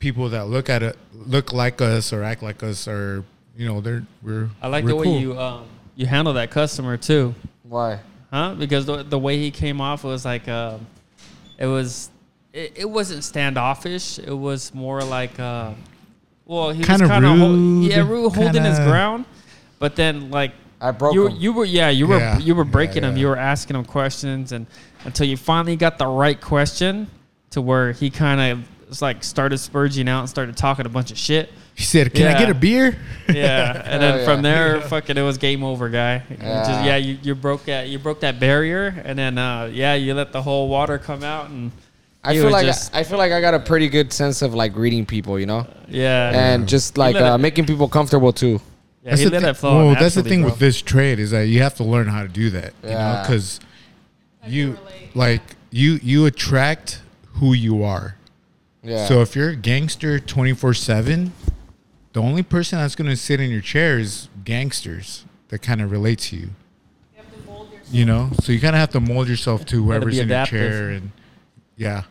people 0.00 0.28
that 0.30 0.48
look 0.48 0.68
at 0.68 0.82
it 0.82 0.96
look 1.12 1.52
like 1.52 1.80
us 1.80 2.12
or 2.12 2.24
act 2.24 2.42
like 2.42 2.62
us 2.62 2.88
or 2.88 3.24
you 3.56 3.66
know, 3.68 3.80
they're 3.80 4.04
we're. 4.20 4.48
I 4.60 4.66
like 4.66 4.82
we're 4.84 4.88
the 4.90 4.96
way 4.96 5.04
cool. 5.04 5.20
you 5.20 5.38
um, 5.38 5.66
you 5.94 6.06
handle 6.06 6.32
that 6.32 6.50
customer 6.50 6.96
too. 6.96 7.34
Why? 7.62 8.00
Huh? 8.32 8.56
Because 8.58 8.84
the, 8.84 9.04
the 9.04 9.18
way 9.18 9.38
he 9.38 9.52
came 9.52 9.80
off 9.80 10.02
was 10.02 10.24
like, 10.24 10.48
um, 10.48 10.84
it 11.58 11.66
was, 11.66 12.10
it, 12.52 12.72
it 12.76 12.90
wasn't 12.90 13.24
standoffish. 13.24 14.18
It 14.18 14.32
was 14.36 14.74
more 14.74 15.02
like, 15.02 15.38
uh, 15.40 15.72
well, 16.46 16.70
he 16.70 16.82
Kinda 16.82 17.04
was 17.04 17.10
kind 17.10 17.24
of 17.24 17.38
rude, 17.40 17.90
yeah, 17.90 18.06
rude, 18.08 18.30
holding 18.34 18.62
his 18.64 18.76
kinda- 18.78 18.90
ground. 18.90 19.24
But 19.78 19.96
then 19.96 20.30
like 20.30 20.52
I 20.80 20.90
broke 20.90 21.14
you, 21.14 21.22
were- 21.22 21.30
him. 21.30 21.36
you 21.40 21.52
were 21.52 21.64
yeah, 21.64 21.88
you 21.90 22.06
were 22.06 22.18
Yeah, 22.18 22.38
you 22.38 22.54
were 22.54 22.64
yeah, 22.64 22.70
breaking 22.70 23.02
him. 23.04 23.14
yeah. 23.16 23.20
You 23.20 23.26
were 23.28 23.36
asking 23.38 23.76
him 23.76 23.84
questions, 23.84 24.52
and 24.52 24.66
until 25.04 25.26
you 25.26 25.36
finally 25.36 25.76
got 25.76 25.98
the 25.98 26.06
right 26.06 26.40
question 26.40 27.06
to 27.50 27.60
where 27.60 27.92
he 27.92 28.10
kind 28.10 28.40
of 28.40 29.00
like 29.02 29.24
started 29.24 29.56
spurging 29.56 30.08
out 30.08 30.20
and 30.20 30.28
started 30.28 30.56
talking 30.56 30.86
a 30.86 30.88
bunch 30.88 31.10
of 31.10 31.18
shit. 31.18 31.50
He 31.74 31.82
said, 31.82 32.14
"Can 32.14 32.26
I 32.34 32.38
get 32.38 32.50
a 32.50 32.54
beer?" 32.54 32.96
Yeah, 33.28 33.82
and 33.84 34.00
then 34.02 34.16
Hell 34.18 34.24
from 34.36 34.44
yeah. 34.44 34.52
there, 34.54 34.80
fucking, 34.92 35.16
it 35.16 35.22
was 35.22 35.38
game 35.38 35.64
over, 35.64 35.88
guy. 35.88 36.22
You 36.30 36.36
Yeah. 36.40 36.64
just, 36.66 36.84
yeah, 36.84 36.96
you, 36.96 37.18
you 37.22 37.34
broke 37.34 37.64
that 37.64 37.88
you 37.88 37.98
broke 37.98 38.20
that 38.20 38.38
barrier, 38.38 38.94
and 39.04 39.18
then 39.18 39.38
uh, 39.38 39.70
yeah, 39.72 39.94
you 39.94 40.14
let 40.14 40.32
the 40.32 40.42
whole 40.42 40.68
water 40.68 40.98
come 40.98 41.24
out, 41.24 41.50
and 41.50 41.72
I 42.22 42.34
feel 42.34 42.50
like 42.50 42.66
just- 42.66 42.94
I 42.94 43.02
feel 43.02 43.18
like 43.18 43.32
I 43.32 43.40
got 43.40 43.54
a 43.54 43.60
pretty 43.60 43.88
good 43.88 44.12
sense 44.12 44.40
of 44.42 44.54
like 44.54 44.76
reading 44.76 45.04
people, 45.04 45.38
you 45.38 45.46
know, 45.46 45.66
yeah, 45.88 46.30
and 46.54 46.68
just 46.68 46.96
like 46.96 47.16
uh, 47.16 47.34
it- 47.34 47.38
making 47.38 47.66
people 47.66 47.88
comfortable 47.88 48.32
too. 48.32 48.60
yeah, 49.04 49.16
he 49.16 49.24
the 49.24 49.30
let 49.30 49.42
thi- 49.42 49.48
it 49.48 49.56
flow. 49.56 49.86
well, 49.86 49.94
that's 49.96 50.14
the 50.14 50.22
thing 50.22 50.42
bro. 50.42 50.50
with 50.50 50.60
this 50.60 50.80
trade 50.80 51.18
is 51.18 51.32
that 51.32 51.48
you 51.48 51.60
have 51.60 51.74
to 51.76 51.84
learn 51.84 52.06
how 52.06 52.22
to 52.22 52.28
do 52.28 52.50
that. 52.50 52.72
You 52.84 52.90
know, 52.90 53.20
because 53.22 53.58
you 54.46 54.72
relate. 54.72 55.16
like 55.16 55.42
you 55.70 55.98
you 56.02 56.26
attract 56.26 57.00
who 57.34 57.52
you 57.52 57.82
are. 57.82 58.16
Yeah. 58.82 59.06
So 59.06 59.22
if 59.22 59.34
you're 59.34 59.48
a 59.50 59.56
gangster 59.56 60.18
24 60.20 60.74
7, 60.74 61.32
the 62.14 62.22
only 62.22 62.42
person 62.42 62.78
that's 62.78 62.94
going 62.94 63.10
to 63.10 63.16
sit 63.16 63.40
in 63.40 63.50
your 63.50 63.60
chair 63.60 63.98
is 63.98 64.28
gangsters 64.44 65.24
that 65.48 65.60
kind 65.60 65.80
of 65.82 65.90
relate 65.90 66.18
to 66.20 66.36
you. 66.36 66.42
You 66.42 66.50
have 67.16 67.32
to 67.32 67.40
mold 67.46 67.72
yourself. 67.72 67.94
You 67.94 68.04
know? 68.06 68.30
So 68.40 68.52
you 68.52 68.60
kind 68.60 68.74
of 68.74 68.80
have 68.80 68.90
to 68.90 69.00
mold 69.00 69.28
yourself 69.28 69.64
to 69.66 69.84
whoever's 69.84 70.18
in 70.18 70.26
adaptive. 70.26 70.60
your 70.60 70.70
chair. 70.70 70.90
And 70.90 71.10
yeah, 71.76 72.02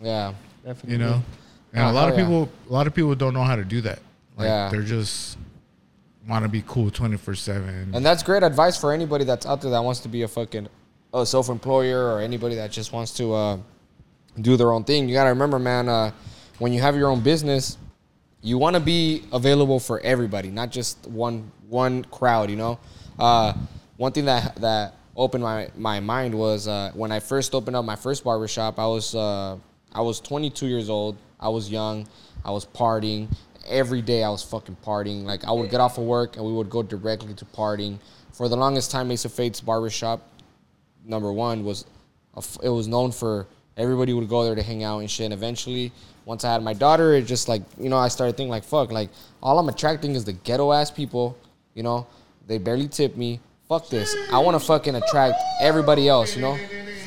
yeah. 0.00 0.34
Definitely. 0.64 0.92
you 0.92 0.98
know? 0.98 1.22
And 1.74 1.84
Oh, 1.84 1.90
a 1.90 1.92
lot 1.92 2.08
of 2.08 2.16
hell 2.16 2.24
yeah. 2.24 2.38
people, 2.40 2.52
a 2.68 2.72
lot 2.72 2.86
of 2.86 2.94
people 2.94 3.14
don't 3.14 3.34
know 3.34 3.42
how 3.44 3.54
to 3.56 3.64
do 3.64 3.80
that. 3.82 4.00
Like 4.36 4.46
Yeah. 4.46 4.70
they're 4.70 4.82
just 4.82 5.36
want 6.28 6.42
to 6.44 6.48
be 6.48 6.62
cool 6.66 6.90
24 6.90 7.34
7. 7.34 7.90
And 7.94 8.04
that's 8.04 8.22
great 8.22 8.42
advice 8.42 8.78
for 8.78 8.92
anybody 8.92 9.24
that's 9.24 9.44
out 9.44 9.60
there 9.60 9.70
that 9.70 9.84
wants 9.84 10.00
to 10.00 10.08
be 10.08 10.22
a 10.22 10.28
fucking 10.28 10.68
a 11.12 11.24
self-employer 11.26 12.12
or 12.14 12.20
anybody 12.20 12.56
that 12.56 12.72
just 12.72 12.92
wants 12.92 13.12
to 13.18 13.32
uh, 13.34 13.58
do 14.40 14.56
their 14.56 14.72
own 14.72 14.82
thing. 14.84 15.08
You 15.08 15.14
gotta 15.14 15.30
remember, 15.30 15.58
man, 15.60 15.88
uh, 15.88 16.10
when 16.58 16.72
you 16.72 16.80
have 16.80 16.96
your 16.96 17.08
own 17.10 17.20
business, 17.20 17.76
you 18.44 18.58
want 18.58 18.74
to 18.74 18.80
be 18.80 19.24
available 19.32 19.80
for 19.80 19.98
everybody, 20.00 20.50
not 20.50 20.70
just 20.70 21.06
one 21.08 21.50
one 21.68 22.04
crowd. 22.04 22.50
You 22.50 22.56
know, 22.56 22.78
uh, 23.18 23.54
one 23.96 24.12
thing 24.12 24.26
that 24.26 24.56
that 24.56 24.94
opened 25.16 25.42
my 25.42 25.70
my 25.76 25.98
mind 25.98 26.34
was 26.34 26.68
uh, 26.68 26.92
when 26.94 27.10
I 27.10 27.20
first 27.20 27.54
opened 27.54 27.74
up 27.74 27.84
my 27.84 27.96
first 27.96 28.22
barber 28.22 28.46
shop. 28.46 28.78
I 28.78 28.86
was 28.86 29.14
uh, 29.14 29.56
I 29.92 30.02
was 30.02 30.20
22 30.20 30.66
years 30.66 30.90
old. 30.90 31.16
I 31.40 31.48
was 31.48 31.70
young. 31.70 32.06
I 32.44 32.50
was 32.50 32.66
partying 32.66 33.34
every 33.66 34.02
day. 34.02 34.22
I 34.22 34.28
was 34.28 34.42
fucking 34.42 34.76
partying. 34.84 35.24
Like 35.24 35.44
I 35.44 35.50
would 35.50 35.70
get 35.70 35.80
off 35.80 35.96
of 35.96 36.04
work 36.04 36.36
and 36.36 36.44
we 36.44 36.52
would 36.52 36.68
go 36.68 36.82
directly 36.82 37.32
to 37.34 37.44
partying. 37.46 37.98
For 38.32 38.48
the 38.48 38.56
longest 38.56 38.90
time, 38.90 39.08
Mesa 39.08 39.30
Fate's 39.30 39.60
barbershop, 39.60 40.20
number 41.02 41.32
one 41.32 41.64
was 41.64 41.86
a 42.36 42.42
it 42.62 42.68
was 42.68 42.88
known 42.88 43.10
for 43.10 43.46
everybody 43.78 44.12
would 44.12 44.28
go 44.28 44.44
there 44.44 44.54
to 44.54 44.62
hang 44.62 44.84
out 44.84 44.98
and 44.98 45.10
shit. 45.10 45.24
And 45.24 45.32
eventually, 45.32 45.92
once 46.24 46.44
I 46.44 46.52
had 46.52 46.62
my 46.62 46.72
daughter, 46.72 47.14
it 47.14 47.26
just 47.26 47.48
like 47.48 47.62
you 47.78 47.88
know 47.88 47.98
I 47.98 48.08
started 48.08 48.36
thinking 48.36 48.50
like 48.50 48.64
fuck, 48.64 48.90
like 48.90 49.10
all 49.42 49.58
I'm 49.58 49.68
attracting 49.68 50.14
is 50.14 50.24
the 50.24 50.32
ghetto 50.32 50.72
ass 50.72 50.90
people. 50.90 51.36
You 51.74 51.82
know, 51.82 52.06
they 52.46 52.58
barely 52.58 52.88
tip 52.88 53.16
me. 53.16 53.40
Fuck 53.68 53.88
this. 53.88 54.14
I 54.30 54.38
want 54.38 54.60
to 54.60 54.64
fucking 54.64 54.94
attract 54.94 55.40
everybody 55.60 56.08
else. 56.08 56.36
You 56.36 56.42
know, 56.42 56.58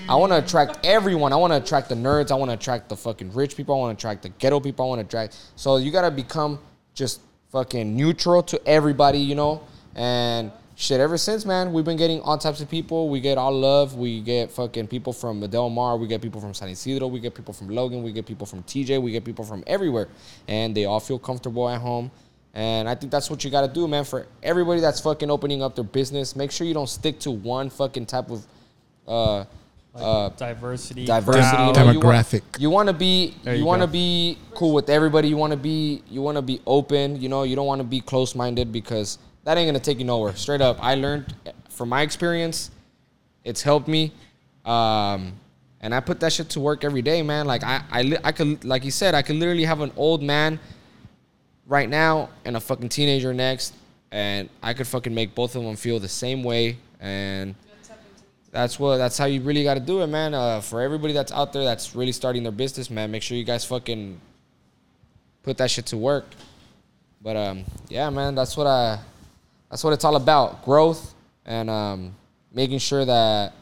I 0.10 0.16
want 0.16 0.32
to 0.32 0.40
attract 0.40 0.86
everyone. 0.86 1.34
I 1.34 1.36
want 1.36 1.54
to 1.54 1.58
attract 1.58 1.90
the 1.90 1.96
nerds. 1.96 2.32
I 2.32 2.36
want 2.36 2.50
to 2.50 2.56
attract 2.56 2.90
the 2.90 2.98
fucking 2.98 3.34
rich 3.34 3.56
people. 3.56 3.76
I 3.76 3.78
want 3.80 3.98
to 3.98 4.02
attract 4.02 4.24
the 4.24 4.30
ghetto 4.30 4.60
people. 4.60 4.86
I 4.86 4.90
want 4.90 5.00
to 5.02 5.06
attract. 5.06 5.38
So 5.56 5.78
you 5.78 5.92
gotta 5.92 6.12
become 6.12 6.60
just 6.94 7.22
fucking 7.52 7.96
neutral 7.96 8.44
to 8.44 8.68
everybody. 8.68 9.20
You 9.20 9.36
know, 9.36 9.64
and 9.96 10.52
shit, 10.78 11.02
ever 11.02 11.18
since, 11.18 11.44
man, 11.44 11.74
we've 11.74 11.84
been 11.84 11.98
getting 11.98 12.22
all 12.22 12.38
types 12.38 12.62
of 12.62 12.70
people. 12.70 13.10
We 13.10 13.20
get 13.20 13.38
all 13.38 13.52
love. 13.52 13.96
We 13.96 14.22
get 14.22 14.52
fucking 14.52 14.88
people 14.88 15.12
from 15.12 15.42
Del 15.48 15.70
Mar. 15.70 15.98
We 15.98 16.08
get 16.08 16.22
people 16.22 16.40
from 16.40 16.54
San 16.54 16.70
Ysidro. 16.70 17.08
We 17.08 17.20
get 17.20 17.34
people 17.34 17.54
from 17.54 17.68
Logan. 17.70 18.04
We 18.04 18.14
get 18.14 18.28
people 18.28 18.46
from 18.46 18.62
TJ. 18.64 19.02
We 19.02 19.12
get 19.12 19.26
people 19.26 19.44
from 19.44 19.64
everywhere. 19.66 20.08
And 20.48 20.78
they 20.78 20.86
all 20.86 21.00
feel 21.00 21.18
comfortable 21.18 21.68
at 21.68 21.82
home. 21.82 22.12
And 22.54 22.88
I 22.88 22.94
think 22.94 23.12
that's 23.12 23.30
what 23.30 23.44
you 23.44 23.50
got 23.50 23.62
to 23.62 23.68
do, 23.68 23.88
man. 23.88 24.04
For 24.04 24.28
everybody 24.44 24.80
that's 24.80 25.00
fucking 25.02 25.32
opening 25.32 25.64
up 25.64 25.76
their 25.76 25.84
business, 25.84 26.36
make 26.36 26.52
sure 26.52 26.68
you 26.68 26.76
don't 26.76 26.90
stick 26.90 27.20
to 27.22 27.32
one 27.32 27.72
fucking 27.72 28.06
type 28.06 28.30
of 28.30 28.46
uh, 29.08 29.46
uh, 29.96 30.30
diversity, 30.30 31.06
diversity. 31.06 31.56
crowd. 31.56 31.76
You, 31.76 31.94
know, 31.94 32.00
Demographic. 32.00 32.44
You 32.60 32.70
want 32.70 32.88
to 32.88 32.94
be 32.94 33.36
There 33.44 33.54
you, 33.54 33.62
you 33.62 33.66
want 33.66 33.82
to 33.82 33.88
be 33.88 34.38
cool 34.54 34.74
with 34.74 34.90
everybody. 34.92 35.28
You 35.28 35.38
want 35.38 35.52
to 35.52 35.58
be 35.58 36.04
you 36.08 36.22
want 36.22 36.36
to 36.38 36.44
be 36.44 36.62
open. 36.68 37.20
You 37.20 37.30
know, 37.30 37.44
you 37.44 37.56
don't 37.56 37.66
want 37.66 37.80
to 37.80 37.88
be 37.88 38.02
close 38.02 38.36
minded 38.36 38.72
because 38.72 39.18
that 39.48 39.58
ain't 39.58 39.70
gonna 39.70 39.80
take 39.80 39.98
you 39.98 40.04
nowhere. 40.04 40.36
Straight 40.36 40.60
up, 40.60 40.78
I 40.84 40.96
learned 40.96 41.34
from 41.70 41.88
my 41.88 42.02
experience. 42.02 42.70
It's 43.46 43.62
helped 43.62 43.88
me, 43.88 44.12
um, 44.66 45.32
and 45.80 45.96
I 45.96 46.02
put 46.02 46.20
that 46.20 46.34
shit 46.34 46.50
to 46.50 46.60
work 46.60 46.84
every 46.84 47.02
day, 47.02 47.22
man. 47.22 47.46
Like 47.46 47.64
I 47.64 47.82
I 47.90 48.18
I 48.26 48.32
could 48.34 48.66
like 48.66 48.84
you 48.84 48.92
said, 48.92 49.16
I 49.16 49.22
could 49.22 49.38
literally 49.38 49.64
have 49.64 49.80
an 49.80 49.94
old 49.96 50.22
man 50.22 50.60
right 51.66 51.88
now 51.88 52.28
and 52.44 52.58
a 52.58 52.60
fucking 52.60 52.90
teenager 52.90 53.34
next, 53.34 53.74
and 54.12 54.50
I 54.62 54.74
could 54.74 54.86
fucking 54.86 55.16
make 55.16 55.34
both 55.34 55.56
of 55.56 55.64
them 55.64 55.78
feel 55.78 55.98
the 55.98 56.10
same 56.10 56.44
way 56.44 56.76
and 57.00 57.56
that's 58.52 58.78
what 58.78 58.98
that's 58.98 59.18
how 59.18 59.26
you 59.26 59.40
really 59.40 59.64
got 59.64 59.76
to 59.76 59.80
do 59.80 60.02
it 60.02 60.08
man 60.08 60.34
uh, 60.34 60.60
for 60.60 60.82
everybody 60.82 61.14
that's 61.14 61.32
out 61.32 61.54
there 61.54 61.64
that's 61.64 61.96
really 61.96 62.12
starting 62.12 62.42
their 62.42 62.52
business 62.52 62.90
man 62.90 63.12
make 63.12 63.22
sure 63.22 63.38
you 63.38 63.44
guys 63.44 63.64
fucking 63.64 64.20
put 65.44 65.58
that 65.58 65.70
shit 65.70 65.86
to 65.86 65.96
work 65.96 66.26
but 67.22 67.36
um 67.36 67.64
yeah 67.90 68.10
man 68.10 68.34
that's 68.34 68.58
what 68.58 68.66
i 68.66 68.98
that's 69.70 69.84
what 69.84 69.94
it's 69.94 70.04
all 70.06 70.16
about 70.16 70.64
growth 70.64 71.14
and 71.46 71.70
um 71.70 72.16
making 72.54 72.80
sure 72.80 73.06
that 73.06 73.54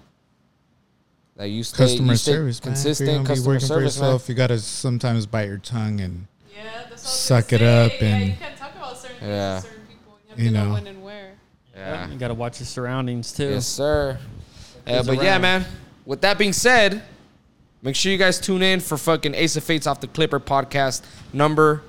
that 1.37 1.47
you 1.49 1.63
stay, 1.63 1.77
Customer 1.83 2.13
you 2.13 2.17
stay 2.17 2.31
service, 2.31 2.63
man. 2.63 2.73
If 2.73 2.77
you're 2.77 2.91
consistent 2.93 3.09
gonna 3.09 3.21
be 3.23 3.27
customer 3.27 3.47
working 3.55 3.59
for 3.61 3.67
service 3.67 3.99
man 3.99 4.05
yourself, 4.05 4.29
you 4.29 4.35
gotta 4.35 4.59
sometimes 4.59 5.25
bite 5.25 5.47
your 5.47 5.57
tongue 5.57 5.99
and 5.99 6.27
Yeah, 6.55 6.63
that's 6.63 6.83
what 6.83 6.89
I 6.89 6.93
was 6.93 7.01
Suck 7.01 7.47
gonna 7.49 7.63
it 7.63 7.67
up 7.67 7.91
say. 7.91 7.97
Yeah, 8.07 8.15
and- 8.15 8.25
you 8.29 8.33
can't 8.39 8.57
talk 8.57 8.75
about 8.75 8.97
certain 8.97 9.17
things 9.19 9.29
Yeah. 9.29 9.55
to 9.55 9.61
certain 9.67 9.85
people. 9.87 10.17
You 10.23 10.29
have 10.29 10.39
You 10.39 10.45
to 10.49 10.53
know, 10.53 10.65
know. 10.67 10.73
when 10.75 10.87
and 10.87 11.03
where. 11.03 11.31
yeah 11.75 12.09
You 12.09 12.17
got 12.17 12.29
to 12.29 12.33
watch 12.33 12.59
your 12.61 12.67
surroundings 12.67 13.33
too. 13.33 13.49
Yes, 13.49 13.67
sir. 13.67 14.17
Yeah, 14.87 14.97
Goes 14.97 15.07
but 15.07 15.23
yeah, 15.23 15.37
man. 15.39 15.65
With 16.05 16.21
that 16.21 16.37
being 16.37 16.53
said, 16.53 17.01
make 17.81 17.95
sure 17.97 18.11
you 18.13 18.17
guys 18.17 18.39
tune 18.39 18.61
in 18.61 18.79
for 18.79 18.97
fucking 18.97 19.33
Ace 19.35 19.57
of 19.57 19.63
Fates 19.65 19.87
off 19.87 19.99
the 19.99 20.07
Clipper 20.07 20.39
podcast 20.39 21.01
number 21.33 21.81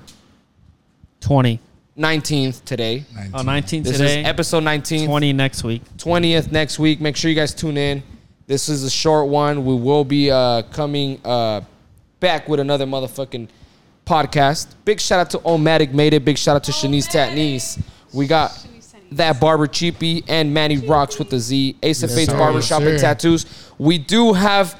20. 1.21 1.59
19th 1.97 2.63
today. 2.63 3.03
19. 3.15 3.31
Oh, 3.33 3.41
19 3.41 3.83
This 3.83 3.97
today. 3.97 4.21
is 4.21 4.27
episode 4.27 4.63
19. 4.63 5.07
20 5.07 5.33
next 5.33 5.63
week. 5.63 5.81
20th 5.97 6.51
next 6.51 6.77
week. 6.79 7.01
Make 7.01 7.15
sure 7.15 7.29
you 7.29 7.35
guys 7.35 7.53
tune 7.53 7.77
in. 7.77 8.03
This 8.45 8.69
is 8.69 8.83
a 8.83 8.89
short 8.89 9.27
one. 9.29 9.65
We 9.65 9.75
will 9.75 10.05
be 10.05 10.31
uh, 10.31 10.61
coming 10.71 11.19
uh, 11.25 11.61
back 12.19 12.47
with 12.47 12.59
another 12.59 12.85
motherfucking 12.85 13.49
podcast. 14.05 14.67
Big 14.85 14.99
shout 15.01 15.19
out 15.19 15.29
to 15.31 15.39
Omatic 15.39 15.91
Made 15.93 16.13
It. 16.13 16.23
Big 16.23 16.37
shout 16.37 16.55
out 16.55 16.63
to 16.65 16.71
Shanice 16.71 17.07
Tatnese. 17.07 17.81
We 18.13 18.25
got 18.27 18.65
that 19.11 19.39
Barber 19.41 19.67
Cheapy 19.67 20.23
and 20.27 20.53
Manny 20.53 20.77
Rocks 20.77 21.17
with 21.19 21.29
the 21.29 21.39
Z. 21.39 21.75
Ace 21.83 22.03
of 22.03 22.09
Yes, 22.11 22.19
Fates. 22.19 22.33
Barbershop 22.33 22.81
Yes, 22.81 22.91
and. 22.91 22.99
Tattoos. 22.99 23.45
We 23.77 23.97
do 23.97 24.33
have 24.33 24.79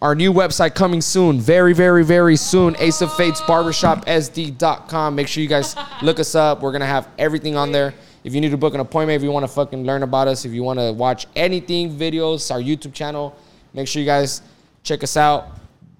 our 0.00 0.14
new 0.14 0.32
website 0.32 0.74
coming 0.74 1.00
soon. 1.00 1.40
Very, 1.40 1.72
very, 1.72 2.04
very 2.04 2.36
soon. 2.36 2.76
Ace 2.78 3.00
of 3.02 3.12
Fates 3.14 3.40
Barbershop 3.40 4.04
SD.com. 4.06 5.14
Make 5.14 5.26
sure 5.28 5.42
you 5.42 5.48
guys 5.48 5.74
look 6.02 6.20
us 6.20 6.34
up. 6.34 6.60
We're 6.60 6.70
going 6.70 6.80
to 6.80 6.86
have 6.86 7.08
everything 7.18 7.56
on 7.56 7.72
there. 7.72 7.94
If 8.24 8.34
you 8.34 8.40
need 8.40 8.50
to 8.50 8.56
book 8.56 8.74
an 8.74 8.80
appointment, 8.80 9.16
if 9.16 9.22
you 9.22 9.30
want 9.30 9.44
to 9.44 9.52
fucking 9.52 9.84
learn 9.84 10.02
about 10.02 10.28
us, 10.28 10.44
if 10.44 10.52
you 10.52 10.62
want 10.62 10.78
to 10.78 10.92
watch 10.92 11.26
anything, 11.34 11.96
videos, 11.96 12.50
our 12.52 12.60
YouTube 12.60 12.92
channel, 12.92 13.36
make 13.74 13.88
sure 13.88 14.00
you 14.00 14.06
guys 14.06 14.42
check 14.82 15.02
us 15.02 15.16
out. 15.16 15.48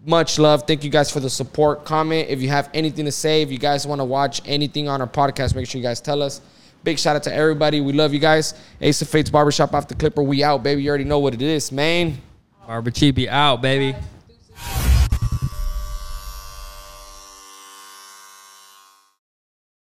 Much 0.05 0.39
love. 0.39 0.65
Thank 0.67 0.85
you 0.85 0.91
guys 0.91 1.11
for 1.11 1.21
the 1.21 1.31
support. 1.31 1.85
Comment 1.85 2.29
if 2.29 2.41
you 2.41 2.49
have 2.49 2.71
anything 2.75 3.05
to 3.05 3.13
say. 3.13 3.43
If 3.43 3.51
you 3.51 3.59
guys 3.59 3.87
want 3.87 4.01
to 4.01 4.05
watch 4.05 4.41
anything 4.47 4.89
on 4.89 5.01
our 5.01 5.09
podcast, 5.09 5.55
make 5.55 5.67
sure 5.67 5.79
you 5.79 5.87
guys 5.87 6.01
tell 6.01 6.23
us. 6.23 6.41
Big 6.85 6.99
shout 6.99 7.17
out 7.17 7.25
to 7.25 7.35
everybody. 7.35 7.81
We 7.81 7.93
love 7.93 8.15
you 8.15 8.21
guys. 8.21 8.55
Ace 8.81 9.03
of 9.03 9.09
Fates 9.09 9.31
Barbershop 9.31 9.75
off 9.75 9.89
the 9.89 9.95
Clipper. 9.95 10.23
We 10.23 10.45
out, 10.45 10.63
baby. 10.63 10.83
You 10.85 10.89
already 10.91 11.05
know 11.05 11.19
what 11.19 11.35
it 11.35 11.43
is, 11.43 11.73
man. 11.73 12.19
Barber 12.69 12.91
Cheapy 12.91 13.31
out, 13.31 13.63
baby. 13.63 13.97